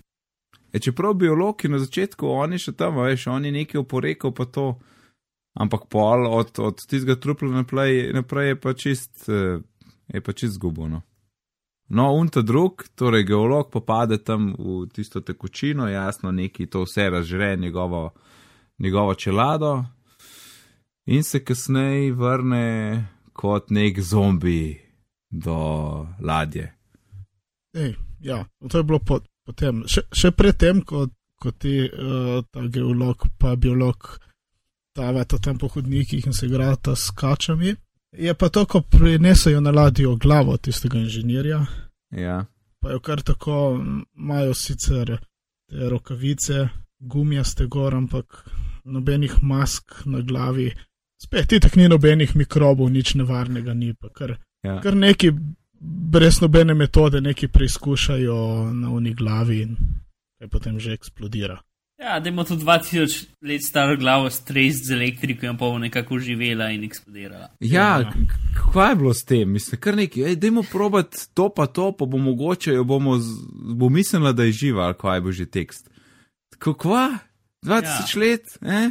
E, 0.73 0.81
čeprav 0.81 1.15
biologi 1.15 1.69
na 1.69 1.79
začetku, 1.79 2.29
oni 2.29 2.59
še 2.59 2.75
tam, 2.77 3.01
veš, 3.01 3.27
oni 3.33 3.53
nekaj 3.55 3.81
oporekal, 3.81 4.35
pa 4.37 4.45
to, 4.45 4.67
ampak 5.57 5.89
pol 5.93 6.27
od, 6.29 6.59
od 6.59 6.83
tistega 6.83 7.17
trupla 7.17 7.51
naprej, 7.63 8.13
naprej 8.15 8.53
je 8.53 8.61
pa 8.61 8.75
čist, 8.75 9.29
eh, 9.29 9.63
je 10.13 10.21
pa 10.21 10.33
čist 10.33 10.59
zgubljeno. 10.59 11.03
No, 11.89 12.11
unta 12.19 12.43
drug, 12.43 12.83
torej 12.99 13.25
geolog, 13.29 13.71
popade 13.71 14.19
tam 14.19 14.51
v 14.59 14.89
tisto 14.91 15.23
tekočino, 15.23 15.87
jasno, 15.89 16.33
neki 16.35 16.67
to 16.67 16.83
vse 16.83 17.11
razžre 17.11 17.57
njegovo, 17.57 18.11
njegovo 18.79 19.15
čelado 19.15 19.85
in 21.07 21.23
se 21.23 21.45
kasneje 21.45 22.13
vrne 22.13 23.07
kot 23.33 23.71
nek 23.71 24.01
zombi 24.01 24.81
do 25.31 25.57
ladje. 26.21 26.73
Ej, 27.75 27.95
ja, 28.21 28.45
to 28.71 28.79
je 28.79 28.85
bilo 28.85 28.99
po, 28.99 29.21
potem, 29.47 29.85
še, 29.89 30.07
še 30.13 30.31
predtem, 30.37 30.83
ko, 30.83 31.07
ko 31.41 31.53
ti 31.53 31.85
uh, 31.85 32.43
ta 32.51 32.67
geolog 32.73 33.27
pa 33.39 33.57
biolog 33.57 34.19
tavata 34.97 35.39
tam 35.39 35.59
po 35.59 35.69
hodnikih 35.69 36.27
in 36.27 36.33
se 36.33 36.47
igrata 36.47 36.97
s 36.97 37.11
kačami. 37.11 37.75
Je 38.17 38.35
pa 38.35 38.49
to, 38.49 38.65
ko 38.65 38.81
prinesajo 38.81 39.61
na 39.61 39.71
ladjo 39.71 40.17
glavo 40.17 40.57
tistega 40.57 40.99
inženirja. 40.99 41.67
Ja. 42.11 42.45
Pa 42.81 42.93
jo 42.93 43.01
kar 43.01 43.23
tako 43.23 43.85
imajo 44.17 44.55
sicer 44.55 45.19
te 45.69 45.89
rokavice, 45.89 46.69
gumijaste 46.99 47.67
gor, 47.67 47.95
ampak 47.95 48.45
nobenih 48.85 49.43
mask 49.43 49.93
na 50.05 50.21
glavi. 50.21 50.71
Spet 51.23 51.49
ti 51.49 51.61
tak 51.61 51.77
ni 51.77 51.89
nobenih 51.89 52.37
mikrobov, 52.37 52.89
nič 52.91 53.15
nevarnega 53.15 53.75
ni, 53.75 53.93
pa 53.95 54.09
kar, 54.09 54.37
ja. 54.63 54.81
kar 54.81 54.97
neki 54.97 55.33
brez 55.81 56.41
nobene 56.41 56.75
metode 56.75 57.21
neki 57.21 57.49
preizkušajo 57.49 58.73
na 58.73 58.91
uni 58.91 59.15
glavi 59.15 59.63
in 59.63 59.77
potem 60.51 60.81
že 60.81 60.93
eksplodira. 60.93 61.61
Ja, 61.99 62.21
da 62.21 62.29
ima 62.29 62.45
to 62.45 62.55
2000 62.57 63.27
let 63.43 63.63
staro 63.69 63.97
glavo 63.97 64.31
stres 64.31 64.75
z 64.89 64.93
elektriko 64.93 65.47
in 65.47 65.57
pa 65.57 65.65
bo 65.65 65.79
nekako 65.79 66.19
živela 66.19 66.71
in 66.71 66.85
eksplodirala. 66.85 67.49
Ja, 67.61 68.13
kaj 68.73 68.91
je 68.91 68.97
bilo 68.97 69.15
s 69.15 69.25
tem? 69.25 69.53
Mislim, 69.53 69.81
kar 69.81 69.97
nekaj, 69.97 70.37
dajmo 70.37 70.63
probati 70.73 71.17
to 71.35 71.49
pa 71.57 71.67
to, 71.67 71.93
pa 71.93 72.05
bo 72.05 72.19
mogoče, 72.19 72.71
jo 72.71 72.85
bomo, 72.85 73.17
bo 73.75 73.89
mislila, 73.89 74.33
da 74.33 74.45
je 74.45 74.53
živa, 74.53 74.85
ali 74.85 74.95
kaj 75.01 75.21
bo 75.21 75.33
že 75.33 75.47
tekst. 75.47 75.91
Kako? 76.59 76.89
2000 77.65 78.17
ja. 78.17 78.21
let, 78.21 78.43
eh? 78.63 78.91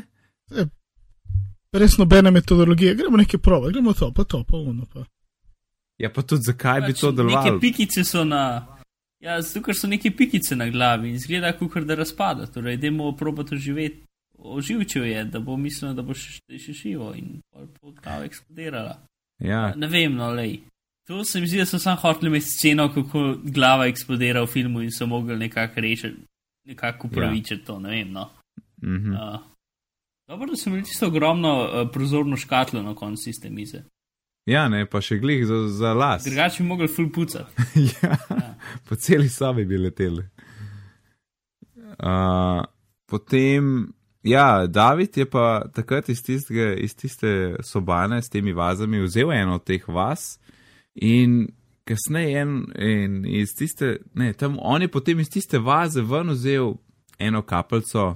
Res 1.71 1.97
nobene 1.97 2.31
metodologije, 2.31 2.95
gremo 2.95 3.17
nekaj 3.17 3.39
prova, 3.39 3.69
gremo 3.69 3.93
to, 3.93 4.11
pa 4.13 4.23
to, 4.23 4.43
pa 4.43 4.57
uno. 4.57 4.85
Pa. 4.93 5.05
Ja, 5.97 6.09
pa 6.11 6.21
tudi 6.21 6.49
zakaj 6.49 6.81
Pač 6.81 6.87
bi 6.87 6.99
to 6.99 7.11
delovalo? 7.11 7.55
Neke 7.55 7.61
pikice 7.61 8.03
so 8.03 8.23
na. 8.27 8.67
Ja, 9.23 9.39
zato 9.41 9.63
ker 9.65 9.77
so 9.77 9.87
neke 9.87 10.11
pikice 10.11 10.55
na 10.55 10.67
glavi 10.69 11.09
in 11.09 11.19
zgleda, 11.19 11.53
kot 11.57 11.87
da 11.87 11.95
razpada. 11.95 12.47
Torej, 12.51 12.77
idemo 12.79 13.15
probati 13.17 13.55
oživeti. 13.55 14.03
Oživčil 14.37 15.05
je, 15.07 15.23
da 15.31 15.39
bo 15.39 15.55
mislil, 15.57 15.93
da 15.95 16.03
bo 16.03 16.13
še, 16.13 16.41
še 16.59 16.73
živo 16.75 17.13
in 17.15 17.39
bo 17.55 17.93
glava 17.95 18.27
eksplodirala. 18.27 18.97
Ja, 19.39 19.71
Ne 19.75 19.87
vem, 19.87 20.13
no, 20.15 20.27
lej. 20.35 20.59
To 21.07 21.23
se 21.25 21.39
mi 21.41 21.47
zdi, 21.47 21.61
da 21.61 21.65
so 21.69 21.79
sam 21.79 21.97
hoteli 22.01 22.27
imeti 22.27 22.49
sceno, 22.49 22.89
kako 22.93 23.23
glava 23.43 23.87
eksplodira 23.87 24.43
v 24.43 24.49
filmu 24.51 24.83
in 24.83 24.91
so 24.91 25.07
mogli 25.07 25.37
nekako 25.37 25.81
rešiti, 25.81 26.25
nekako 26.67 27.07
upravičiti 27.07 27.61
ja. 27.61 27.65
to, 27.65 27.79
ne 27.79 27.89
vem. 27.89 28.11
No. 28.11 28.29
mhm. 28.83 29.13
Uh, 29.13 29.39
dobro, 30.27 30.49
da 30.51 30.57
so 30.57 30.69
imeli 30.69 30.83
tisto 30.83 31.07
ogromno 31.07 31.53
uh, 31.63 31.89
prozorno 31.93 32.37
škatlo 32.37 32.81
na 32.83 32.95
koncu 32.95 33.23
tiste 33.23 33.49
mize. 33.49 33.83
Ja 34.45 34.67
ne, 34.69 34.85
pa 34.85 35.01
še 35.01 35.17
glih 35.19 35.45
za, 35.47 35.67
za 35.67 35.93
las. 35.93 36.23
Drugače 36.25 36.63
bi 36.63 36.67
mogli 36.69 36.87
full 36.87 37.11
pucati. 37.11 37.51
ja, 37.75 38.17
Ja. 38.29 38.55
po 38.89 38.95
celi 38.95 39.29
sobi 39.29 39.65
bi 39.65 39.77
leteli. 39.77 40.23
Uh, 41.99 42.63
potem, 43.05 43.93
ja, 44.23 44.67
David 44.67 45.17
je 45.17 45.25
pa 45.29 45.63
takrat 45.73 46.09
iz, 46.09 46.23
tistega, 46.23 46.73
iz 46.73 46.95
tiste 46.95 47.55
sobane 47.63 48.21
s 48.21 48.29
temi 48.29 48.53
vazami 48.53 49.01
vzel 49.03 49.31
eno 49.31 49.55
od 49.55 49.63
teh 49.63 49.87
vas 49.87 50.39
in 50.95 51.47
kasneje 51.85 52.41
en, 52.41 52.65
en 52.75 53.25
iz 53.25 53.53
tiste, 53.55 53.97
ne, 54.13 54.33
tam 54.33 54.57
on 54.59 54.81
je 54.81 54.87
potem 54.91 55.19
iz 55.19 55.29
tiste 55.29 55.59
vaze 55.59 56.01
ven 56.01 56.29
vzel 56.33 56.73
eno 57.19 57.41
kapljico 57.41 58.15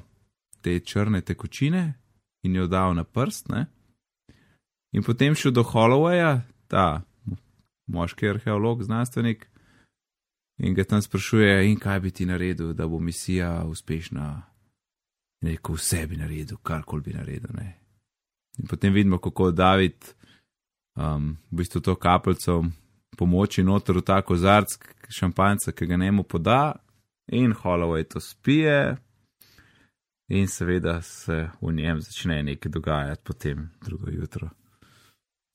te 0.62 0.80
črne 0.80 1.22
tekočine 1.22 1.94
in 2.44 2.56
jo 2.56 2.68
dal 2.68 2.96
na 2.96 3.04
prst, 3.04 3.50
ne. 3.50 3.66
In 4.94 5.04
potem 5.04 5.36
šel 5.36 5.54
do 5.54 5.64
Hollowaya, 5.64 6.42
ta 6.68 7.02
moški 7.88 8.30
arheolog, 8.30 8.84
znanstvenik, 8.84 9.48
in 10.60 10.74
ga 10.74 10.84
tam 10.84 11.02
sprašuje, 11.02 11.70
in 11.72 11.80
kaj 11.80 12.00
bi 12.00 12.12
ti 12.12 12.26
naredil, 12.26 12.74
da 12.74 12.88
bo 12.88 13.00
misija 13.00 13.64
uspešna. 13.66 14.30
In 15.42 15.50
rekel, 15.50 15.76
vse 15.76 16.08
bi 16.08 16.18
naredil, 16.18 16.58
karkoli 16.64 17.02
bi 17.02 17.14
naredil. 17.14 17.54
Ne. 17.56 17.78
In 18.60 18.68
potem 18.68 18.94
vidimo, 18.94 19.18
kako 19.18 19.52
David 19.52 20.14
um, 20.96 21.38
v 21.52 21.62
bistvu 21.62 21.82
to 21.82 21.96
kapljico 21.96 22.64
pomoči 23.18 23.64
noter 23.64 23.98
v 23.98 24.02
ta 24.02 24.22
kozarc 24.22 24.76
šampanca, 25.10 25.72
ki 25.72 25.86
ga 25.86 25.98
njemu 25.98 26.24
poda, 26.24 26.74
in 27.32 27.54
Holloway 27.54 28.04
to 28.04 28.20
spije. 28.20 28.98
In 30.30 30.48
seveda 30.48 31.02
se 31.02 31.50
v 31.62 31.72
njem 31.74 32.02
začne 32.02 32.44
nekaj 32.44 32.72
dogajati 32.72 33.24
potem 33.24 33.70
drugo 33.82 34.12
jutro. 34.12 34.50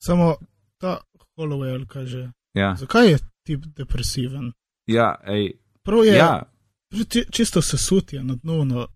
Samo 0.05 0.35
ta 0.77 0.97
Holloway, 1.37 1.73
ali 1.73 1.85
kaj 1.87 2.05
že. 2.05 2.23
Ja, 2.53 2.75
Zakaj 2.75 3.09
je 3.11 3.17
tip 3.43 3.65
depresiven? 3.77 4.51
ja, 4.87 5.15
ej, 5.27 5.51
Prav 5.83 6.05
je, 6.05 6.13
ja, 6.15 6.43
čisto 7.31 7.61
sesutje 7.61 8.23
na 8.23 8.35
dnu. 8.43 8.65
No. 8.65 8.87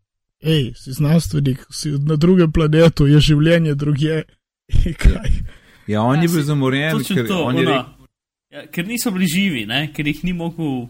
Ej, 0.41 0.74
si 0.76 0.93
znanstvenik, 0.93 1.66
si 1.72 1.91
na 1.91 2.16
drugem 2.16 2.51
planetu, 2.51 3.07
je 3.07 3.20
življenje 3.20 3.76
drugje. 3.76 4.24
Kaj? 5.03 5.30
ja, 5.88 6.01
on 6.01 6.16
Ja, 6.16 6.22
je 6.22 6.28
bil 6.28 6.43
zamorjen, 6.43 7.03
ker, 7.03 7.28
to, 7.28 7.43
on 7.43 7.57
je 7.57 7.66
ono, 7.68 7.72
rekel, 7.72 8.07
ja, 8.53 8.66
ker 8.72 8.88
niso 8.88 9.12
bili 9.12 9.28
živi, 9.28 9.66
ne? 9.66 9.89
ker 9.93 10.07
jih 10.07 10.24
ni 10.24 10.34
mogel 10.34 10.88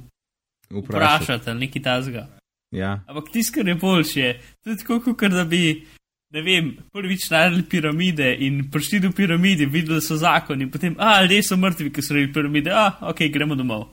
vprašati. 0.69 0.85
vprašati 0.85 1.49
ali 1.49 1.59
nekaj 1.65 1.81
tasga. 1.81 2.27
Ja, 2.71 2.99
Ampak 3.07 3.31
tisto, 3.33 3.55
kar 3.57 3.67
je 3.67 3.75
boljše, 3.75 4.19
je 4.19 4.41
tudi 4.63 4.77
tako, 4.77 4.99
kot 5.15 5.31
da 5.31 5.43
bi, 5.45 5.85
ne 6.33 6.41
vem, 6.45 6.77
prvič 6.93 7.29
naredili 7.29 7.65
piramide 7.69 8.29
in 8.45 8.61
prišli 8.71 8.99
do 8.99 9.11
piramide, 9.15 9.65
videli 9.65 10.01
so 10.01 10.17
zakoni, 10.17 10.67
in 10.67 10.71
potem, 10.71 10.95
a, 10.99 11.21
ljudje 11.23 11.43
so 11.43 11.57
mrtvi, 11.57 11.91
ki 11.93 12.01
so 12.01 12.13
naredili 12.13 12.33
piramide, 12.33 12.71
a, 12.73 12.85
ok, 13.09 13.25
gremo 13.33 13.55
domov. 13.55 13.89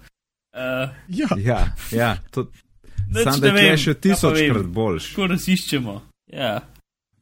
Uh, 0.57 0.89
Ja, 1.09 1.28
ja, 1.37 1.61
ja 1.93 2.16
to, 2.30 2.49
Nič 3.14 3.24
sam 3.24 3.41
da 3.41 3.53
je 3.53 3.53
vem, 3.55 3.76
še 3.78 3.95
tisočkrat 3.95 4.64
vem. 4.64 4.72
boljš. 4.72 5.11
tako 5.12 5.26
raziščemo. 5.34 6.01
Ja, 6.32 6.55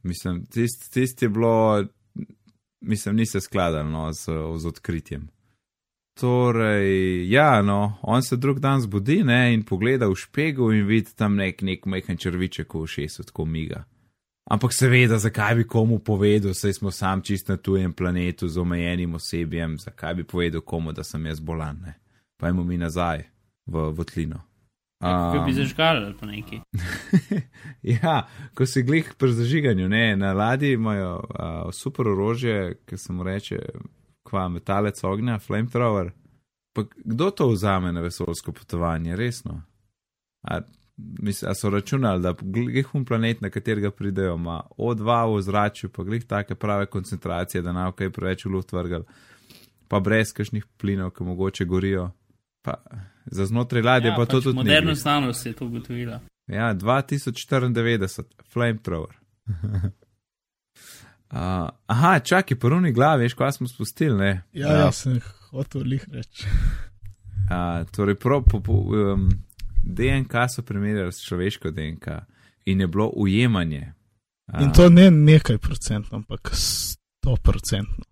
Mislim, 0.05 0.47
tist, 0.47 0.93
tist 0.93 1.23
je 1.23 1.29
bilo, 1.29 1.85
mislim, 2.81 3.17
ni 3.17 3.27
se 3.27 3.41
skladalo 3.41 3.91
no, 3.91 4.12
z, 4.12 4.25
z 4.59 4.67
odkritjem. 4.67 5.29
Torej, 6.21 7.31
ja, 7.31 7.62
no, 7.62 7.99
on 8.03 8.23
se 8.23 8.37
drug 8.37 8.61
dan 8.61 8.81
zbudi 8.81 9.23
ne, 9.25 9.55
in 9.55 9.62
pogleda 9.65 10.09
v 10.09 10.15
špegu 10.15 10.73
in 10.73 10.87
vidi 10.87 11.17
tam 11.17 11.37
nek, 11.37 11.62
nek 11.62 11.87
majhen 11.87 12.21
črviček 12.21 12.75
v 12.75 12.87
šesu, 12.87 13.25
tako 13.25 13.45
miga. 13.45 13.85
Ampak 14.45 14.75
seveda, 14.77 15.19
zakaj 15.19 15.55
bi 15.55 15.65
komu 15.65 15.99
povedal, 15.99 16.55
saj 16.55 16.73
smo 16.73 16.91
sam 16.91 17.23
čist 17.23 17.49
na 17.49 17.57
tujem 17.57 17.93
planetu 17.93 18.49
z 18.49 18.61
omejenim 18.61 19.15
osebjem, 19.15 19.79
zakaj 19.79 20.15
bi 20.15 20.25
povedal 20.25 20.61
komu, 20.61 20.93
da 20.93 21.05
sem 21.05 21.27
jaz 21.27 21.41
bolan, 21.41 21.81
ne. 21.81 21.95
Pajmo 22.37 22.65
mi 22.65 22.77
nazaj 22.79 23.25
v 23.67 23.89
votlino. 23.97 24.43
kako 25.01 25.45
bi 25.45 25.51
Um, 25.51 25.57
zažgali 25.57 26.05
ali 26.05 26.15
pa 26.21 26.27
nekaj. 26.27 26.59
Ja, 28.03 28.29
ko 28.55 28.67
si 28.67 28.83
glih 28.83 29.15
pri 29.19 29.33
zažiganju, 29.33 29.89
ne, 29.89 30.17
na 30.17 30.33
ladji 30.33 30.73
imajo 30.73 31.15
uh, 31.17 31.73
super 31.73 32.09
orožje, 32.09 32.75
ki 32.87 32.99
se 32.99 33.13
mu 33.13 33.23
reče, 33.23 33.59
kva 34.23 34.49
metalec 34.49 35.05
ognja, 35.05 35.39
flamethrower. 35.39 36.11
Pa 36.73 36.85
kdo 37.05 37.31
to 37.31 37.49
vzame 37.49 37.93
na 37.93 38.01
vesoljsko 38.01 38.53
potovanje, 38.53 39.17
resno? 39.17 39.63
A, 40.43 40.61
mis, 40.97 41.43
a 41.43 41.55
so 41.55 41.71
računali, 41.71 42.23
da 42.23 42.35
glih 42.41 42.95
un 42.95 43.05
planet, 43.05 43.41
na 43.41 43.51
katerega 43.51 43.91
pridejo, 43.91 44.35
ima 44.35 44.63
O2 44.79 45.37
v 45.37 45.43
zraku, 45.43 45.89
pa 45.89 46.03
glih 46.03 46.27
take 46.27 46.55
prave 46.55 46.87
koncentracije, 46.87 47.63
da 47.63 47.73
nam 47.73 47.93
kaj 47.93 48.11
preveč 48.11 48.45
v 48.45 48.51
luft 48.55 48.73
vrgal, 48.73 49.03
pa 49.89 50.01
brez 50.01 50.33
kakšnih 50.33 50.67
plinov, 50.79 51.11
ki 51.11 51.25
mogoče 51.25 51.65
gorijo. 51.65 52.11
Pa 52.63 52.75
za 53.27 53.47
znotraj 53.47 53.83
ladje 53.83 54.09
Ja, 54.09 54.17
pa 54.17 54.27
to 54.27 54.37
pač 54.39 54.45
tudi 54.45 54.57
Moderna 54.57 54.93
glih. 54.93 55.01
znanost 55.01 55.47
je 55.47 55.53
to 55.53 55.67
ugotovila. 55.67 56.21
Ja, 56.47 56.75
2094, 56.75 58.23
flamethrower. 58.53 59.17
uh, 61.33 61.69
aha, 61.87 62.19
čakaj, 62.21 62.59
poruni 62.59 62.93
glavi, 62.93 63.23
veš, 63.23 63.35
kaj 63.35 63.53
smo 63.53 63.69
spustili, 63.69 64.17
ne? 64.17 64.43
ja, 64.53 64.73
ja 64.73 64.93
sem 64.93 65.21
hotel 65.51 65.83
lih 65.83 66.07
reči. 66.13 66.47
Uh, 67.45 67.85
torej, 67.93 68.15
pro, 68.15 68.43
po, 68.43 68.61
po, 68.61 68.73
um, 68.73 69.29
DNK 69.87 70.32
so 70.49 70.62
primerjali 70.62 71.12
s 71.12 71.22
človeško 71.22 71.70
DNK 71.70 72.07
in 72.64 72.80
je 72.80 72.87
bilo 72.87 73.07
ujemanje. 73.09 73.93
Uh, 74.49 74.62
In 74.62 74.72
to 74.72 74.89
ne 74.89 75.11
nekaj 75.11 75.59
procentno, 75.59 76.16
ampak 76.16 76.51
sto 76.53 77.37
procentno. 77.37 78.05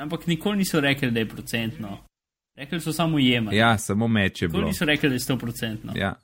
Ampak 0.00 0.26
nikoli 0.26 0.56
niso 0.56 0.80
rekli, 0.80 1.10
da 1.10 1.20
je 1.20 1.28
procentno. 1.28 1.98
Rekli 2.56 2.80
so 2.80 2.92
samo 2.92 3.18
jemati. 3.18 3.56
Ja, 3.56 3.78
samo 3.78 4.08
meč 4.08 4.42
je 4.42 4.48
Nikoli 4.48 4.60
bilo. 4.60 4.68
niso 4.68 4.84
rekli, 4.84 5.08
da 5.08 5.14
je 5.14 5.18
100%. 5.20 5.76
Ja, 5.94 6.14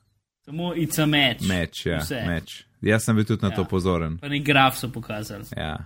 Samo 0.45 0.63
it's 0.63 0.99
a 0.99 1.05
match. 1.05 1.47
meč, 1.49 1.85
ja, 1.85 1.97
Vse. 1.97 2.23
meč. 2.27 2.65
Jaz 2.81 3.03
sem 3.03 3.15
bil 3.15 3.25
tudi 3.25 3.41
na 3.41 3.49
Ja. 3.49 3.55
to 3.55 3.63
pozoren. 3.65 4.17
Pa 4.17 4.27
nek 4.27 4.43
graf 4.43 4.77
so 4.77 4.89
pokazali. 4.89 5.43
Ja. 5.57 5.85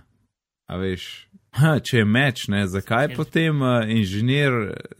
A 0.68 0.76
veš, 0.76 1.26
ha, 1.50 1.80
če 1.80 1.96
je 1.96 2.04
meč, 2.04 2.48
ne, 2.48 2.66
zakaj 2.66 3.08
Ker- 3.08 3.16
potem 3.16 3.62
uh, 3.62 3.82
inženir 3.88 4.52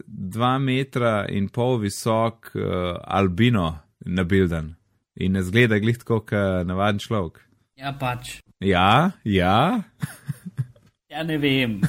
dva 0.07 0.57
metra 0.59 1.25
in 1.29 1.49
pol 1.49 1.77
visok 1.77 2.51
uh, 2.55 2.61
albino 3.01 3.79
nabildan 4.05 4.75
in 5.15 5.31
ne 5.37 5.43
zgleda 5.43 5.79
glih 5.79 5.97
tako, 5.97 6.19
kot 6.25 6.67
navaden 6.67 6.99
človek? 6.99 7.41
Ja, 7.77 7.93
pač. 7.99 8.39
Ja, 8.63 9.11
ja, 9.23 9.83
Ja, 11.13 11.21
ne 11.23 11.37
vem. 11.37 11.81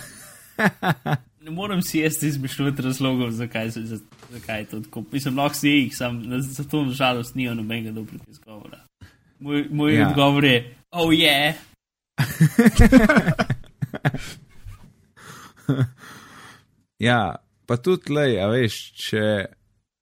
Ne 1.41 1.51
morem 1.51 1.81
si 1.83 1.99
jaz 2.03 2.23
izmišljati 2.23 2.83
razlogov, 2.83 3.31
zakaj, 3.31 3.71
za, 3.71 3.99
zakaj 4.31 4.59
je 4.61 4.65
to 4.65 4.81
tako. 4.81 5.05
Mislim, 5.13 5.39
lahko 5.39 5.57
si 5.57 5.69
jih, 5.69 5.97
sam 5.97 6.23
na- 6.29 6.41
zato 6.41 6.85
nažalost 6.85 7.35
nijo 7.35 7.55
nobenega 7.55 7.93
dobrega 7.93 8.25
izgovora. 8.29 8.81
Moj, 9.39 9.67
moj 9.71 9.95
ja. 9.97 10.09
odgovor 10.09 10.45
je, 10.45 10.75
oh 10.91 11.15
je. 11.15 11.55
Yeah. 11.55 11.55
ja, 16.99 17.37
pa 17.67 17.77
tudi 17.77 18.13
le, 18.13 18.27
a 18.41 18.47
veš, 18.53 18.93
če 18.93 19.25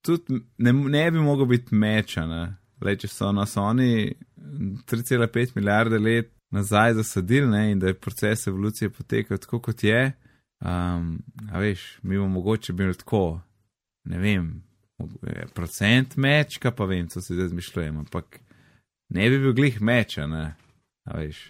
tudi 0.02 0.40
ne, 0.58 0.72
ne 0.72 1.10
bi 1.10 1.18
mogel 1.18 1.46
biti 1.46 1.74
meča, 1.74 2.26
ne, 2.26 2.42
le, 2.80 2.96
če 2.98 3.08
so 3.08 3.32
nas 3.32 3.56
oni 3.56 4.12
3,5 4.90 5.56
milijarde 5.56 5.98
let 5.98 6.32
nazaj 6.52 6.94
zasadili 6.94 7.48
ne, 7.48 7.62
in 7.72 7.78
da 7.80 7.86
je 7.92 8.00
proces 8.00 8.46
evolucije 8.46 8.90
potekal 8.90 9.38
tako, 9.38 9.60
kot 9.60 9.84
je. 9.84 10.12
Um, 10.60 11.22
a 11.52 11.58
veš, 11.58 11.98
mi 12.02 12.18
bomo 12.18 12.28
mogoče 12.28 12.72
bili 12.72 12.94
tako, 12.94 13.40
ne 14.04 14.18
vem, 14.18 14.50
procent 15.54 16.16
mečka, 16.16 16.70
pa 16.70 16.84
vem, 16.84 17.08
co 17.08 17.20
si 17.20 17.34
zdaj 17.34 17.48
zmišljujem, 17.48 17.98
ampak 17.98 18.38
ne 19.08 19.30
bi 19.30 19.38
bil 19.38 19.56
glih 19.56 19.80
meča, 19.80 20.26
ne, 20.26 20.44
a 21.08 21.18
veš. 21.18 21.40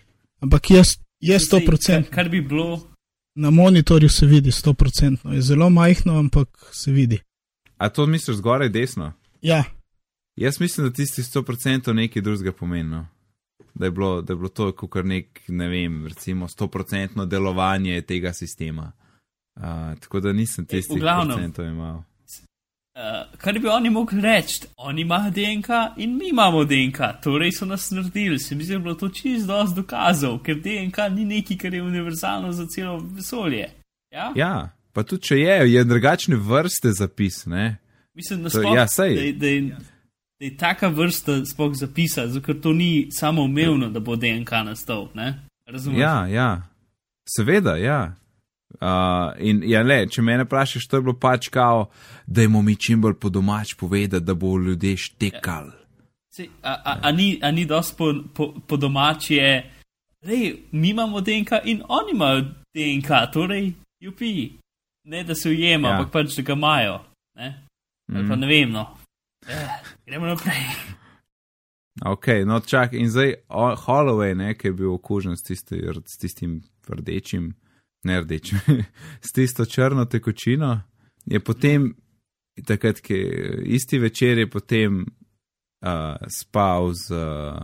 Ampak 0.41 0.71
je 0.71 1.39
sto 1.39 1.59
Saj, 1.59 1.67
procentno. 1.67 2.11
Kar, 2.11 2.25
kar 2.25 2.31
bi 2.31 2.41
bilo, 2.41 2.93
Na 3.35 3.51
monitorju 3.51 4.09
se 4.09 4.27
vidi 4.27 4.51
sto 4.51 4.75
procentno. 4.75 5.33
Je 5.33 5.43
zelo 5.43 5.71
majhno, 5.71 6.19
ampak 6.19 6.49
se 6.73 6.93
vidi. 6.93 7.19
A 7.83 7.89
to 7.89 8.07
misliš 8.07 8.37
zgoraj 8.37 8.69
desno? 8.69 9.13
Ja, 9.43 9.65
Jaz 10.37 10.61
mislim, 10.61 10.87
da 10.87 10.93
tisti 10.93 11.23
100% 11.23 11.93
nekaj 11.93 12.23
drugega 12.23 12.53
pomeni. 12.53 12.89
No. 12.91 13.07
da 13.75 13.85
je 13.85 13.91
bilo, 13.91 14.23
da 14.23 14.33
je 14.33 14.37
bilo 14.37 14.49
to 14.49 14.73
kot 14.73 15.05
nek, 15.05 15.41
ne 15.49 15.69
vem, 15.69 16.07
recimo 16.07 16.49
100% 16.49 17.27
delovanje 17.27 18.03
tega 18.03 18.33
sistema. 18.33 18.93
Uh, 19.57 19.63
tako 20.01 20.21
da 20.21 20.33
nisem 20.33 20.67
tistih 20.67 21.01
procentov 21.01 21.67
imel. 21.67 21.95
Uh, 21.95 23.39
kar 23.39 23.59
bi 23.59 23.69
oni 23.69 23.91
mogli 23.91 24.21
reči, 24.21 24.61
oni 24.77 25.01
imajo 25.01 25.31
DNK 25.31 25.69
in 25.97 26.17
mi 26.17 26.29
imamo 26.29 26.65
DNK, 26.65 26.99
torej 27.23 27.53
so 27.53 27.67
nas 27.67 27.91
naredili. 27.91 28.39
Se 28.39 28.55
mi 28.55 28.65
zdi, 28.65 28.73
da 28.73 28.75
je 28.75 28.83
bilo 28.83 28.95
to 28.95 29.09
čist 29.09 29.47
dosti 29.47 29.77
dokazov, 29.77 30.39
ker 30.43 30.61
DNK 30.61 30.99
ni 31.11 31.25
nekaj, 31.25 31.57
kar 31.57 31.75
je 31.75 31.83
univerzalno 31.83 32.53
za 32.53 32.67
celo 32.67 32.99
vesolje. 33.17 33.71
Ja, 34.11 34.33
ja 34.37 34.71
pa 34.93 35.03
tudi 35.03 35.23
če 35.23 35.39
je, 35.39 35.57
je 35.73 35.85
drugačne 35.85 36.37
vrste 36.37 36.93
zapis. 36.93 37.47
Ne? 37.47 37.77
Mislim, 38.15 38.43
da, 38.43 38.51
spok, 38.51 38.65
ja, 38.65 38.87
da, 38.87 39.09
da, 39.09 39.33
da, 39.39 39.47
je, 39.47 39.77
da 40.41 40.47
je 40.47 40.57
taka 40.57 40.89
vrsta 40.89 41.45
sploh 41.47 41.73
zapisa, 41.75 42.27
ker 42.45 42.61
to 42.61 42.73
ni 42.73 43.09
samo 43.13 43.43
umevno, 43.43 43.89
da 43.91 44.01
bo 44.01 44.17
DNK 44.17 44.51
nastal. 44.65 45.09
Razumete? 45.67 46.01
Ja, 46.01 46.27
ja, 46.27 46.63
seveda, 47.37 47.77
ja. 47.77 48.15
Uh, 48.81 49.37
in 49.39 49.61
ja, 49.69 49.83
le, 49.85 50.07
če 50.09 50.23
me 50.25 50.39
vprašaš, 50.45 50.87
to 50.89 50.99
je 50.99 51.05
bilo 51.05 51.15
pač 51.21 51.49
kao, 51.53 51.91
da 52.27 52.43
jim 52.43 52.57
mi 52.65 52.77
čim 52.77 53.01
bolj 53.01 53.19
po 53.21 53.29
domač 53.29 53.75
povedati, 53.79 54.25
da 54.25 54.35
bo 54.35 54.57
ljudje 54.59 54.97
štekal. 54.97 55.69
Ja. 55.69 56.47
A, 56.63 56.73
a, 56.73 56.99
a, 57.03 57.13
ni, 57.13 57.37
a 57.43 57.51
ni 57.53 57.67
dosti 57.69 57.97
po, 57.99 58.09
po, 58.35 58.49
po 58.67 58.77
domač 58.77 59.31
je, 59.31 59.51
da 60.25 60.39
mi 60.73 60.91
imamo 60.91 61.21
DNK 61.21 61.61
in 61.65 61.83
oni 61.89 62.17
imajo 62.17 62.41
DNK, 62.75 63.11
torej 63.33 63.73
UP. 64.09 64.21
Ne 65.05 65.25
da 65.25 65.35
se 65.35 65.49
ujema, 65.49 65.89
ja. 65.89 65.95
ampak 65.95 66.13
pač 66.13 66.37
da 66.37 66.43
ga 66.43 66.53
imajo. 66.53 66.99
Ne? 67.35 67.49
Mm. 68.13 68.29
Pa 68.29 68.37
ne 68.37 68.47
vem, 68.47 68.71
no. 68.71 68.87
Eh, 69.49 69.79
gremo 70.07 70.27
naprej. 70.27 70.63
Ok, 72.05 72.27
no 72.47 72.61
čak 72.61 72.93
in 72.93 73.11
zdaj 73.11 73.35
Holloway, 73.87 74.35
ne, 74.35 74.55
ki 74.55 74.71
je 74.71 74.73
bil 74.73 74.95
okužen 74.95 75.37
s, 75.37 75.43
tisti, 75.43 75.83
s 76.07 76.19
tistim 76.19 76.63
rdečim 76.89 77.53
ne 78.05 78.21
rdeč, 78.21 78.53
s 79.27 79.33
tisto 79.33 79.65
črno 79.65 80.05
tekočino, 80.05 80.81
je 81.27 81.41
potem, 81.41 81.93
takrat, 82.67 83.01
ki 83.01 83.19
isti 83.65 83.99
večer 83.99 84.39
je 84.39 84.51
potem 84.51 85.03
uh, 85.03 86.17
spal 86.29 86.93
z 86.95 87.13
uh, 87.15 87.59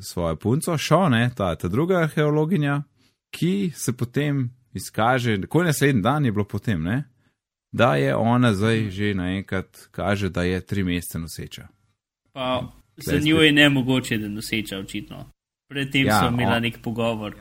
svojo 0.00 0.36
punco, 0.36 0.78
šone, 0.78 1.30
ta, 1.36 1.54
ta 1.54 1.68
druga 1.68 2.02
arheologinja, 2.02 2.82
ki 3.30 3.70
se 3.74 3.92
potem 3.96 4.48
izkaže, 4.74 5.40
ko 5.46 5.60
je 5.60 5.66
naslednji 5.66 6.02
dan 6.02 6.24
je 6.24 6.32
bilo 6.32 6.44
potem, 6.44 6.82
ne, 6.82 7.04
da 7.72 7.94
je 7.96 8.16
ona 8.16 8.52
zdaj 8.54 8.90
že 8.90 9.14
naenkrat 9.14 9.88
kaže, 9.90 10.28
da 10.28 10.42
je 10.42 10.60
tri 10.60 10.84
mesece 10.84 11.18
noseča. 11.18 11.68
Pa 12.32 12.72
za 12.96 13.18
njo 13.18 13.36
je 13.36 13.52
ne 13.52 13.68
mogoče, 13.68 14.18
da 14.18 14.28
noseča, 14.28 14.78
očitno. 14.78 15.30
Predtem 15.68 16.06
ja, 16.06 16.20
so 16.20 16.28
imeli 16.28 16.60
nek 16.60 16.82
pogovor. 16.82 17.36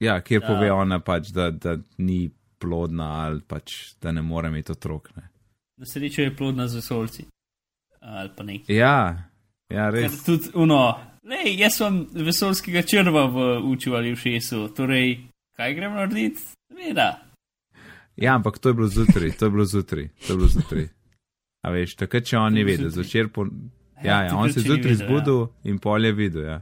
Ja, 0.00 0.20
kjer 0.20 0.40
pove 0.46 0.72
ona 0.72 1.00
pač, 1.00 1.28
da, 1.28 1.50
da 1.50 1.76
ni 1.98 2.30
plodna 2.58 3.04
ali 3.26 3.40
pač, 3.48 3.94
da 4.00 4.12
ne 4.12 4.22
more 4.22 4.48
imeti 4.48 4.72
otrok. 4.72 5.10
Ne. 5.16 5.28
Na 5.76 5.86
srečo 5.86 6.22
je 6.22 6.36
plodna 6.36 6.68
z 6.68 6.80
vesolci. 6.80 7.24
Ali 8.00 8.30
pa 8.36 8.42
nekaj. 8.44 8.76
Ja, 8.76 9.28
ja 9.68 9.90
res. 9.90 10.22
Tudi 10.24 10.52
uno, 10.54 10.80
lej, 11.24 11.52
jaz 11.60 11.76
sem 11.76 12.00
vesolskega 12.12 12.82
črva 12.82 13.26
v 13.28 13.50
učil 13.68 13.96
ali 13.96 14.14
v 14.14 14.20
šesu, 14.20 14.68
torej, 14.76 15.18
kaj 15.60 15.74
gremo 15.74 15.94
narediti? 15.94 16.40
Veda. 16.76 17.20
Ja, 18.16 18.34
ampak 18.34 18.58
to 18.58 18.68
je 18.68 18.74
bilo 18.74 18.88
zjutraj, 18.88 19.30
to 19.30 19.44
je 19.44 19.50
bilo 19.50 19.64
zjutraj, 19.64 20.08
to 20.26 20.32
je 20.32 20.36
bilo 20.36 20.48
zjutraj. 20.48 20.88
A 21.62 21.70
veš, 21.70 21.94
takrat, 22.00 22.24
če 22.24 22.38
on 22.38 22.54
ni 22.56 22.64
vedel, 22.64 22.88
začer 22.88 23.28
po. 23.28 23.44
Ja, 24.00 24.04
ja, 24.04 24.22
ja 24.24 24.36
on 24.36 24.52
se 24.52 24.60
je 24.60 24.64
zjutraj 24.64 24.92
ja. 24.92 24.96
zbudil 25.02 25.40
ja. 25.40 25.48
in 25.70 25.78
pol 25.78 26.04
je 26.04 26.12
videl, 26.16 26.44
ja. 26.44 26.60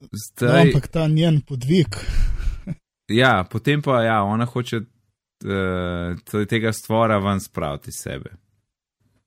Zdaj, 0.00 0.50
no, 0.50 0.60
ampak 0.66 0.88
ta 0.90 1.06
njen 1.08 1.40
podvig. 1.46 2.00
ja, 3.22 3.44
potem 3.50 3.82
pa 3.82 4.02
ja, 4.02 4.22
ona 4.26 4.44
hoče 4.50 4.80
uh, 4.80 6.46
tega 6.50 6.72
stvora 6.72 7.18
ven 7.22 7.40
spraviti 7.40 7.92
sebe. 7.94 8.34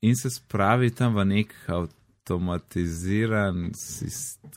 In 0.04 0.20
se 0.20 0.30
spravi 0.30 0.92
tam 0.92 1.16
v 1.16 1.26
nek 1.30 1.56
avtomatiziran 1.72 3.70
sistem, 3.80 4.52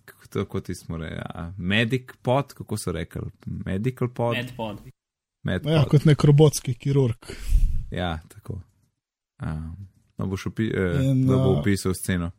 kot 0.44 0.64
ti 0.64 0.74
smo 0.74 0.96
rekli, 0.96 1.16
ja, 1.16 1.52
medic 1.58 2.12
pod, 2.22 2.54
kako 2.54 2.76
so 2.76 2.92
rekli, 2.92 3.22
medical 3.46 4.08
pod. 4.08 4.36
Medpod. 4.36 4.78
Medpod. 5.42 5.72
Ja, 5.72 5.84
kot 5.84 6.04
nek 6.04 6.24
robotski 6.24 6.74
kirurg. 6.74 7.16
Ja, 7.90 8.18
tako. 8.28 8.60
Um, 9.42 9.88
no, 10.16 10.26
boš 10.26 10.46
opi 10.46 10.70
eh, 10.74 10.98
In, 11.04 11.26
bo 11.26 11.36
uh, 11.36 11.58
opisal 11.58 11.94
sceno. 11.94 12.30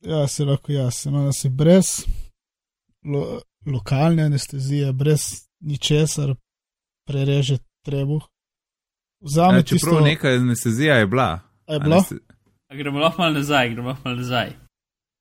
Ja, 0.00 0.26
se 0.28 0.44
lahko 0.44 0.72
jaz, 0.72 1.04
no, 1.06 1.24
da 1.24 1.32
si 1.32 1.48
brez 1.48 2.06
lo, 3.04 3.40
lokalne 3.66 4.22
anestezije, 4.22 4.92
brez 4.92 5.48
ničesar, 5.60 6.34
prereže 7.06 7.58
trebuh. 7.84 8.22
Vzame 9.20 9.62
tisto... 9.62 9.86
Čeprav 9.86 10.04
neka 10.04 10.28
anestezija 10.28 10.94
je 10.94 11.06
bila. 11.06 11.40
Je 11.68 11.80
bila? 11.80 11.96
Aneste... 11.96 12.14
Gremo 12.72 12.98
lahko 12.98 13.22
malo 13.22 13.34
nazaj, 13.34 13.70
gremo 13.70 13.88
lahko 13.88 14.08
malo 14.08 14.16
nazaj. 14.16 14.67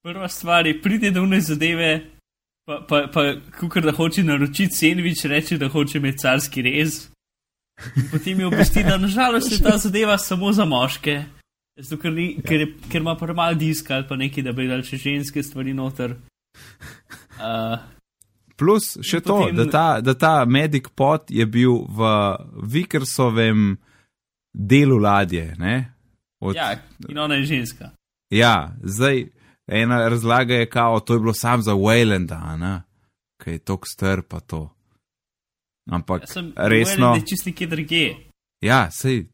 Prva 0.08 0.28
stvar 0.28 0.68
je, 0.68 0.82
pride 0.82 1.12
do 1.12 1.22
une 1.24 1.42
zadeve, 1.42 2.06
pa, 2.66 2.86
pa, 2.90 3.08
pa 3.14 3.22
kukar 3.60 3.84
da 3.84 3.92
hoče 3.92 4.24
naročiti 4.24 4.76
sendvič, 4.76 5.26
reče, 5.26 5.58
da 5.58 5.68
hoče 5.68 5.98
imeti 5.98 6.18
carski 6.18 6.62
rez. 6.62 7.10
Potem 8.12 8.40
je 8.40 8.46
obvesti, 8.48 8.84
da 8.84 8.98
nažalost 8.98 9.52
je 9.52 9.60
ta 9.64 9.78
zadeva 9.78 10.18
samo 10.18 10.54
za 10.54 10.66
moške. 10.66 11.24
Zato, 11.80 12.00
ker, 12.02 12.14
ni, 12.14 12.30
ja. 12.38 12.46
ker, 12.48 12.60
je, 12.60 12.70
ker 12.92 13.02
ima 13.02 13.18
premalo 13.20 13.54
diska 13.60 13.96
ali 13.96 14.08
pa 14.08 14.16
nekaj, 14.16 14.44
da 14.48 14.56
bi 14.56 14.70
dal 14.72 14.86
še 14.88 14.98
ženske 14.98 15.44
stvari 15.44 15.76
noter. 15.76 16.16
Uh, 17.36 17.76
Plus 18.56 18.94
še 19.04 19.20
to, 19.20 19.42
potem... 19.44 19.60
da, 19.60 19.70
ta, 19.72 19.86
da 20.02 20.16
ta 20.16 20.34
medic 20.46 20.88
pot 20.96 21.28
je 21.28 21.46
bil 21.46 21.84
v 21.84 22.14
Vikersovem 22.64 23.74
delu 24.56 25.04
ladje. 25.04 25.52
Od... 26.40 26.56
Ja, 26.56 26.78
in 27.10 27.20
ona 27.20 27.44
je 27.44 27.52
ženska. 27.52 27.92
Ja, 28.32 28.72
zdaj 28.84 29.28
ena 29.68 30.10
razlaga 30.10 30.54
je, 30.54 30.70
kao, 30.70 31.00
to 31.00 31.14
je 31.14 31.20
bilo 31.20 31.34
sam 31.34 31.62
za 31.62 31.74
Waylanda, 31.74 32.82
ki 33.44 33.50
je 33.52 33.60
tok 33.60 33.88
strpa 33.88 34.40
to. 34.40 34.70
Ampak 35.92 36.24
ja, 36.36 36.68
resno. 36.68 37.14
Ne, 37.16 37.22
čisti 37.26 37.56
kje 37.56 37.68
druge. 37.68 38.16
Ja, 38.62 38.92
sej, 38.92 39.26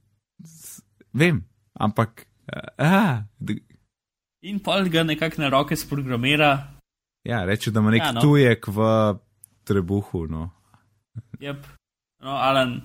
vem, 1.14 1.46
ampak. 1.74 2.28
Uh, 2.78 3.24
in 4.42 4.60
pol 4.60 4.90
ga 4.90 5.04
nekako 5.04 5.42
na 5.42 5.50
roke 5.50 5.76
sprogramira, 5.76 6.74
Ja, 7.24 7.46
reče, 7.46 7.72
da 7.72 7.80
ima 7.80 7.92
nek 7.92 8.02
ja, 8.02 8.12
no. 8.12 8.22
tujek 8.22 8.68
v 8.68 8.80
trebuhu. 9.64 10.28
No. 10.28 10.50
Yep. 11.40 11.64
No, 12.24 12.30
Alan, 12.30 12.82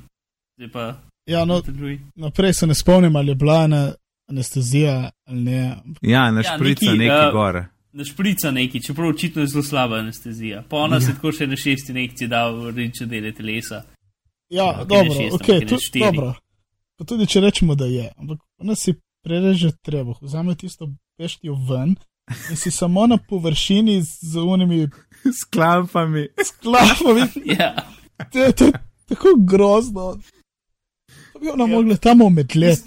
zdaj 0.57 0.73
pa. 0.73 0.95
Ja, 1.27 1.45
no, 1.45 1.63
naprej 2.15 2.55
se 2.55 2.67
ne 2.67 2.75
spomnim, 2.75 3.17
ali 3.17 3.29
je 3.29 3.35
bila 3.35 3.67
na 3.67 3.93
anestezija 4.29 5.11
ali 5.25 5.41
ne. 5.41 5.77
Ja, 6.03 6.31
na 6.31 6.43
šprica 6.43 6.85
ja, 6.85 6.93
neki, 6.93 6.99
neki 6.99 7.27
uh, 7.27 7.33
gore. 7.33 7.67
Na 7.93 8.05
šprica 8.05 8.51
neki, 8.51 8.83
čeprav 8.83 9.09
očitno 9.09 9.43
je 9.43 9.47
zelo 9.47 9.63
slaba 9.63 9.97
anestezija. 9.97 10.63
Pa 10.69 10.77
ona 10.77 10.97
ja. 10.97 11.01
se 11.01 11.15
tako 11.15 11.33
še 11.33 11.47
na 11.47 11.57
šesti 11.57 11.93
injekciji 11.93 12.29
da 12.29 12.49
v 12.51 12.71
reče 12.77 13.07
dele 13.07 13.33
telesa. 13.33 13.83
Ja, 14.49 14.65
okay, 14.65 14.89
dobro, 14.89 15.15
šest, 15.15 15.37
okay, 15.37 15.69
tudi, 15.69 16.01
dobro. 16.05 16.35
Pa 16.97 17.05
tudi 17.05 17.27
če 17.27 17.41
rečemo, 17.41 17.75
da 17.75 17.87
je, 17.87 18.09
ampak 18.17 18.39
ona 18.59 18.75
si 18.75 18.95
prereže 19.25 19.73
trebuh, 19.83 20.17
vzame 20.23 20.55
tisto 20.57 20.89
peštijo 21.19 21.57
ven 21.69 21.97
in 22.51 22.57
si 22.57 22.71
samo 22.71 23.07
na 23.07 23.19
površini 23.19 24.01
z 24.03 24.37
unimi 24.41 24.89
sklampami. 25.43 26.29
Sklampami. 26.49 27.29
ja. 27.59 27.75
To 28.33 28.39
je 28.39 28.53
tako 29.09 29.29
grozno. 29.39 30.17
To 31.33 31.39
bi 31.41 31.49
ona 31.49 31.65
ja. 31.65 31.77
mogla 31.77 31.97
tam 31.97 32.23
omedlet. 32.23 32.85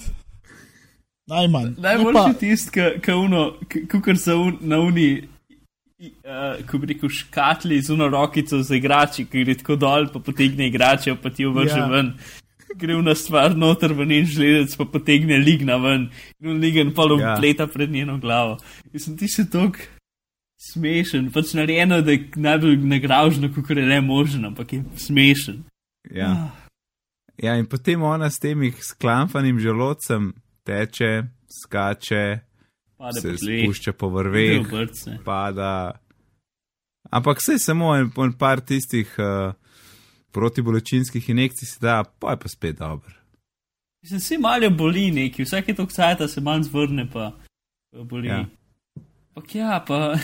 Najmanj. 1.29 1.75
Najboljši 1.77 2.17
pa... 2.17 2.33
tist, 2.39 2.71
kar 2.71 4.17
so 4.17 4.37
un, 4.41 4.57
na 4.61 4.79
uni, 4.81 5.07
uh, 6.01 6.59
ko 6.67 6.81
bi 6.81 6.93
rekel, 6.93 7.09
škatli 7.09 7.81
z 7.81 7.93
uno 7.93 8.09
rokico 8.09 8.61
za 8.63 8.75
igrači, 8.75 9.27
ki 9.29 9.45
gre 9.45 9.57
tako 9.61 9.77
dol, 9.79 10.09
pa 10.13 10.19
potegne 10.19 10.67
igrače, 10.71 11.15
pa 11.21 11.29
ti 11.29 11.45
vrže 11.45 11.79
ja. 11.79 11.87
ven 11.91 12.15
gre 12.77 12.95
v 12.95 13.03
nas 13.03 13.23
stvar 13.23 13.55
noter 13.57 13.93
v 13.93 14.05
njen 14.07 14.27
žledec, 14.27 14.75
pa 14.79 14.85
potegne 14.85 15.37
ligna 15.37 15.77
ven 15.81 16.09
in 16.41 16.59
ligen 16.61 16.93
pa 16.95 17.07
ja. 17.19 17.35
pleta 17.39 17.67
pred 17.67 17.91
njeno 17.91 18.17
glavo. 18.17 18.57
Mislim, 18.93 19.17
ti 19.17 19.27
si 19.27 19.49
tok 19.49 19.77
smešen, 20.61 21.31
pač 21.31 21.53
narejeno, 21.57 22.01
da 22.01 22.11
je 22.11 22.29
najbolj 22.35 22.77
nagražno, 22.77 23.49
kako 23.55 23.73
je 23.73 23.85
le 23.85 24.01
možno, 24.01 24.47
ampak 24.47 24.73
je 24.73 24.83
smešen. 24.97 25.63
Ja. 26.11 26.31
Ah. 26.31 26.49
ja, 27.37 27.57
in 27.57 27.65
potem 27.65 28.03
ona 28.03 28.29
s 28.29 28.39
tem 28.39 28.71
sklamfanim 28.81 29.59
želodcem 29.59 30.33
teče, 30.71 31.11
skače, 31.61 32.25
Pade 32.97 33.21
se 33.21 33.35
spušča 33.37 33.93
po 33.93 34.09
vrveh, 34.15 34.67
pada. 35.25 35.91
Ampak 37.11 37.41
vse 37.43 37.59
samo 37.59 37.95
en, 37.97 38.11
en 38.17 38.33
par 38.39 38.63
tistih. 38.63 39.11
Uh, 39.19 39.53
protibolečinskih 40.31 41.29
injekcij 41.29 41.67
se 41.67 41.77
da, 41.81 42.03
pa 42.19 42.31
je 42.31 42.39
pa 42.39 42.47
spet 42.47 42.77
dober. 42.77 43.17
Se 44.05 44.15
vsi 44.15 44.37
malo 44.37 44.69
boli 44.69 45.11
neki, 45.11 45.43
vsake 45.43 45.75
to 45.75 45.85
kcajta 45.87 46.27
se 46.27 46.41
manj 46.41 46.63
zvrne, 46.63 47.09
pa, 47.13 47.31
pa 47.91 48.03
boli. 48.03 48.27
Ja. 48.27 48.45
Pa 49.33 49.41
ja, 49.53 49.83
pa. 49.87 50.15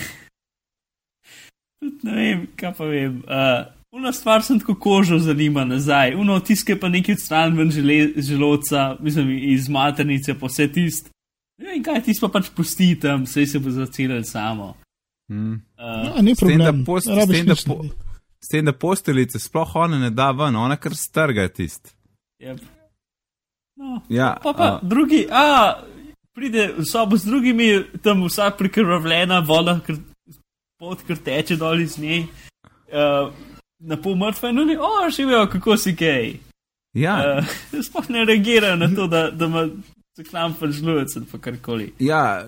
Tudi 1.79 1.97
ne 2.03 2.15
vem, 2.15 2.47
kaj 2.55 2.73
pa 2.77 2.85
vem. 2.85 3.21
Uh, 3.27 3.76
Uno 3.91 4.11
stvar 4.13 4.43
sem 4.43 4.59
tako 4.59 4.75
kožo 4.75 5.19
zanima 5.19 5.65
nazaj, 5.65 6.15
uno 6.15 6.39
tiske 6.39 6.75
pa 6.79 6.89
nekaj 6.89 7.15
stran 7.15 7.57
ven 7.57 7.71
želodca, 8.17 8.97
mislim, 8.99 9.29
iz 9.43 9.69
maternice, 9.69 10.35
pa 10.39 10.45
vse 10.45 10.67
tist. 10.71 11.09
Ne 11.57 11.71
vem, 11.71 11.83
kaj 11.83 12.03
tisto 12.03 12.27
pa 12.27 12.39
pač 12.39 12.49
pusti 12.55 12.99
tam, 12.99 13.23
vse 13.23 13.45
se 13.45 13.59
bo 13.59 13.71
zacelil 13.71 14.23
samo. 14.23 14.73
Mm. 15.31 15.53
Uh, 15.53 16.15
Ja, 16.15 16.21
ni 16.21 16.35
S 16.35 16.39
tem, 16.39 16.57
da 16.57 16.63
problem. 16.65 16.85
post- 16.85 17.07
s 17.07 17.27
tem, 17.27 17.47
po-. 17.67 17.85
S 18.43 18.47
tem, 18.51 18.65
da 18.65 18.73
posteljice 18.73 19.39
sploh 19.39 19.75
ona 19.75 19.99
ne 19.99 20.09
da 20.09 20.31
ven, 20.31 20.55
ona 20.55 20.75
kar 20.77 20.95
strga 20.95 21.47
tist. 21.47 21.95
yep. 22.43 22.59
no, 23.77 24.01
Ja, 24.09 24.38
pa 24.43 24.53
pa 24.53 24.63
a, 24.63 24.79
drugi, 24.83 25.27
a 25.31 25.73
pride 26.35 26.73
v 26.77 26.85
sobo 26.85 27.17
z 27.17 27.25
drugimi, 27.25 27.83
tam 28.03 28.23
vsa 28.27 28.51
prekrvavljena 28.51 29.39
voda, 29.39 29.79
kr, 29.85 29.93
pot, 30.79 31.01
ker 31.07 31.17
teče 31.17 31.55
dol 31.57 31.81
iz 31.81 31.97
nje. 31.97 32.27
Uh, 32.88 33.33
Na 33.80 33.97
pol 34.01 34.15
mrtve, 34.15 34.53
no, 34.53 34.65
ne, 34.65 34.78
o, 34.80 35.09
živijo, 35.09 35.47
kako 35.47 35.78
si 35.78 35.95
kaj. 35.95 36.34
ja, 36.93 37.38
Uh, 37.73 37.82
sploh 37.86 38.09
ne 38.09 38.25
reagirajo 38.25 38.75
na 38.75 38.88
to, 38.95 39.07
da, 39.07 39.32
da 39.32 39.45
ima 39.45 39.67
zaklampan 40.17 40.71
žlujec 40.71 41.15
ali 41.15 41.25
pa 41.32 41.38
karkoli. 41.38 41.93
ja 41.99 42.45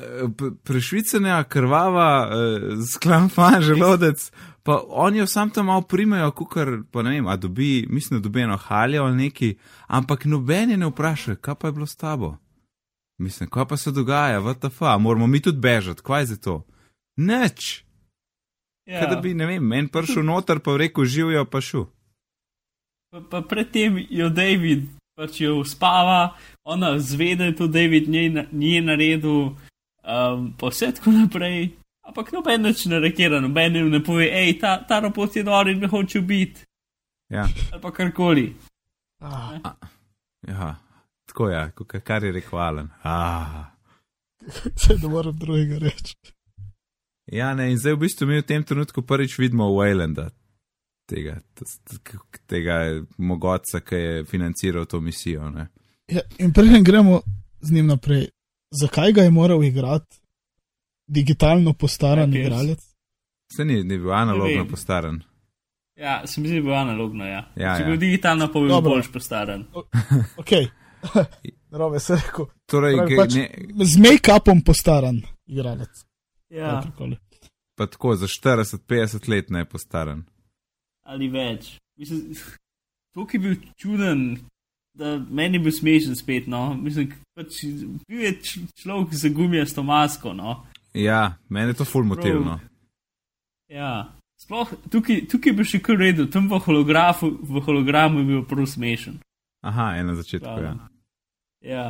prešvicanja, 0.64 1.44
krvava, 1.44 2.30
eh, 2.32 2.86
sklamfan 2.94 3.62
želodec, 3.70 4.32
pa 4.64 4.84
oni 4.88 5.18
jo 5.18 5.28
sam 5.28 5.50
tam 5.50 5.66
malo 5.66 5.82
primajo, 5.82 6.32
kukar, 6.32 6.68
pa 6.92 7.02
ne 7.02 7.10
vem, 7.10 7.28
a 7.28 7.36
dobi, 7.36 7.86
mislim, 7.90 8.20
da 8.20 8.24
dobi 8.24 8.42
eno 8.42 8.58
haljo 8.58 9.04
ali 9.04 9.16
neki, 9.16 9.58
ampak 9.88 10.26
noben 10.26 10.70
je 10.70 10.78
ne 10.78 10.86
vpraša, 10.86 11.36
kaj 11.36 11.56
pa 11.56 11.68
je 11.68 11.72
bilo 11.72 11.86
s 11.86 11.96
tabo. 11.96 12.38
Mislim, 13.18 13.50
kaj 13.50 13.66
pa 13.66 13.78
se 13.78 13.92
dogaja, 13.92 14.40
VTF, 14.40 14.82
moramo 15.00 15.28
mi 15.28 15.42
tudi 15.42 15.60
bežati, 15.60 16.02
kaj 16.02 16.22
je 16.22 16.26
za 16.26 16.38
to? 16.38 16.66
Neč, 17.16 17.84
Ja. 18.90 19.00
ja. 19.00 19.06
da 19.06 19.20
bi, 19.22 19.34
ne 19.34 19.46
vem, 19.46 19.62
men 19.64 19.88
prišel 19.88 20.24
noter, 20.24 20.60
pa 20.60 20.74
rekel, 20.78 21.06
živijo 21.06 21.46
pa 21.46 21.62
šu. 21.62 21.84
Pa, 23.12 23.22
pa 23.22 23.42
predtem 23.42 24.00
jo 24.10 24.30
David 24.30 24.88
pač 25.16 25.42
jo 25.42 25.58
uspava, 25.60 26.34
ona 26.64 26.94
zve, 27.00 27.36
da 27.36 27.44
je 27.44 27.56
to 27.56 27.68
David 27.68 28.08
njej, 28.08 28.30
na- 28.30 28.46
njej 28.52 28.82
naredil, 28.82 29.52
um, 30.02 30.54
pa 30.56 30.70
vse 30.70 30.94
tako 30.96 31.12
naprej. 31.12 31.70
Ampak 32.02 32.32
noben 32.32 32.64
več 32.64 32.86
ne 32.86 33.00
reagira, 33.00 33.42
noben 33.42 33.76
ne 33.92 34.00
pove, 34.00 34.26
hej, 34.26 34.54
ta, 34.60 34.78
ta 34.82 35.00
robot 35.00 35.36
je 35.36 35.44
nor 35.44 35.68
in 35.68 35.80
me 35.80 35.88
hoče 35.88 36.20
ubiti, 36.20 36.64
Ja. 37.30 37.44
ali 37.72 37.82
pa 37.82 37.92
karkoli. 37.92 38.56
Ah, 39.22 39.60
Ja, 40.48 40.76
tako 41.28 41.50
je, 41.50 41.72
kukar- 41.76 42.02
kar 42.02 42.24
je 42.24 42.32
rekel 42.32 42.60
Alen. 42.60 42.88
Ah. 43.04 43.66
Saj 44.82 44.96
ne 45.04 45.08
morem 45.10 45.36
drugega 45.36 45.78
reči. 45.84 46.16
Ja, 47.32 47.54
ne, 47.54 47.72
in 47.72 47.78
zdaj 47.78 47.94
v 47.94 48.00
bistvu 48.00 48.28
mi 48.28 48.40
v 48.40 48.46
tem 48.46 48.64
trenutku 48.64 49.02
prvič 49.02 49.38
vidimo 49.38 49.68
Waylanda, 49.70 50.30
tega, 51.06 51.40
tega 52.48 52.78
mogotca, 53.18 53.80
ki 53.80 53.96
je 53.96 54.26
financiral 54.26 54.86
to 54.86 55.00
misijo. 55.00 55.50
Ne. 55.50 55.68
Ja, 56.08 56.22
in 56.38 56.54
preden 56.54 56.84
gremo 56.84 57.22
z 57.62 57.72
njim 57.72 57.86
naprej, 57.88 58.28
zakaj 58.72 59.14
ga 59.14 59.22
je 59.22 59.30
moral 59.32 59.64
igrati 59.64 60.18
digitalno 61.08 61.74
postaran 61.74 62.34
Ja, 62.34 62.40
igralec? 62.42 62.80
Se 63.52 63.66
ni, 63.66 63.84
ni 63.84 63.98
bil 63.98 64.14
analogno 64.14 64.64
vem. 64.64 64.68
postaran. 64.68 65.22
Ja, 65.96 66.28
se 66.28 66.42
mi 66.42 66.48
zdi, 66.48 66.56
da 66.56 66.62
bilo 66.62 66.76
analogno, 66.76 67.26
ja. 67.26 67.52
Ja, 67.56 67.76
Če 67.76 67.82
ja. 67.82 67.86
bi 67.86 67.92
bil 67.92 68.00
digitalno, 68.00 68.48
pa 68.48 68.60
bi 68.60 68.68
bil 68.68 68.82
boljš 68.82 69.12
postaran. 69.12 69.66
Ok, 70.38 70.52
narobe 71.72 72.00
se 72.00 72.16
rekel. 72.16 72.46
Torej, 72.66 72.96
Pravi, 72.98 73.18
pač- 73.18 73.36
ne, 73.36 73.86
Z 73.86 73.98
make-upom 73.98 74.62
postaran 74.62 75.22
igralec. 75.48 76.06
Ja, 76.50 76.82
pa 77.78 77.86
tako 77.88 78.16
za 78.16 78.28
40-50 78.28 79.30
let 79.30 79.50
ne 79.50 79.60
je 79.60 79.66
postaran. 79.66 80.24
ali 81.04 81.28
več. 81.30 81.78
Mislim, 81.98 82.36
to, 83.14 83.26
ki 83.26 83.38
je 83.38 83.42
bil 83.42 83.56
čuden, 83.78 84.38
da 84.94 85.18
meni 85.18 85.58
je 85.58 85.64
bil 85.66 85.74
smešen 85.74 86.16
spet, 86.16 86.48
no. 86.48 86.74
Mislim, 86.74 87.14
pač 87.38 87.64
bil 88.08 88.22
je 88.22 88.34
človek 88.84 89.14
z 89.14 89.32
gumijasto 89.34 89.84
masko, 89.84 90.34
no. 90.34 90.66
Ja, 90.94 91.38
meni 91.50 91.74
je 91.74 91.80
to 91.82 91.86
ful 91.86 92.06
motilno. 92.06 92.60
Ja. 93.70 94.12
Sploh 94.40 94.70
tukaj, 94.92 95.26
tukaj 95.28 95.54
bi 95.54 95.66
še 95.68 95.82
kar 95.84 95.98
redu, 96.00 96.30
tam 96.32 96.48
v, 96.50 96.60
v 96.60 97.64
hologramu 97.66 98.22
je 98.22 98.26
bil 98.26 98.46
prav 98.48 98.70
smešen. 98.70 99.20
Aha, 99.62 99.98
ena 100.00 100.16
začetku. 100.16 100.56
Ja. 100.64 100.76
Ja. 101.62 101.86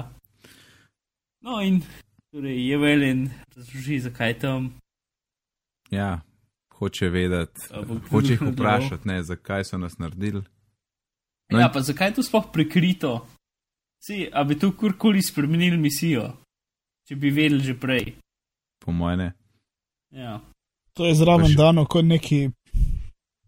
No 1.46 1.62
in 1.62 1.84
torej 2.32 2.70
je 2.70 2.78
velen, 2.78 3.20
razloži, 3.56 4.00
zakaj 4.00 4.40
tam. 4.40 4.74
ja, 5.92 6.22
hoče 6.74 7.10
vedeti, 7.10 7.62
hoče 8.10 8.34
jih 8.34 8.42
vprašati, 8.54 9.08
ne, 9.08 9.24
zakaj 9.24 9.64
so 9.64 9.78
nas 9.78 9.98
naredili. 9.98 10.42
No 11.50 11.60
Ja, 11.60 11.66
in- 11.66 11.74
pa 11.74 11.82
zakaj 11.82 12.08
je 12.08 12.14
to 12.14 12.24
sploh 12.24 12.46
prikrito? 12.54 13.28
Si, 14.00 14.30
a 14.34 14.44
bi 14.44 14.56
to 14.56 14.72
kurkoli 14.72 15.22
spremenili 15.22 15.78
misijo, 15.78 16.34
če 17.08 17.16
bi 17.16 17.30
vedeli 17.30 17.60
že 17.62 17.74
prej. 17.76 18.14
Po 18.80 18.92
mojem 18.92 19.20
ne. 19.20 19.34
Ja. 20.12 20.40
To 20.94 21.06
je 21.06 21.16
zraven 21.16 21.48
še- 21.48 21.58
dano 21.58 21.86
kot 21.86 22.06
neki 22.06 22.50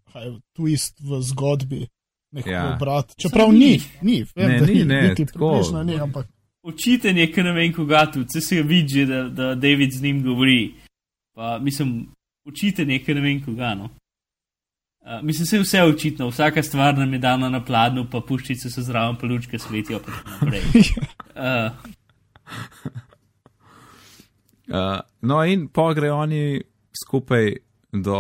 kaj, 0.05 0.25
twist 0.51 0.99
v 0.99 1.21
zgodbi, 1.21 1.87
nek 2.31 2.45
Ja. 2.45 2.73
obrat. 2.75 3.13
Čeprav 3.15 3.47
Saj 3.47 3.55
ni, 3.55 3.69
ni. 3.69 3.79
ni, 4.03 4.25
vem, 4.35 4.49
Ne, 4.49 4.59
da 4.59 4.65
ni, 4.65 4.83
ne, 4.85 5.01
niti 5.03 5.25
tako. 5.25 5.39
približno 5.51 5.83
ni, 5.83 5.95
ampak 5.97 6.27
Očiten 6.63 7.17
je, 7.17 7.27
ker 7.33 7.45
ne 7.45 7.53
vem, 7.53 7.73
koga 7.73 8.05
tu, 8.11 8.21
vse 8.21 8.41
se 8.41 8.61
vidi, 8.61 9.05
da, 9.05 9.23
da 9.29 9.55
David 9.55 9.91
z 9.91 10.03
njim 10.03 10.23
govori. 10.23 10.73
Pa, 11.35 11.59
mislim, 11.59 12.11
očiten 12.45 12.89
je, 12.91 12.99
ker 13.03 13.15
ne 13.15 13.21
vem, 13.21 13.39
koga. 13.45 13.73
No. 13.75 13.89
Uh, 15.01 15.23
mislim, 15.23 15.45
se 15.45 15.57
je 15.57 15.61
vse 15.61 15.83
očitno, 15.83 16.27
vsaka 16.29 16.63
stvar 16.63 16.97
nam 16.97 17.13
je 17.13 17.19
dana 17.19 17.49
na 17.49 17.63
pladnju, 17.65 18.05
pa 18.11 18.21
puščice 18.21 18.69
so 18.69 18.81
zraven, 18.85 19.17
pa 19.17 19.27
lučke 19.27 19.59
svetijo. 19.59 19.99
Pa 19.99 20.11
tako 20.11 20.29
naprej. 20.45 20.61
uh, 21.47 21.71
Uh, 24.71 24.99
no, 25.21 25.43
in 25.43 25.67
pa 25.67 25.93
grejo 25.93 26.15
oni 26.15 26.61
skupaj 26.95 27.55
do 27.91 28.19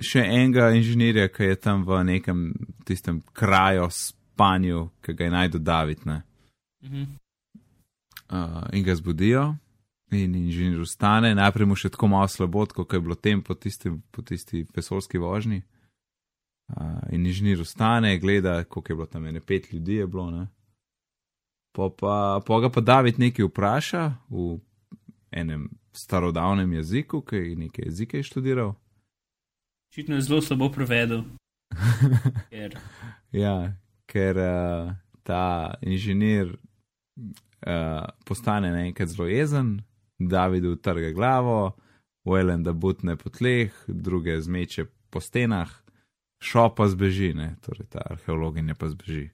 še 0.00 0.22
enega 0.24 0.70
inženirja, 0.72 1.28
ki 1.28 1.50
je 1.50 1.58
tam 1.60 1.82
v 1.84 1.98
nekem 2.08 2.46
tistem 2.88 3.20
kraju 3.36 3.90
spanju, 3.92 4.86
ki 5.04 5.14
ga 5.18 5.24
je 5.24 5.34
najdu 5.34 5.58
David. 5.58 6.06
Ne? 6.06 6.22
uh 6.82 6.90
-huh. 6.90 7.06
Uh, 8.32 8.62
in 8.72 8.84
ga 8.84 8.94
zbudijo, 8.96 9.54
in 10.10 10.34
inženir 10.34 10.80
ustane, 10.80 11.34
najprej 11.34 11.66
mu 11.68 11.76
še 11.76 11.90
tako 11.92 12.08
malo 12.08 12.28
slabo, 12.32 12.64
kot 12.64 12.92
je 12.92 13.00
bilo 13.00 13.14
tem 13.14 13.42
po 13.44 13.52
tisti, 13.54 13.92
po 14.10 14.24
tisti 14.24 14.64
vesolski 14.72 15.20
vožnji. 15.20 15.60
Uh, 16.72 17.02
in 17.12 17.26
inženir 17.28 17.60
ustane, 17.60 18.14
gleda, 18.18 18.62
koliko 18.64 18.92
je 18.92 18.96
bilo 18.96 19.06
tam, 19.06 19.26
ene 19.28 19.40
pet 19.40 19.68
ljudi 19.72 20.00
je 20.00 20.06
bilo. 20.06 20.30
Ne? 20.30 20.46
Po, 21.76 21.90
pa, 21.90 22.40
po 22.46 22.60
ga 22.60 22.72
pa 22.72 22.80
David 22.80 23.20
nekaj 23.20 23.50
vpraša 23.50 24.04
v 24.32 24.56
enem 25.32 25.68
starodavnem 25.92 26.72
jeziku, 26.72 27.20
ki 27.20 27.36
je 27.36 27.56
nekaj 27.66 27.84
jezike 27.84 28.16
je 28.16 28.28
študiral. 28.32 28.74
Očitno 29.92 30.16
je 30.16 30.24
zelo 30.24 30.40
slabo 30.40 30.72
prevedel. 30.72 31.24
Ker, 32.52 32.80
Ja, 33.32 33.72
ker 34.04 34.36
uh, 34.36 34.92
ta 35.24 35.74
inženir 35.80 36.56
uh, 37.66 38.04
postane 38.24 38.70
naenkrat 38.70 39.08
zelo 39.08 39.28
jezen, 39.28 39.80
Davidu 40.18 40.76
trga 40.76 41.10
glavo, 41.10 41.76
Wayland 42.24 42.64
da 42.64 42.72
butne 42.72 43.16
po 43.16 43.30
tleh, 43.30 43.72
druge 43.88 44.40
zmeče 44.40 44.84
po 45.10 45.20
stenah, 45.20 45.70
šo 46.42 46.74
pa 46.76 46.88
zbeži, 46.88 47.34
ne? 47.34 47.56
torej 47.62 47.86
ta 47.90 47.98
arheologinja 48.10 48.74
pa 48.74 48.88
zbeži. 48.88 49.30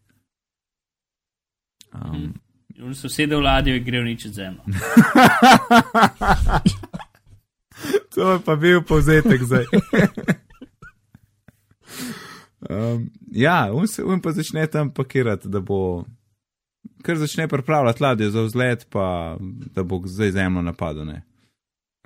Um, 1.93 2.13
Mhm. 2.13 2.33
on 2.85 2.95
so 2.95 3.09
sedel 3.09 3.41
v 3.41 3.45
ladjo 3.45 3.75
in 3.77 3.85
gre 3.85 4.03
nič 4.05 4.27
zemljo. 4.27 4.63
to 8.15 8.33
je 8.33 8.39
pa 8.45 8.57
bil 8.57 8.83
povzetek 8.83 9.43
zdaj. 9.43 9.65
um, 12.71 13.11
ja, 13.33 13.73
on, 13.73 13.89
se, 13.89 14.05
on 14.05 14.21
pa 14.21 14.33
začne 14.33 14.67
tam 14.67 14.91
pakirati, 14.91 15.49
da 15.49 15.61
bo, 15.61 16.05
ker 17.03 17.19
začne 17.19 17.49
pripravljati 17.49 18.03
ladje 18.03 18.31
za 18.31 18.43
vzlet, 18.43 18.87
pa 18.91 19.37
da 19.75 19.83
bo 19.83 20.03
zdaj 20.05 20.31
zemljo 20.31 20.63
napadel. 20.63 21.07
ne. 21.07 21.23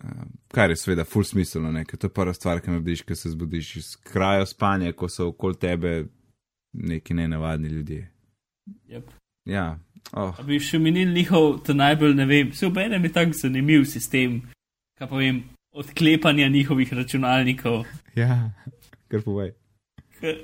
Um, 0.02 0.32
kar 0.48 0.70
je 0.70 0.76
seveda 0.76 1.04
full 1.04 1.24
smiselno, 1.24 1.70
ne? 1.72 1.84
ker 1.84 1.98
to 1.98 2.06
je 2.06 2.14
prva 2.14 2.34
stvar, 2.34 2.60
ki 2.60 2.70
vidiš, 2.70 3.02
ko 3.06 3.14
se 3.14 3.30
zbudiš 3.30 3.76
iz 3.76 3.96
kraja 3.96 4.46
spanja, 4.46 4.92
ko 4.92 5.08
so 5.08 5.28
okoli 5.28 5.54
tebe 5.54 6.04
neki 6.72 7.14
nenavadni 7.14 7.68
ljudje. 7.68 8.10
Yep. 8.88 9.10
Ja, 9.44 9.78
oh, 10.12 10.38
A 10.38 10.42
bi 10.46 10.58
še 10.62 10.78
menil 10.78 11.12
njihov, 11.14 11.62
to 11.66 11.74
najbolj 11.74 12.14
ne 12.14 12.26
vem, 12.26 12.52
se 12.54 12.66
obenem 12.66 13.04
je 13.04 13.12
tako 13.12 13.38
zanimiv 13.38 13.84
sistem, 13.90 14.40
kaj 14.98 15.08
pa 15.10 15.18
vem, 15.18 15.42
odklepanja 15.74 16.48
njihovih 16.48 16.92
računalnikov. 16.92 17.84
ja, 18.18 18.50
kar 19.08 19.22
povej. 19.22 19.54
Ker, 20.20 20.42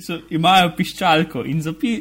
so, 0.00 0.20
imajo 0.30 0.74
piščalko 0.76 1.44
in 1.46 1.62
zapi, 1.62 1.96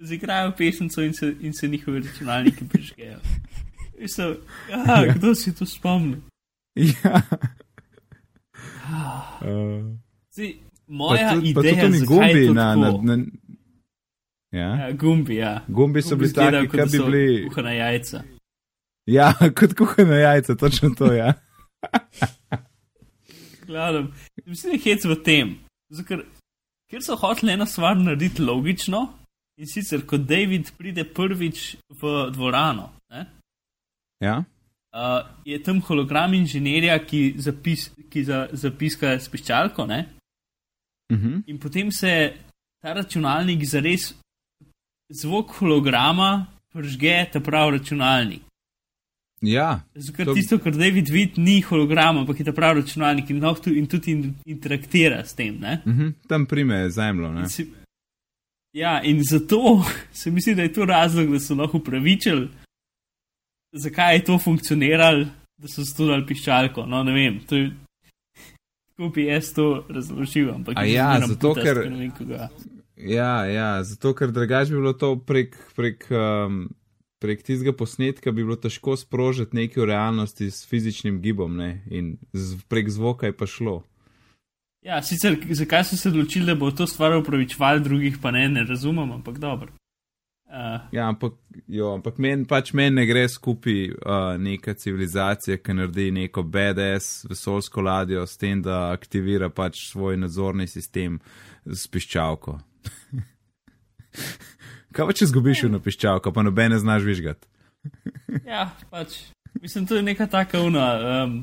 zigrajo 0.00 0.52
pesnico 0.56 1.02
in 1.02 1.14
se, 1.14 1.36
in 1.40 1.52
se 1.52 1.68
njihovi 1.68 2.00
računalniki 2.00 2.68
prižgejo. 2.68 3.18
Mislim, 4.00 4.36
ja, 4.70 5.14
kdo 5.14 5.34
si 5.34 5.54
to 5.54 5.66
spomnil? 5.66 6.18
Ja. 6.74 7.22
Uh, 9.40 9.96
Zdaj, 10.32 10.54
moja 10.86 11.28
pa 11.28 11.34
tudi, 11.34 11.54
pa 11.54 11.60
ideja 11.60 11.86
tudi 11.86 11.98
zakaj 11.98 12.30
je 12.30 12.34
gumbi 12.34 12.54
na. 12.54 12.76
na, 12.76 12.92
na 13.02 13.24
ja. 14.50 14.76
Ja, 14.76 14.92
gumbi, 14.92 15.36
ja. 15.36 15.64
Gumbi 15.68 16.02
so 16.02 16.16
bili 16.16 16.26
izgledajo, 16.26 16.64
taki, 16.64 16.78
kot 16.78 16.90
bi 16.90 16.96
so 16.98 17.04
bili. 17.04 17.48
Kuhana 17.48 17.72
jajca. 17.72 18.22
Ja, 19.06 19.32
kot 19.58 19.74
kuhane 19.74 20.20
jajce, 20.20 20.56
točno 20.56 20.90
to, 20.98 21.12
ja. 21.12 21.32
Gledam, 23.66 24.12
mislim, 24.46 24.70
da 24.70 24.76
je 24.76 24.82
hec 24.84 25.04
v 25.04 25.22
tem. 25.24 25.58
Zato, 25.90 26.08
ker, 26.08 26.24
ker 26.90 27.02
so 27.02 27.16
hoteli 27.16 27.52
eno 27.52 27.66
stvar 27.66 27.96
narediti 27.96 28.42
logično 28.42 29.17
in 29.58 29.66
sicer, 29.66 30.06
ko 30.06 30.16
David 30.18 30.72
pride 30.78 31.04
prvič 31.04 31.76
v 32.00 32.30
dvorano, 32.32 32.92
ne, 33.10 33.26
ja. 34.20 34.44
uh, 34.94 35.26
je 35.44 35.58
tam 35.62 35.80
hologram 35.80 36.34
inženirja, 36.34 36.98
ki, 37.06 37.34
zapis, 37.38 37.90
ki 38.10 38.24
za, 38.24 38.48
zapiska 38.52 39.18
s 39.18 39.28
piščalko, 39.28 39.86
ne, 39.86 40.06
Uh 41.10 41.16
-huh. 41.18 41.42
in 41.46 41.58
potem 41.58 41.92
se 41.92 42.34
ta 42.82 42.92
računalnik 42.92 43.64
zares 43.64 44.14
zvok 45.08 45.50
holograma 45.50 46.46
pržge 46.72 47.26
ta 47.32 47.40
prav 47.40 47.70
računalnik. 47.70 48.42
Ja, 49.40 49.80
Zato, 49.94 50.24
To- 50.24 50.34
tisto, 50.34 50.58
kar 50.58 50.72
David 50.72 51.08
vidi, 51.10 51.40
ni 51.40 51.60
hologram, 51.60 52.18
ampak 52.18 52.38
je 52.38 52.44
ta 52.44 52.52
pravi 52.52 52.80
računalnik 52.80 53.30
in, 53.30 53.40
tu, 53.62 53.70
in 53.70 53.86
tudi 53.86 54.10
in, 54.10 54.34
interaktira 54.44 55.24
s 55.24 55.34
tem. 55.34 55.58
Ne? 55.60 55.82
uh 55.86 55.92
-huh. 55.92 56.12
tam 56.28 56.46
prime 56.46 56.90
zemljo. 56.90 57.32
Ja, 58.78 59.02
in 59.02 59.24
zato 59.24 59.84
se 60.12 60.30
mi 60.30 60.40
zdi, 60.40 60.54
da 60.54 60.62
je 60.62 60.72
to 60.72 60.84
razlog, 60.84 61.32
da 61.32 61.40
so 61.40 61.54
lahko 61.54 61.78
upravičili, 61.78 62.48
zakaj 63.72 64.16
je 64.16 64.24
to 64.24 64.38
funkcioniralo, 64.38 65.26
da 65.56 65.68
so 65.68 65.84
studali 65.84 66.26
piščalko. 66.26 66.86
No, 66.86 67.02
ne 67.02 67.12
vem, 67.12 67.40
to 67.46 67.56
je. 67.56 67.70
Kako 68.96 69.10
bi 69.14 69.24
jaz 69.24 69.52
to 69.54 69.86
razložil, 69.88 70.50
ampak 70.54 70.76
ja, 70.86 71.20
zato 71.20 71.54
butast, 71.54 71.66
ker-. 71.66 72.48
Ja, 72.96 73.44
ja, 73.46 73.84
zato 73.84 74.14
ker 74.14 74.32
drugače 74.34 74.74
bi 74.74 74.80
bilo 74.80 74.92
to 74.92 75.12
prek, 75.26 75.54
prek, 75.76 76.06
um, 76.10 76.64
prek 77.22 77.44
tistega 77.46 77.72
posnetka, 77.78 78.32
bi 78.34 78.42
bilo 78.42 78.58
težko 78.58 78.96
sprožiti 78.98 79.56
nekaj 79.56 79.82
v 79.82 79.86
realnosti 79.86 80.50
s 80.50 80.66
fizičnim 80.66 81.20
gibom, 81.22 81.56
ne? 81.56 81.84
in 81.90 82.16
z, 82.32 82.58
prek 82.70 82.90
zvoka 82.90 83.30
je 83.30 83.36
pa 83.38 83.46
šlo. 83.46 83.82
Ja, 84.82 85.02
sicer 85.02 85.36
zakaj 85.50 85.84
so 85.84 85.96
se 85.96 86.08
odločili, 86.08 86.46
da 86.46 86.54
bo 86.54 86.70
to 86.70 86.86
stvar 86.86 87.16
upravičevali, 87.16 87.80
drugih 87.80 88.18
pa 88.22 88.30
ne, 88.30 88.48
ne 88.48 88.64
razumem, 88.64 89.12
ampak 89.12 89.38
dobro. 89.38 89.72
Uh, 90.48 90.80
Ja, 90.92 91.08
ampak, 91.08 91.32
jo, 91.66 91.90
ampak 91.94 92.18
meni 92.18 92.46
pač 92.48 92.70
men 92.72 92.94
ne 92.96 93.04
gre 93.06 93.26
skupaj 93.28 93.90
uh, 93.90 94.38
neka 94.40 94.72
civilizacija, 94.80 95.58
ki 95.60 95.74
naredi 95.76 96.06
neko 96.14 96.42
BDS 96.42 97.26
vesolsko 97.28 97.84
ladjo 97.84 98.22
s 98.26 98.40
tem, 98.40 98.62
da 98.64 98.86
aktivira 98.94 99.50
pač 99.52 99.82
svoj 99.90 100.16
nadzorni 100.16 100.64
sistem 100.66 101.18
s 101.66 101.84
piščalko. 101.92 102.56
Kaj 104.96 105.10
pa 105.10 105.18
če 105.20 105.28
zgubiš 105.28 105.66
eno 105.68 105.82
piščalko, 105.84 106.32
pa 106.32 106.46
nobene 106.46 106.80
znaš 106.80 107.04
vižgati? 107.04 107.44
ja, 108.48 108.70
pač, 108.88 109.20
mislim, 109.60 109.84
to 109.84 110.00
je 110.00 110.06
neka 110.06 110.30
taka 110.32 110.64
una. 110.64 110.88
Um, 111.26 111.38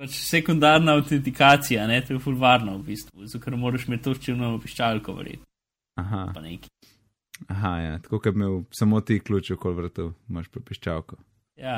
Pač 0.00 0.10
sekundarna 0.26 0.96
autentikacija, 0.98 1.86
ne, 1.86 2.00
to 2.02 2.16
je 2.16 2.18
fulvarno 2.18 2.78
v 2.80 2.88
bistvu, 2.88 3.26
zato 3.26 3.44
ker 3.44 3.54
moraš 3.56 3.84
imeti 3.86 4.02
to 4.08 4.14
ščirno 4.18 4.48
piščalko, 4.58 5.14
verjetno, 5.14 5.46
Aha, 6.02 6.24
pa 6.34 6.40
neki. 6.42 6.68
aha, 7.48 7.70
ja, 7.78 7.92
tako 8.02 8.18
kot 8.18 8.34
bi 8.34 8.40
imel 8.42 8.56
samo 8.74 9.00
ti 9.00 9.20
ključ 9.22 9.52
okoli 9.54 9.78
vrtu, 9.78 10.08
imaš 10.30 10.48
pa 10.50 10.60
piščalko. 10.66 11.18
Ja, 11.62 11.76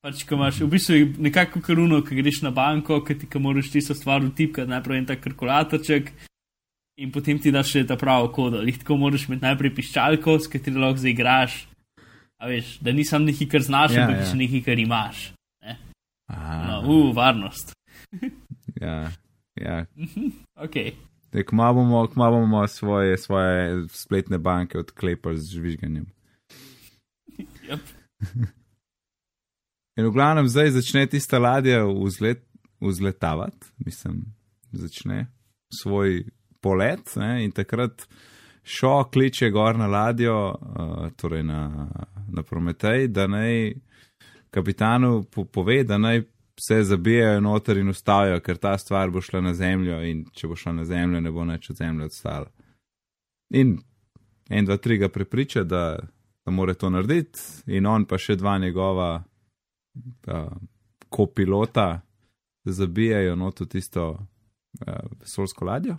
pač, 0.00 0.22
ko 0.24 0.38
imaš 0.40 0.62
v 0.64 0.70
bistvu 0.72 0.96
nekako 1.20 1.60
karuno, 1.60 2.00
ko 2.00 2.16
greš 2.16 2.40
na 2.46 2.50
banko, 2.56 3.02
ki 3.04 3.18
ti 3.20 3.28
moraš 3.38 3.68
tisto 3.74 3.94
stvar 3.94 4.24
utipkati, 4.24 4.70
najprej 4.72 5.02
en 5.02 5.10
tak 5.12 5.20
kalkulatorček 5.20 6.08
in 7.02 7.12
potem 7.12 7.36
ti 7.40 7.52
daš 7.52 7.74
še 7.76 7.84
ta 7.88 7.96
pravo 8.00 8.32
kodo. 8.32 8.64
Lih 8.64 8.80
tako 8.80 8.96
moraš 8.96 9.28
imeti 9.28 9.44
najprej 9.44 9.74
piščalko, 9.76 10.38
s 10.40 10.48
katero 10.48 10.80
lahko 10.86 11.04
zaigraš. 11.04 11.66
A 12.42 12.48
veš, 12.48 12.78
da 12.80 12.92
ni 12.96 13.04
samo 13.04 13.28
nekaj, 13.28 13.46
kar 13.52 13.62
znaš, 13.62 13.92
Ja, 13.94 14.08
ampak 14.08 14.24
ja. 14.24 14.32
nekaj, 14.40 14.64
kar 14.66 14.80
imaš. 14.80 15.28
Aha, 16.32 16.66
No, 16.66 16.80
uh, 16.88 17.16
varnost. 17.16 17.72
ja, 18.84 19.10
ja. 19.54 19.86
Ok. 20.64 20.74
Tako 21.30 21.56
malo 21.56 21.74
bomo, 21.74 22.06
kmalu 22.06 22.40
bomo 22.40 22.68
svoje, 22.68 23.18
svoje 23.18 23.88
spletne 23.88 24.38
banke 24.38 24.78
odklepali 24.78 25.38
z 25.38 25.54
žvižganjem. 25.54 26.06
Yep. 27.68 27.80
In 29.96 30.06
v 30.06 30.12
glavnem 30.12 30.48
zdaj 30.48 30.70
začne 30.70 31.06
tista 31.06 31.38
ladja 31.38 31.84
vzlet, 31.86 32.44
vzletavati, 32.80 33.66
mislim, 33.78 34.24
začne 34.72 35.26
svoj 35.72 36.24
polet 36.60 37.16
ne, 37.16 37.44
in 37.44 37.52
takrat 37.52 38.06
šo 38.62 39.04
kliče 39.12 39.50
gor 39.50 39.78
na 39.78 39.86
ladjo, 39.86 40.36
uh, 40.52 41.10
torej 41.16 41.42
na, 41.42 41.88
na 42.28 42.42
Prometej, 42.42 43.08
da 43.08 43.26
naj 43.26 43.74
kapitanu 44.52 45.22
po, 45.24 45.44
pove, 45.44 45.82
da 45.84 45.98
naj 45.98 46.22
se 46.60 46.82
zabijajo 46.84 47.40
noter 47.40 47.78
in 47.80 47.88
ustavijo, 47.88 48.40
ker 48.40 48.58
ta 48.60 48.76
stvar 48.78 49.10
bo 49.10 49.20
šla 49.20 49.40
na 49.40 49.54
zemljo 49.54 50.02
in 50.04 50.26
če 50.36 50.48
bo 50.48 50.56
šla 50.56 50.72
na 50.72 50.84
zemljo, 50.84 51.20
ne 51.20 51.32
bo 51.32 51.46
več 51.48 51.70
od 51.72 51.80
zemlje 51.80 52.10
odstala. 52.10 52.50
In 53.56 53.78
en, 54.48 54.64
dva, 54.64 54.76
tri 54.76 54.98
ga 54.98 55.08
prepriča, 55.08 55.64
da, 55.64 55.98
da 56.44 56.52
more 56.52 56.74
to 56.74 56.90
narediti, 56.90 57.40
in 57.66 57.86
on 57.86 58.04
pa 58.04 58.18
še 58.20 58.36
dva 58.36 58.58
njegova 58.58 59.10
uh, 59.22 60.52
kopilota 61.08 62.02
zabijajo 62.64 63.36
noto 63.36 63.66
tisto 63.66 64.08
uh, 64.12 64.98
vesolsko 65.20 65.64
ladjo, 65.64 65.96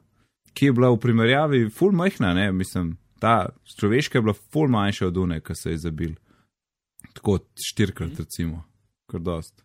ki 0.54 0.70
je 0.70 0.74
bila 0.74 0.92
v 0.94 1.00
primerjavi 1.02 1.64
ful 1.74 1.96
majhna, 1.98 2.34
ne, 2.38 2.52
mislim, 2.52 2.94
ta 3.20 3.50
človeška 3.76 4.18
je 4.18 4.28
bila 4.28 4.38
ful 4.38 4.70
manjša 4.70 5.08
od 5.08 5.18
une, 5.18 5.42
ki 5.42 5.56
se 5.56 5.74
je 5.74 5.82
zabil. 5.88 6.14
Tako 7.14 7.40
štirikrat, 7.70 8.20
recimo, 8.20 8.64
kar 9.06 9.20
dost. 9.20 9.64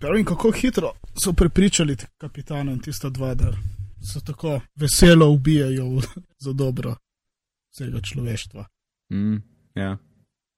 Pravim, 0.00 0.24
kako 0.24 0.50
hitro 0.50 0.92
so 1.14 1.32
prepričali 1.32 1.96
kapitana 2.18 2.72
in 2.72 2.78
tista 2.78 3.10
dva, 3.10 3.34
da 3.34 3.52
se 4.12 4.20
tako 4.24 4.60
veselo 4.74 5.30
ubijajo 5.30 6.00
za 6.38 6.52
dobro 6.52 6.96
vsega 7.70 8.00
človeštva. 8.00 8.66
Mm, 9.12 9.36
ja. 9.74 9.98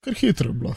Ker 0.01 0.15
hitro 0.15 0.49
je 0.49 0.55
bilo. 0.55 0.75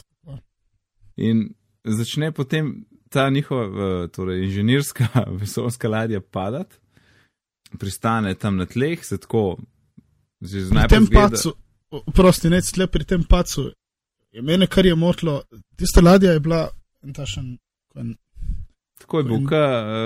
In 1.15 1.53
začne 1.83 2.31
potem 2.31 2.85
ta 3.09 3.29
njihova, 3.29 4.07
torej 4.07 4.43
inženirska 4.43 5.07
vesolska 5.39 5.89
ladja 5.89 6.21
padati, 6.21 6.75
pristane 7.79 8.35
tam 8.35 8.57
na 8.57 8.65
tleh, 8.65 9.05
se 9.05 9.17
tako, 9.17 9.57
že 10.41 10.61
z 10.61 10.69
Pri 10.69 10.87
tem 10.89 11.05
zgleda- 11.05 11.29
pacu, 11.29 11.53
prosti, 12.13 12.49
ne 12.49 12.61
tle 12.61 12.87
pri 12.87 13.03
tem 13.05 13.23
pacu, 13.23 13.71
je 14.37 14.41
mene 14.45 14.67
kar 14.69 14.85
je 14.85 14.95
motlo, 14.95 15.41
tista 15.75 16.01
ladja 16.01 16.31
je 16.31 16.39
bila 16.39 16.67
en 17.03 17.13
tašen, 17.13 17.57
ko 17.89 17.99
en, 17.99 18.15
Tako 19.01 19.19
je 19.19 19.23
bil, 19.23 19.45
ka, 19.49 19.61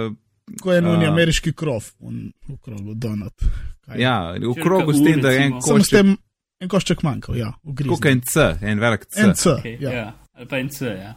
uh, 0.07 0.13
ko 0.61 0.73
en 0.73 0.87
unji 0.87 1.05
A. 1.07 1.11
ameriški 1.11 1.53
krov, 1.55 1.89
un, 1.99 2.29
v 2.47 2.57
krogu 2.63 2.93
donut. 2.95 3.43
Kaj? 3.85 3.99
ja, 3.99 4.15
v 4.35 4.53
krogu 4.63 4.93
s 4.93 5.03
tem, 5.03 5.21
da 5.21 5.31
je 5.31 5.37
en 5.45 5.53
recimo. 5.57 5.61
Samo 5.67 5.79
s 5.79 5.89
košček, 5.89 5.97
tem 5.97 6.15
en 6.61 6.71
košček 6.71 7.03
manjkal, 7.03 7.37
ja, 7.39 7.49
v 7.63 7.75
grizu. 7.81 7.95
kot 7.95 8.07
en 8.11 8.21
C, 8.21 8.47
en 8.61 8.79
velik 8.83 9.05
C. 9.09 9.19
En 9.25 9.35
C, 9.35 9.55
Okay, 9.57 9.75
ja. 9.83 9.91
ja. 9.91 10.07
Ali 10.33 10.47
pa 10.47 10.59
en 10.59 10.69
C, 10.71 10.85
ja. 10.95 11.13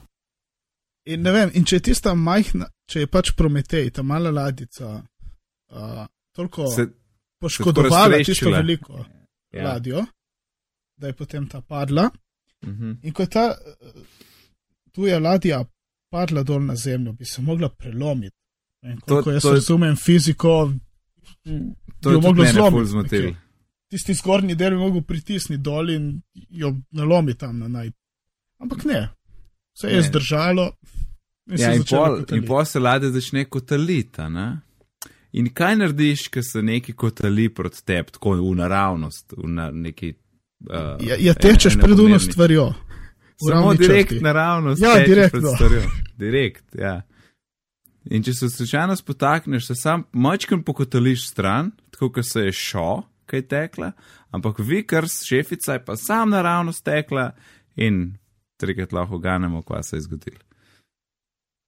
In 1.06 1.22
ne 1.22 1.32
vem, 1.36 1.50
in 1.54 1.64
če 1.68 1.78
je 1.78 1.86
tista 1.90 2.14
majhna, 2.18 2.66
če 2.90 3.04
je 3.04 3.10
pač 3.12 3.34
Prometej, 3.36 3.90
ta 3.94 4.02
mala 4.02 4.30
ladica, 4.34 4.96
uh, 5.70 6.04
toliko 6.34 6.66
Se, 6.72 6.86
poškodovala 7.38 8.16
raztreščila. 8.16 8.24
tisto 8.34 8.50
veliko 8.56 9.04
ja. 9.52 9.64
ladjo, 9.68 10.06
da 10.98 11.10
je 11.12 11.18
potem 11.18 11.46
ta 11.50 11.60
padla. 11.60 12.08
Mhm. 12.66 12.92
In 13.02 13.12
ko 13.12 13.22
je 13.22 13.28
ta 13.28 13.54
tuja 14.92 15.18
ladja 15.18 15.64
padla 16.10 16.42
dol 16.42 16.62
na 16.62 16.76
zemljo, 16.76 17.12
bi 17.12 17.24
se 17.24 17.42
mogla 17.42 17.68
prelomiti. 17.68 18.36
In 18.82 19.00
To- 19.00 19.22
ko 19.22 19.30
jaz 19.30 19.42
to 19.42 19.48
je- 19.48 19.54
razumem 19.54 19.96
fiziko, 19.96 20.72
To 21.42 21.44
bi 21.44 21.50
je 22.04 22.12
jo 22.12 22.20
moglo 22.20 22.44
zlomiti. 22.46 22.90
zmotil. 22.90 23.22
nekje. 23.22 23.36
Tisti 23.88 24.14
zgornji 24.14 24.54
del 24.54 24.70
bi 24.70 24.76
mogel 24.76 25.02
pritisniti 25.02 25.62
dol 25.62 25.90
in 25.90 26.22
jo 26.50 26.74
nalomiti 26.90 27.38
tam 27.38 27.58
na 27.58 27.68
naj. 27.68 27.90
Ampak 28.58 28.84
ne, 28.84 29.08
vse 29.74 29.88
je 29.88 29.96
Ne. 29.96 30.02
zdržalo. 30.02 30.72
In 31.46 31.52
Ja, 31.52 31.70
se 31.70 31.76
in 31.76 31.82
pol, 31.84 32.06
in 32.08 32.20
kotaliti. 32.20 32.46
pol 32.46 32.64
se 32.64 32.78
ladja 32.78 33.10
začne 33.10 33.44
kotaliti. 33.44 34.20
a 34.20 34.28
ne? 34.28 34.60
In 35.32 35.50
kaj 35.50 35.76
narediš, 35.76 36.28
ko 36.28 36.42
se 36.42 36.62
neki 36.62 36.92
kotali 36.92 37.48
proti 37.48 37.84
tebi, 37.84 38.10
tako 38.12 38.30
v 38.32 38.56
naravnost, 38.56 39.32
v 39.36 39.48
na, 39.48 39.70
neki. 39.70 40.14
Uh, 40.70 41.06
Ja, 41.06 41.16
ja 41.18 41.34
tečeš 41.34 41.76
pred 41.80 41.98
uno 42.00 42.18
stvarjo. 42.18 42.72
Samo 43.50 43.74
direkt 43.74 44.10
črti. 44.10 44.24
naravnost. 44.24 44.82
Ja, 44.82 44.94
direktno. 45.06 45.40
pred 45.40 45.54
stvarjo. 45.54 45.82
Direkt, 46.16 46.64
ja. 46.74 47.02
In 48.10 48.22
če 48.22 48.34
se 48.34 48.48
slučajno 48.48 48.96
spotakneš, 48.96 49.66
se 49.66 49.74
sam 49.74 50.04
mačkam 50.12 50.62
pokotališ 50.62 51.28
stran, 51.28 51.70
tako 51.90 52.10
kot 52.12 52.26
se 52.28 52.40
je 52.40 52.52
šo, 52.52 53.02
kaj 53.26 53.46
tekla, 53.48 53.92
ampak 54.30 54.58
vi, 54.58 54.82
kar 54.86 55.08
šefica, 55.08 55.72
je 55.72 55.84
pa 55.84 55.96
sam 55.96 56.30
naravnost 56.30 56.84
tekla 56.84 57.30
in 57.76 58.16
trikrat 58.60 58.92
lahko 58.92 59.18
ganemo, 59.18 59.62
kaj 59.62 59.82
se 59.82 59.96
je 59.96 60.00
zgodilo. 60.00 60.38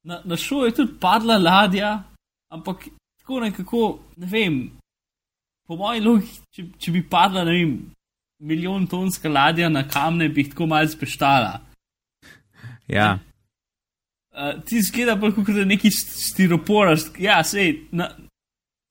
Na, 0.06 0.20
na 0.24 0.36
šovu 0.36 0.64
je 0.64 0.74
tudi 0.74 0.92
padla 1.00 1.38
ladja, 1.38 2.02
ampak 2.52 2.84
tako 3.20 3.40
nekako, 3.40 3.98
ne 4.16 4.26
vem, 4.30 4.60
po 5.66 5.76
moji 5.76 6.00
logiki, 6.00 6.40
če, 6.54 6.66
če 6.78 6.92
bi 6.94 7.02
padla, 7.10 7.42
ne 7.48 7.56
vem, 7.56 7.72
milijon 8.38 8.86
tonska 8.86 9.28
ladja 9.28 9.68
na 9.68 9.86
kamne, 9.88 10.28
bi 10.28 10.44
jih 10.44 10.50
tako 10.52 10.66
malce 10.66 10.96
speštala. 10.96 11.60
Ja, 12.88 13.18
Uh, 14.36 14.64
ti 14.64 14.82
zgleda 14.82 15.14
pa 15.16 15.30
kot 15.32 15.46
da 15.48 15.62
neki 15.64 15.88
stiropor, 15.90 16.90
ja, 17.18 17.38
sej, 17.44 17.70
na, 17.96 18.10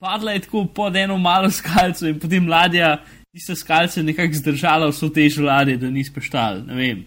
padla 0.02 0.32
je 0.34 0.40
tako 0.48 0.64
pod 0.74 0.96
eno 0.96 1.18
malo 1.22 1.52
skalco 1.54 2.08
in 2.10 2.18
potem 2.20 2.48
ladja, 2.50 2.96
tiste 3.30 3.54
skalce 3.56 4.04
nekako 4.04 4.40
zdržala 4.40 4.88
vso 4.90 5.12
težo 5.14 5.46
ladje, 5.46 5.78
da 5.78 5.92
ni 5.94 6.02
speštal, 6.06 6.64
ne 6.66 6.76
vem. 6.80 7.04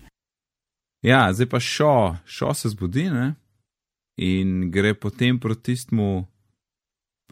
ja 1.03 1.33
zdaj 1.33 1.49
pa 1.51 1.61
šo, 1.61 2.15
šo 2.25 2.55
se 2.55 2.71
zbudi 2.71 3.09
ne? 3.11 3.33
in 4.17 4.71
gre 4.71 4.95
potem 4.95 5.41
proti 5.41 5.73
tistmu. 5.73 6.27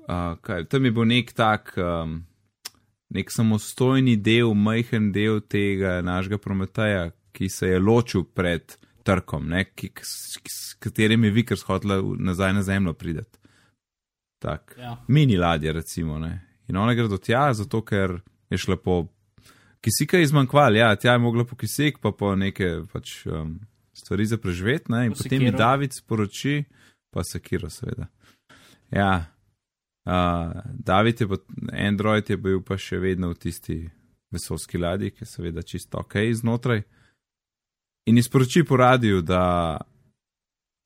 Uh, 0.07 0.35
kaj, 0.43 0.67
tam 0.71 0.85
je 0.85 0.91
bil 0.91 1.07
nek 1.07 1.33
tak, 1.39 1.71
um, 1.79 2.19
nek 3.15 3.31
samostojni 3.31 4.17
del, 4.17 4.55
majhen 4.55 5.13
del 5.13 5.41
tega 5.41 6.01
našega 6.03 6.39
prometeja, 6.39 7.11
ki 7.33 7.49
se 7.49 7.69
je 7.69 7.79
ločil 7.79 8.25
pred 8.25 8.77
trkom, 9.07 9.49
ne, 9.49 9.65
ki, 9.75 9.91
s, 10.03 10.41
s 10.51 10.75
katerim 10.83 11.25
je 11.25 11.31
Vikers 11.31 11.63
hotel 11.69 12.03
nazaj 12.19 12.53
na 12.53 12.63
zemljo 12.63 12.93
prideti. 12.93 13.39
Tak, 14.39 14.75
Ja. 14.79 14.97
mini 15.09 15.37
ladje, 15.37 15.73
recimo. 15.73 16.19
Ne. 16.19 16.43
In 16.69 16.77
ona 16.77 16.95
gre 16.95 17.09
do 17.09 17.19
tja, 17.19 17.53
zato 17.55 17.83
ker 17.85 18.21
je 18.51 18.59
šla 18.59 18.77
po 18.77 19.07
kisika 19.81 20.19
izmanjkval, 20.19 20.77
ja, 20.77 20.97
tja 20.97 21.13
je 21.13 21.19
mogla 21.19 21.45
po 21.45 21.57
kisik, 21.57 21.99
pa 22.03 22.11
po 22.13 22.35
neke 22.37 22.83
pač, 22.93 23.27
um, 23.27 23.61
stvari 23.95 24.27
za 24.27 24.37
preživeti, 24.37 24.91
ne, 24.93 25.07
in 25.07 25.13
Po 25.13 25.23
potem 25.23 25.39
mi 25.39 25.47
sekiro. 25.47 25.59
David 25.59 25.93
sporoči, 25.95 26.65
pa 27.11 27.23
sekiro, 27.25 27.71
seveda. 27.71 28.07
Ja, 28.91 29.25
uh, 30.07 30.63
David 30.73 31.21
je 31.21 31.29
pa, 31.29 31.37
Android 31.73 32.31
je 32.31 32.37
bil 32.37 32.63
pa 32.63 32.79
še 32.79 32.99
vedno 33.03 33.33
v 33.35 33.39
tisti 33.39 33.79
vesolski 34.31 34.79
ladji, 34.79 35.11
ki 35.11 35.25
je 35.25 35.31
seveda 35.31 35.63
čisto 35.63 35.99
ok 35.99 36.17
znotraj. 36.33 36.83
In 38.07 38.19
izporoči 38.19 38.65
po 38.65 38.77
radiju, 38.77 39.23
da. 39.23 39.79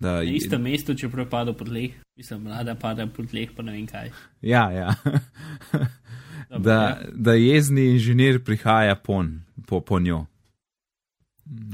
da 0.00 0.14
Na 0.22 0.22
istem 0.22 0.62
mestu, 0.62 0.94
če 0.96 1.10
propada 1.12 1.52
po 1.52 1.64
tleh, 1.68 1.98
mislim, 2.16 2.46
mlada 2.48 2.74
pada 2.80 3.06
po 3.06 3.24
tleh, 3.28 3.52
pa 3.56 3.62
ne 3.62 3.76
vem 3.76 3.86
kaj. 3.86 4.12
Ja, 4.40 4.70
ja. 4.72 4.94
Dobro, 6.50 6.64
da, 6.64 6.74
ja. 6.74 7.10
da 7.14 7.32
jezni 7.32 7.90
inženir 7.92 8.40
prihaja 8.44 8.96
pon, 8.96 9.40
po, 9.66 9.80
po 9.80 10.00
njo. 10.00 10.24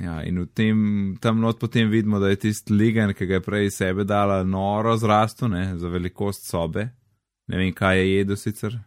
Ja, 0.01 0.23
in 0.25 0.41
v 0.41 0.47
tem, 0.57 0.79
tam 1.21 1.41
not 1.41 1.59
potem 1.61 1.91
vidimo, 1.93 2.19
da 2.19 2.29
je 2.33 2.39
tisti 2.49 2.73
ligan, 2.73 3.13
ki 3.15 3.27
ga 3.29 3.39
je 3.39 3.45
prej 3.45 3.71
sebe 3.71 4.05
dala, 4.05 4.43
noro 4.45 4.97
zrastu, 4.97 5.49
ne, 5.49 5.77
za 5.77 5.89
velikost 5.89 6.49
sobe. 6.49 6.89
Ne 7.47 7.59
vem, 7.59 7.73
kaj 7.73 7.99
je 7.99 8.07
jedel 8.17 8.37
sicer. 8.37 8.79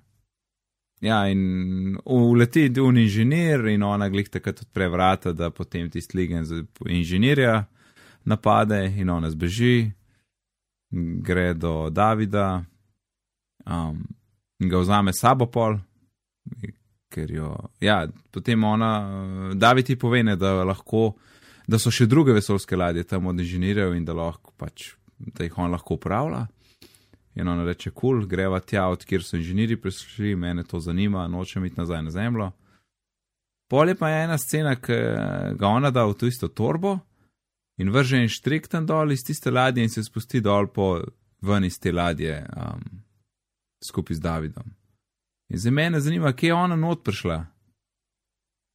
Ja, 1.02 1.22
in 1.32 1.98
uleti 2.06 2.66
un 2.84 2.98
inženir, 2.98 3.68
in 3.72 3.84
ona 3.84 4.10
glih 4.10 4.28
takrat 4.30 4.66
odpre 4.66 4.90
vrata, 4.92 5.32
da 5.34 5.50
potem 5.50 5.90
tisti 5.90 6.18
ligan 6.18 6.46
z- 6.46 6.66
inženirja 6.86 7.66
napade, 8.28 8.82
in 8.98 9.10
ona 9.10 9.30
zbeži, 9.32 9.92
gre 11.24 11.54
do 11.54 11.90
Davida, 11.90 12.64
um, 13.66 14.04
ga 14.60 14.78
vzame 14.80 15.14
s 15.14 15.22
sabo 15.22 15.48
pol, 15.48 15.80
ker 17.10 17.32
jo. 17.32 17.56
Ja, 17.80 18.04
potem 18.32 18.64
ona, 18.64 18.92
David 19.56 19.86
ti 19.86 19.96
pove, 19.96 20.24
da 20.36 20.64
lahko, 20.64 21.14
da 21.68 21.80
so 21.80 21.92
še 21.92 22.10
druge 22.12 22.36
vesolske 22.36 22.76
ladje 22.76 23.04
tam 23.04 23.32
od 23.32 23.40
inženirjev 23.40 23.96
in 23.96 24.06
da, 24.06 24.14
lahko, 24.14 24.52
pač, 24.58 24.94
da 25.18 25.48
jih 25.48 25.58
on 25.58 25.72
lahko 25.72 25.96
upravlja. 25.96 26.48
In 27.40 27.48
ona 27.48 27.64
reče, 27.64 27.92
kul, 27.92 28.20
cool, 28.20 28.28
greva 28.28 28.60
tja, 28.60 28.90
od 28.92 29.06
kjer 29.08 29.24
so 29.24 29.38
inženirji 29.38 29.78
prišli, 29.82 30.36
mene 30.36 30.64
to 30.68 30.80
zanima, 30.80 31.28
nočem 31.28 31.66
iti 31.66 31.80
nazaj 31.80 32.04
na 32.04 32.12
zemljo. 32.12 32.52
Pol 33.70 33.90
je 33.90 33.96
pa 33.96 34.10
ena 34.10 34.38
scena, 34.38 34.76
ki 34.76 34.98
ga 35.60 35.68
ona 35.68 35.92
da 35.94 36.04
v 36.10 36.18
to 36.18 36.28
isto 36.28 36.48
torbo 36.48 36.98
in 37.80 37.94
vrže 37.94 38.18
en 38.18 38.28
štrik 38.28 38.68
tam 38.68 38.88
dol 38.90 39.14
iz 39.14 39.24
tiste 39.24 39.52
ladje 39.52 39.84
in 39.86 39.90
se 39.94 40.04
spusti 40.04 40.42
dol 40.42 40.68
po 40.74 40.98
ven 41.42 41.64
iz 41.64 41.78
te 41.80 41.92
ladje 41.92 42.42
um, 42.50 42.82
skupaj 43.86 44.18
z 44.18 44.26
Davidom. 44.26 44.74
In 45.50 45.58
za 45.58 45.72
mene 45.72 46.02
zanima, 46.02 46.34
kje 46.34 46.48
je 46.48 46.54
ona 46.54 46.76
not 46.76 47.04
prišla. 47.04 47.46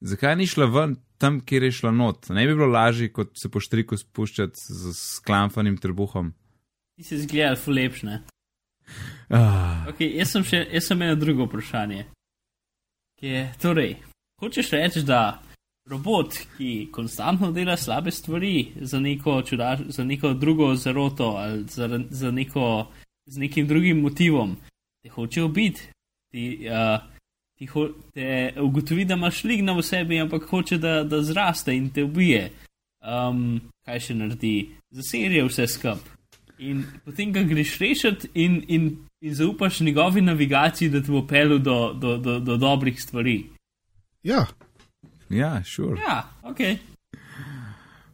Zakaj 0.00 0.36
ni 0.36 0.46
šla 0.46 0.66
ven 0.70 0.96
tam, 1.18 1.40
kjer 1.40 1.62
je 1.62 1.72
šla 1.72 1.90
not? 1.90 2.28
Ne 2.28 2.46
bi 2.46 2.54
bilo 2.54 2.66
lažje, 2.66 3.12
kot 3.12 3.34
se 3.38 3.50
po 3.50 3.60
štriku 3.60 3.96
spuščati 3.96 4.58
z 4.58 4.94
sklamfanim 4.94 5.76
trebuhom. 5.76 6.32
Ti 6.96 7.02
si 7.02 7.18
zgledal 7.18 7.56
fulepšne. 7.58 8.22
Ah, 9.30 9.86
Okay, 9.88 10.14
jaz 10.18 10.32
sem 10.34 10.44
še, 10.44 10.60
jaz 10.72 10.88
sem 10.88 11.02
eno 11.02 11.16
drugo 11.16 11.46
vprašanje. 11.48 12.04
Je, 13.22 13.44
torej, 13.62 13.96
hočeš 14.42 14.70
reči, 14.74 15.02
da 15.06 15.40
robot, 15.88 16.36
ki 16.56 16.88
konstantno 16.92 17.52
dela 17.52 17.76
slabe 17.76 18.10
stvari 18.10 18.72
za 18.80 19.00
neko, 19.00 19.42
čuda, 19.42 19.76
za 19.88 20.04
neko 20.04 20.34
drugo 20.34 20.74
zaroto 20.74 21.34
ali 21.40 21.64
za, 21.68 21.88
za 22.10 22.30
neko, 22.30 22.86
z 23.26 23.38
nekim 23.38 23.66
drugim 23.66 24.00
motivom, 24.00 24.56
te 25.02 25.08
hoče 25.08 25.42
ubiti, 25.42 25.88
ti, 26.32 26.68
uh, 26.68 27.00
ti 27.58 27.66
ho, 27.66 27.88
te 28.14 28.54
ugotovi, 28.60 29.04
da 29.04 29.14
imaš 29.14 29.44
ligna 29.44 29.72
v 29.72 29.82
sebi, 29.82 30.20
ampak 30.20 30.48
hoče, 30.50 30.78
da, 30.78 31.02
da 31.04 31.22
zraste 31.22 31.76
in 31.76 31.90
te 31.90 32.04
ubije. 32.04 32.50
Um, 33.04 33.60
kaj 33.84 34.00
še 34.00 34.16
naredi? 34.16 34.56
Zaserje 34.90 35.44
vse 35.44 35.68
skupaj. 35.68 36.14
In 36.58 36.84
potem 37.04 37.32
ga 37.32 37.42
greš 37.42 37.78
rešiti 37.78 38.28
in, 38.34 38.62
in, 38.68 38.96
in 39.20 39.34
zaupaš 39.34 39.80
njegovi 39.80 40.20
navigaciji, 40.22 40.88
da 40.88 41.02
te 41.02 41.12
bo 41.12 41.26
pelil 41.26 41.58
do, 41.58 41.92
do, 41.92 42.16
do, 42.16 42.38
do 42.40 42.56
dobrih 42.56 43.02
stvari. 43.02 43.44
Ja, 44.22 44.46
ja. 45.30 45.64
Sure. 45.64 46.00
Ja, 46.00 46.30
ok. 46.42 46.58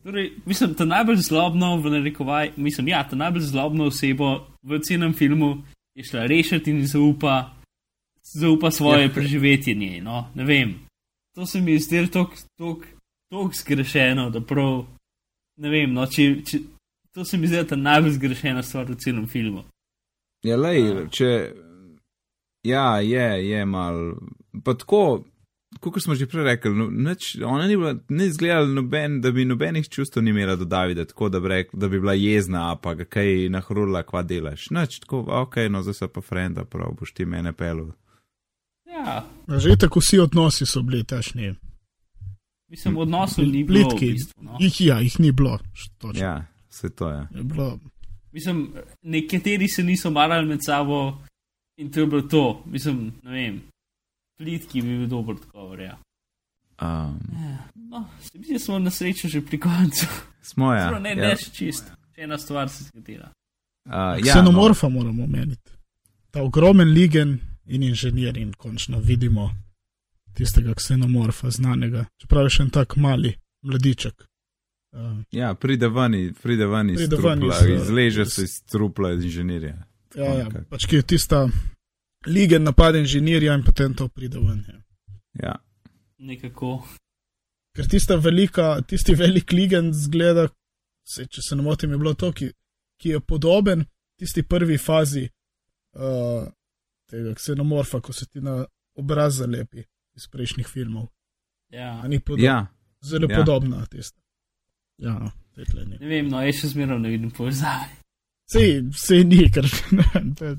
Torej, 0.02 0.32
mislim, 0.46 0.74
ta 0.74 0.84
najbolj 0.84 1.16
zlobno, 1.16 1.76
v 1.76 1.90
narekovaj, 1.90 2.52
mislim, 2.56 2.88
ja, 2.88 3.08
ta 3.08 3.16
najbolj 3.16 3.42
zlobno 3.42 3.84
osebo 3.84 4.46
v 4.62 4.80
celem 4.80 5.12
filmu 5.12 5.62
je 5.94 6.04
šla 6.04 6.26
rešiti 6.26 6.70
in 6.70 6.86
zaupa, 6.86 7.52
zaupa 8.40 8.70
svoje 8.70 9.02
Ja. 9.02 9.10
preživetje 9.10 9.74
njej. 9.74 10.00
No? 10.00 10.30
Ne 10.34 10.44
vem. 10.44 10.74
To 11.34 11.46
se 11.46 11.60
mi 11.60 11.72
je 11.72 11.78
zdelo 11.78 12.06
tako 12.06 12.80
zgrešeno, 13.54 14.30
da 14.30 14.40
prav. 14.40 14.86
Ne 15.56 15.68
vem, 15.68 15.92
no, 15.92 16.06
če, 16.06 16.42
če, 16.44 16.58
to 17.20 17.24
se 17.24 17.36
mi 17.36 17.46
zdi 17.46 17.66
ta 17.68 17.76
najbolj 17.76 18.12
zgrešena 18.16 18.62
stvar 18.62 18.86
v 18.88 18.96
celem 18.96 19.26
filmu. 19.28 19.64
Ja, 20.42 20.56
lej, 20.56 20.86
če. 21.12 21.28
Ja, 22.64 23.00
je, 23.04 23.26
je 23.48 23.64
mal. 23.68 24.14
Pa 24.64 24.72
tako, 24.74 25.24
kot 25.80 26.00
smo 26.00 26.16
že 26.16 26.28
prej 26.28 26.46
rekli, 26.48 26.72
no, 26.76 26.86
nič, 26.88 27.34
ona 27.44 27.66
ni 27.68 27.76
bila, 27.76 27.92
ni 28.08 28.28
izgledala, 28.30 28.72
noben, 28.72 29.20
da 29.20 29.32
bi 29.36 29.44
nobenih 29.44 29.88
čustev 29.88 30.24
ni 30.24 30.32
imela 30.32 30.56
do 30.56 30.64
Davida, 30.64 31.04
tako 31.04 31.28
da 31.28 31.40
bi, 31.40 31.48
rekel, 31.52 31.80
da 31.80 31.88
bi 31.88 32.00
bila 32.00 32.14
jezna, 32.16 32.62
pa 32.80 32.94
ga 32.96 33.04
kaj 33.04 33.50
nahrula, 33.52 34.02
kva 34.08 34.22
delaš. 34.24 34.70
Nič, 34.72 35.02
tako, 35.04 35.26
ok, 35.42 35.60
no 35.68 35.82
zdaj 35.84 35.98
se 36.00 36.08
pa 36.08 36.24
frenda, 36.24 36.64
prav 36.64 36.96
boš 37.00 37.12
ti 37.12 37.28
mene 37.28 37.52
pelu. 37.52 37.90
Ja, 38.88 39.26
že 39.60 39.76
tako 39.76 40.00
vsi 40.00 40.24
odnosi 40.24 40.66
so 40.66 40.82
bili 40.82 41.04
tašni. 41.04 41.52
mislim, 42.70 42.96
odnosov 42.96 43.44
ni 43.44 43.64
bilo. 43.64 43.78
V 43.78 43.90
Plitki. 43.90 44.12
bistvu, 44.12 44.42
no. 44.44 44.56
Jih, 44.60 44.80
ja, 44.80 45.00
jih 45.00 45.20
ni 45.20 45.32
bilo. 45.32 45.58
Točno. 45.98 46.24
Ja, 46.24 46.46
vse 46.70 46.90
to 46.90 47.10
je. 47.10 47.26
Je 47.34 47.42
bilo, 47.42 47.78
Mislim, 48.32 48.72
nekateri 49.02 49.68
se 49.68 49.82
niso 49.82 50.10
marali 50.10 50.46
med 50.46 50.60
sabo 50.62 51.18
in 51.76 51.90
to 51.92 52.00
je 52.00 52.06
bilo 52.06 52.22
to. 52.22 52.62
Mislim, 52.66 53.12
ne 53.22 53.30
vem, 53.30 53.62
plitki 54.38 54.82
bi 54.82 54.98
bil 54.98 55.06
dober 55.06 55.34
odgovor. 55.34 55.80
Ja. 55.80 55.98
Um, 56.82 57.18
No, 57.74 58.06
se 58.20 58.38
mi 58.38 58.44
zdi, 58.44 58.52
da 58.52 58.58
smo 58.58 58.78
na 58.78 58.90
srečo 58.90 59.28
že 59.28 59.40
pri 59.40 59.58
koncu. 59.60 60.06
smo 60.42 60.72
ja. 60.74 60.88
Zelo 60.88 60.98
ne, 60.98 61.10
ja, 61.10 61.28
ne 61.28 61.36
še 61.36 61.50
čist. 61.50 61.90
Še 62.14 62.22
ena 62.22 62.38
stvar 62.38 62.68
se 62.68 62.84
zgodila. 62.84 63.32
uh, 63.86 63.92
ja, 63.92 64.14
no, 64.16 64.22
Ksenomorfa 64.22 64.88
moramo 64.88 65.24
omeniti. 65.24 65.72
Ta 66.30 66.42
ogromen 66.42 66.88
ligen 66.88 67.38
in 67.66 67.82
inženir 67.82 68.36
in 68.38 68.52
končno 68.52 69.00
vidimo 69.00 69.50
tistega 70.34 70.74
ksenomorfa 70.74 71.50
znanega, 71.50 72.04
čeprav 72.16 72.46
je 72.46 72.50
še 72.50 72.62
en 72.62 72.70
tak 72.70 72.96
mali 72.96 73.34
mladiček. 73.62 74.29
Uh, 74.92 75.22
ja, 75.30 75.54
pride 75.54 75.88
ven, 75.88 76.34
pride 76.42 76.66
ven 76.66 76.90
iz 76.90 76.96
Pride 76.98 77.16
ven 77.16 77.38
trupla, 77.40 77.56
iz, 77.56 77.62
uh, 77.76 77.82
izleže 77.82 78.22
iz- 78.22 78.32
se 78.34 78.42
iz 78.44 78.62
trupla 78.62 79.12
inženirja. 79.12 79.76
ja, 80.14 80.24
ja, 80.24 80.46
Ok. 80.46 80.54
pač 80.68 80.86
ki 80.86 80.96
je 80.96 81.02
tista 81.02 81.48
ligen 82.26 82.62
napad 82.62 82.96
inženirja 82.96 83.54
in 83.54 83.62
potem 83.64 83.94
to 83.94 84.08
pride 84.08 84.38
ven. 84.38 84.64
Ja. 84.68 84.80
Ja. 85.42 85.54
Nekako. 86.18 86.82
Ker 87.76 87.86
tista 87.88 88.16
velika, 88.16 88.82
tisti 88.82 89.14
velik 89.14 89.52
ligen 89.52 89.92
zgleda, 89.94 90.48
se, 91.06 91.26
če 91.26 91.42
se 91.42 91.56
ne 91.56 91.62
motim, 91.62 91.90
je 91.90 91.98
bilo 91.98 92.14
to, 92.14 92.32
ki, 92.32 92.50
ki 93.00 93.08
je 93.08 93.20
podoben 93.20 93.84
tisti 94.18 94.42
prvi 94.42 94.78
fazi 94.78 95.28
uh, 95.94 96.48
tega 97.10 97.34
ksenomorfa, 97.34 98.00
ko 98.00 98.12
se 98.12 98.26
ti 98.26 98.40
na 98.40 98.64
obraz 98.98 99.38
zalepi 99.38 99.84
iz 100.16 100.26
prejšnjih 100.28 100.66
filmov. 100.66 101.06
Ja. 101.70 102.02
Podob, 102.24 102.42
ja, 102.42 102.66
zelo 103.00 103.30
ja. 103.30 103.36
podobna 103.38 103.86
tista. 103.86 104.20
Ja, 105.00 105.16
no, 105.18 105.30
tle 105.56 105.86
ni. 105.86 105.98
Ne 106.00 106.08
vem, 106.08 106.28
no, 106.28 106.42
jaz 106.44 106.62
še 106.62 106.74
zmeraj 106.74 107.00
ne 107.00 107.12
vidim 107.12 107.32
povezave. 107.34 107.88
Sej, 108.50 108.82
sej 108.98 109.24
ni, 109.24 109.44
ker 109.52 109.66
ne 109.94 110.06
je 110.12 110.56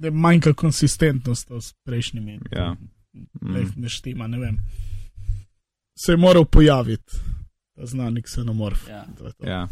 da 0.00 0.10
manjka 0.10 0.52
konsistentnost 0.52 1.50
s 1.60 1.74
prejšnjimi. 1.84 2.40
Ja. 2.52 2.76
Ne, 3.40 3.64
ne 3.76 3.88
štima, 3.88 4.26
ne 4.26 4.38
vem. 4.38 4.58
Se 5.98 6.12
je 6.12 6.16
moral 6.16 6.44
pojaviti, 6.44 7.16
ta 7.76 7.86
znani 7.86 8.22
ksenomorf. 8.22 8.88
Ja. 8.88 9.04
To 9.18 9.32
to. 9.32 9.46
Ja. 9.46 9.68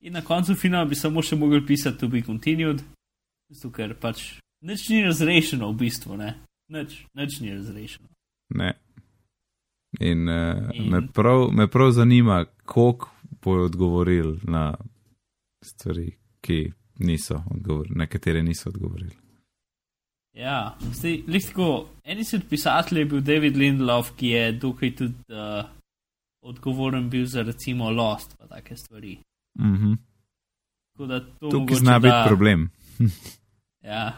In 0.00 0.12
na 0.12 0.22
koncu 0.22 0.54
filma 0.54 0.84
bi 0.84 0.94
samo 0.94 1.22
še 1.22 1.36
mogli 1.36 1.64
pisati 1.66 1.98
to 1.98 2.08
be 2.08 2.22
continued, 2.22 2.82
zato 3.50 3.72
ker 3.74 3.96
pač 3.98 4.22
nič 4.62 4.88
ni 4.92 5.02
razrešeno 5.02 5.72
v 5.72 5.78
bistvu, 5.80 6.18
ne. 6.20 6.34
Nič, 6.70 7.00
nič 7.16 7.40
ni 7.40 7.54
razrešeno. 7.56 8.08
Ne. 8.54 8.74
In, 10.00 10.28
uh, 10.28 10.70
In- 10.74 10.90
Me, 10.90 11.06
prav, 11.08 11.50
me 11.52 11.66
prav 11.68 11.90
zanima, 11.90 12.44
koliko 12.64 13.10
bojo 13.42 13.64
odgovorili 13.64 14.40
na 14.42 14.74
stvari, 15.64 16.12
ki 16.40 16.72
niso 16.98 17.42
odgovorili, 17.50 17.94
na 17.96 18.06
katere 18.06 18.42
niso 18.42 18.68
odgovorili. 18.68 19.10
Ja, 20.32 20.76
zdaj, 20.92 21.22
lih 21.26 21.46
tako, 21.46 21.68
en 22.04 22.18
izmed 22.18 22.42
pisateljev 22.50 23.00
je 23.00 23.10
bil 23.10 23.20
David 23.20 23.56
Lindelof, 23.56 24.10
ki 24.16 24.28
je 24.28 24.52
dokaj 24.52 24.96
tudi 24.96 25.14
uh, 25.28 25.64
odgovoren 26.42 27.10
bil 27.10 27.26
za 27.26 27.42
recimo 27.42 27.90
Lost 27.90 28.36
pa 28.38 28.46
take 28.46 28.76
stvari. 28.76 29.18
Mhm. 29.58 29.92
Tako 30.92 31.06
da 31.06 31.20
to 31.20 31.48
Tukaj 31.50 31.76
zna 31.76 31.98
biti 31.98 32.10
da- 32.10 32.24
problem. 32.26 32.70
Ja. 33.82 34.16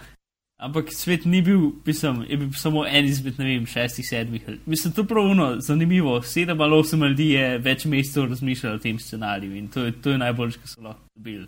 Ampak 0.57 0.89
svet 0.93 1.25
ni 1.25 1.43
bil, 1.43 1.71
mislim, 1.85 2.23
je 2.29 2.37
bil 2.37 2.53
samo 2.57 2.87
en 2.87 3.05
izmed, 3.05 3.39
ne 3.39 3.45
vem, 3.45 3.67
šestih, 3.67 4.07
sedmih. 4.09 4.47
Mislim, 4.67 4.93
to 4.93 5.03
je 5.05 5.09
pravno 5.09 5.61
zanimivo. 5.61 6.23
Sedem 6.23 6.61
ali 6.61 6.79
osem 6.79 7.03
ljudi 7.05 7.31
je 7.31 7.59
več 7.59 7.85
mesecev 7.85 8.31
razmišljalo 8.31 8.77
o 8.77 8.79
tem 8.79 8.99
scenariju 8.99 9.57
in 9.57 9.69
to 9.69 9.85
je, 9.85 9.93
to 10.03 10.11
je 10.11 10.19
najboljše, 10.19 10.59
kar 10.59 10.69
so 10.69 10.81
lahko 10.83 11.03
dobili. 11.15 11.47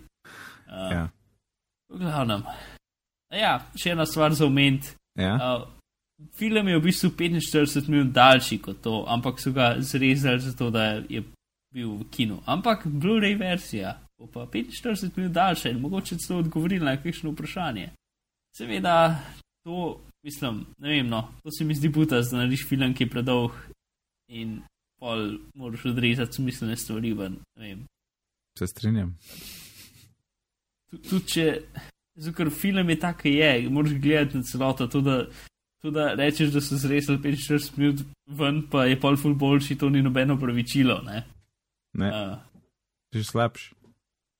Uh, 0.67 0.91
Ja. 0.91 1.07
V 1.89 1.97
glavnem. 1.97 2.43
Ja, 3.33 3.55
še 3.75 3.95
ena 3.95 4.05
stvar 4.05 4.33
za 4.37 4.45
oment. 4.45 4.93
Ja? 5.17 5.33
Uh, 5.35 5.65
film 6.37 6.67
je 6.67 6.77
v 6.77 6.83
bistvu 6.83 7.09
45 7.17 7.89
minut 7.89 8.13
daljši 8.13 8.59
kot 8.61 8.81
to, 8.85 9.05
ampak 9.07 9.41
so 9.41 9.51
ga 9.51 9.73
zrezali 9.79 10.39
zato, 10.39 10.69
da 10.69 10.83
je 11.09 11.23
bil 11.73 11.95
v 11.97 12.09
kinu. 12.13 12.43
Ampak 12.45 12.85
Blu-ray 12.85 13.37
verzija 13.39 13.97
bo 14.19 14.27
pa 14.27 14.45
45 14.45 15.17
minut 15.17 15.31
daljša 15.31 15.69
in 15.69 15.79
mogoče 15.79 16.17
celo 16.17 16.39
odgovorila 16.39 16.91
na 16.91 17.01
kakšno 17.01 17.31
vprašanje. 17.31 17.89
Seveda, 18.59 19.19
to 19.63 20.01
mislim, 20.23 20.65
ne 20.77 20.89
vem, 20.89 21.07
no, 21.07 21.21
to 21.43 21.51
se 21.51 21.63
mi 21.65 21.75
zdi 21.75 21.89
buta, 21.89 22.19
da 22.19 22.37
narediš 22.37 22.65
film, 22.67 22.93
ki 22.93 23.05
je 23.05 23.09
predolg 23.09 23.55
in 24.27 24.57
pol 24.99 25.21
moraš 25.55 25.85
odrezati 25.85 26.35
smiselne 26.35 26.75
stvari 26.75 27.13
ven. 27.13 27.37
Se 28.59 28.67
strinjam. 28.67 29.13
Tu- 30.89 30.97
Tudi 30.99 31.25
če, 31.27 31.45
ker 32.35 32.51
film 32.51 32.89
je 32.89 32.99
tak, 32.99 33.21
ki 33.21 33.31
je, 33.37 33.69
moraš 33.69 33.95
gledati 33.95 34.37
na 34.37 34.43
celoto, 34.43 34.87
tudi 34.87 35.05
da, 35.05 35.17
tudi 35.79 35.95
da 35.95 36.13
rečeš, 36.13 36.51
da 36.51 36.61
so 36.61 36.75
zresli 36.77 37.15
45 37.17 37.77
minut 37.77 38.03
ven, 38.27 38.65
pa 38.67 38.85
je 38.85 38.99
pol 38.99 39.15
full 39.15 39.35
boljši, 39.35 39.77
to 39.77 39.89
ni 39.89 40.03
nobeno 40.03 40.35
pravičilo. 40.39 40.99
Ne? 41.07 41.23
Ne, 41.93 42.09
Uh, 42.11 42.37
že 43.13 43.23
slabši. 43.23 43.71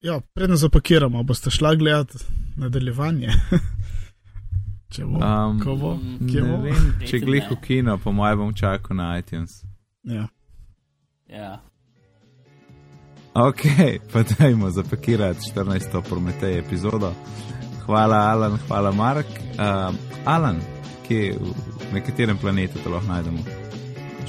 Ja, 0.01 0.19
predno 0.33 0.55
zapakiramo, 0.55 1.23
boste 1.23 1.49
šla 1.51 1.75
gledati 1.75 2.19
nadaljevanje. 2.57 3.31
Če 4.89 5.05
bo. 5.05 5.19
Um, 5.21 5.59
ko 5.61 5.75
bo? 5.77 5.91
Kje 6.25 6.43
bo? 6.45 6.57
vem, 6.63 6.85
če 7.05 7.21
glih 7.21 7.45
v 7.51 7.57
kino, 7.61 7.97
po 8.01 8.13
mojem 8.15 8.41
bom 8.41 8.53
čakal 8.57 8.97
na 8.97 9.11
iTunes. 9.21 9.61
Ja. 10.09 10.25
ja. 11.29 11.59
Ok, 13.37 13.65
pa 14.11 14.23
dajmo 14.25 14.71
zapakirati 14.73 15.51
14. 15.53 16.01
Prometej 16.09 16.57
epizodo. 16.63 17.13
Hvala, 17.85 18.23
Alan, 18.33 18.57
hvala, 18.65 18.91
Mark. 18.91 19.29
Uh, 19.57 19.93
Alan, 20.25 20.57
kje, 21.07 21.37
na 21.93 22.01
katerem 22.05 22.37
planetu 22.37 22.81
te 22.81 22.89
lahko 22.89 23.13
najdemo? 23.13 23.45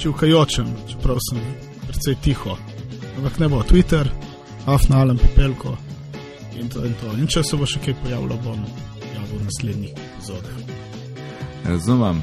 Čivkajočem, 0.01 0.69
čeprav 0.89 1.17
sem 1.25 1.41
precej 1.87 2.17
tiho. 2.21 2.57
Ampak 3.17 3.41
ne 3.41 3.49
bo 3.49 3.65
Twitter, 3.65 4.09
afnalem 4.69 5.17
pepelko 5.17 5.75
in 6.61 6.69
to 6.69 6.85
in 6.85 6.93
to. 7.01 7.17
In 7.17 7.27
če 7.27 7.43
se 7.43 7.57
bo 7.57 7.65
še 7.65 7.81
kaj 7.81 7.97
pojavilo, 8.03 8.37
bom 8.45 8.90
javil 9.15 9.39
v 9.39 9.43
naslednjih 9.43 9.91
epizodah. 9.91 10.51
Razumem. 11.65 12.21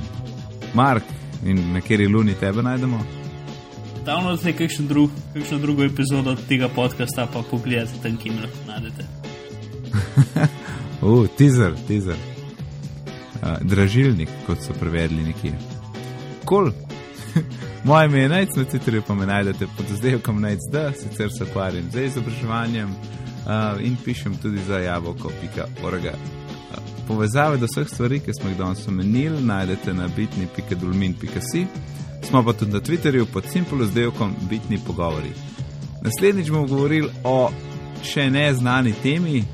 Mark, 0.75 1.03
in 1.45 1.73
na 1.73 1.81
kateri 1.81 2.09
luni 2.09 2.35
tebe 2.35 2.63
najdemo? 2.63 3.01
Downloadite 4.07 4.53
kakšno, 4.57 4.87
drug, 4.87 5.11
kakšno 5.35 5.59
drugo 5.59 5.85
epizodo 5.85 6.37
tega 6.49 6.69
podcasta, 6.69 7.27
pa 7.33 7.43
pogledate 7.51 8.03
tam, 8.03 8.17
kjer 8.17 8.35
lahko 8.43 8.67
najdete. 8.67 9.05
Uh, 11.03 11.29
teaser, 11.39 11.77
teaser. 11.87 12.17
Uh, 13.39 13.61
dražilnik, 13.63 14.29
kot 14.47 14.59
so 14.67 14.75
prevedli 14.81 15.23
nekje. 15.23 15.53
Kol. 16.45 16.73
Cool. 16.73 16.89
Moje 17.87 18.07
ime 18.07 18.19
je 18.19 18.29
Najc, 18.29 18.57
na 18.57 18.65
Twitterju 18.65 19.03
pa 19.07 19.15
me 19.15 19.27
najdete 19.27 19.67
pod 19.77 19.87
zdajkom 19.97 20.41
Najc, 20.41 20.61
sicer 21.01 21.31
se 21.39 21.45
ukvarjam 21.45 21.91
z 21.93 22.05
izobraževanjem 22.07 22.91
uh, 22.91 23.87
in 23.87 23.97
pišem 24.05 24.37
tudi 24.43 24.59
za 24.67 24.79
jabolko.org. 24.79 26.05
Povezave 27.09 27.57
do 27.57 27.67
vseh 27.67 27.89
stvari, 27.89 28.21
ki 28.21 28.35
smo 28.37 28.51
jih 28.51 28.59
danes 28.59 28.89
omenili, 28.89 29.43
najdete 29.43 29.95
na 29.95 30.09
bitni.dulmin.si, 30.17 31.67
smo 32.29 32.43
pa 32.45 32.53
tudi 32.53 32.73
na 32.73 32.81
Twitterju 32.81 33.27
pod 33.33 33.45
simpolo 33.53 33.87
zdajkom 33.87 34.35
bitni 34.51 34.79
pogovori. 34.87 35.33
Naslednjič 36.03 36.51
bomo 36.51 36.67
govorili 36.67 37.09
o 37.25 37.51
še 38.03 38.31
neznani 38.31 38.93
temi, 39.03 39.45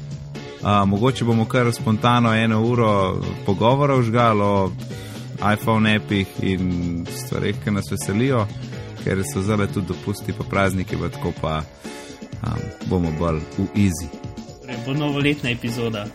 Uh, 0.64 0.88
mogoče 0.88 1.24
bomo 1.24 1.44
kar 1.44 1.72
spontano 1.72 2.34
eno 2.34 2.62
uro 2.62 3.20
pogovora 3.46 3.96
užgali 3.96 4.42
o 4.42 4.70
iPhone 5.55 5.96
appih 5.96 6.26
in 6.42 7.07
stvarih, 7.16 7.57
ki 7.64 7.70
nas 7.70 7.90
veselijo, 7.90 8.46
ker 9.05 9.22
so 9.32 9.42
zdaj 9.42 9.66
tudi 9.66 9.86
dopusti 9.86 10.32
pa 10.32 10.44
prazniki, 10.44 10.96
pa 10.96 11.09
tako 11.09 11.32
pa 11.40 11.62
um, 12.42 12.59
bomo 12.86 13.12
bolj 13.18 13.40
v 13.59 13.66
easy. 13.76 14.09
Torej, 14.62 14.76
bo 14.86 14.94
novoletna 14.94 15.50
epizoda. 15.50 16.07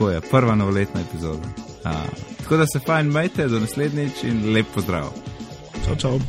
Tako 0.00 0.10
je, 0.10 0.20
prva 0.20 0.54
novoletna 0.54 1.00
epizoda. 1.00 1.48
Uh, 1.84 1.90
tako 2.38 2.56
da 2.56 2.66
se 2.66 2.78
fajn 2.78 3.06
majte, 3.06 3.48
do 3.48 3.60
naslednjič 3.60 4.22
in 4.22 4.54
lep 4.54 4.66
pozdrav. 4.74 5.12
Čau, 5.84 5.96
čau. 5.96 6.20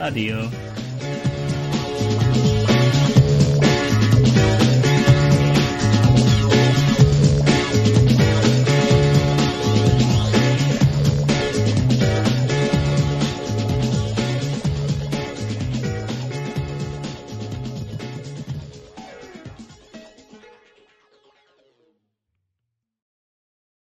Adijo. 0.00 0.48
thank 2.02 2.46
you 2.46 2.51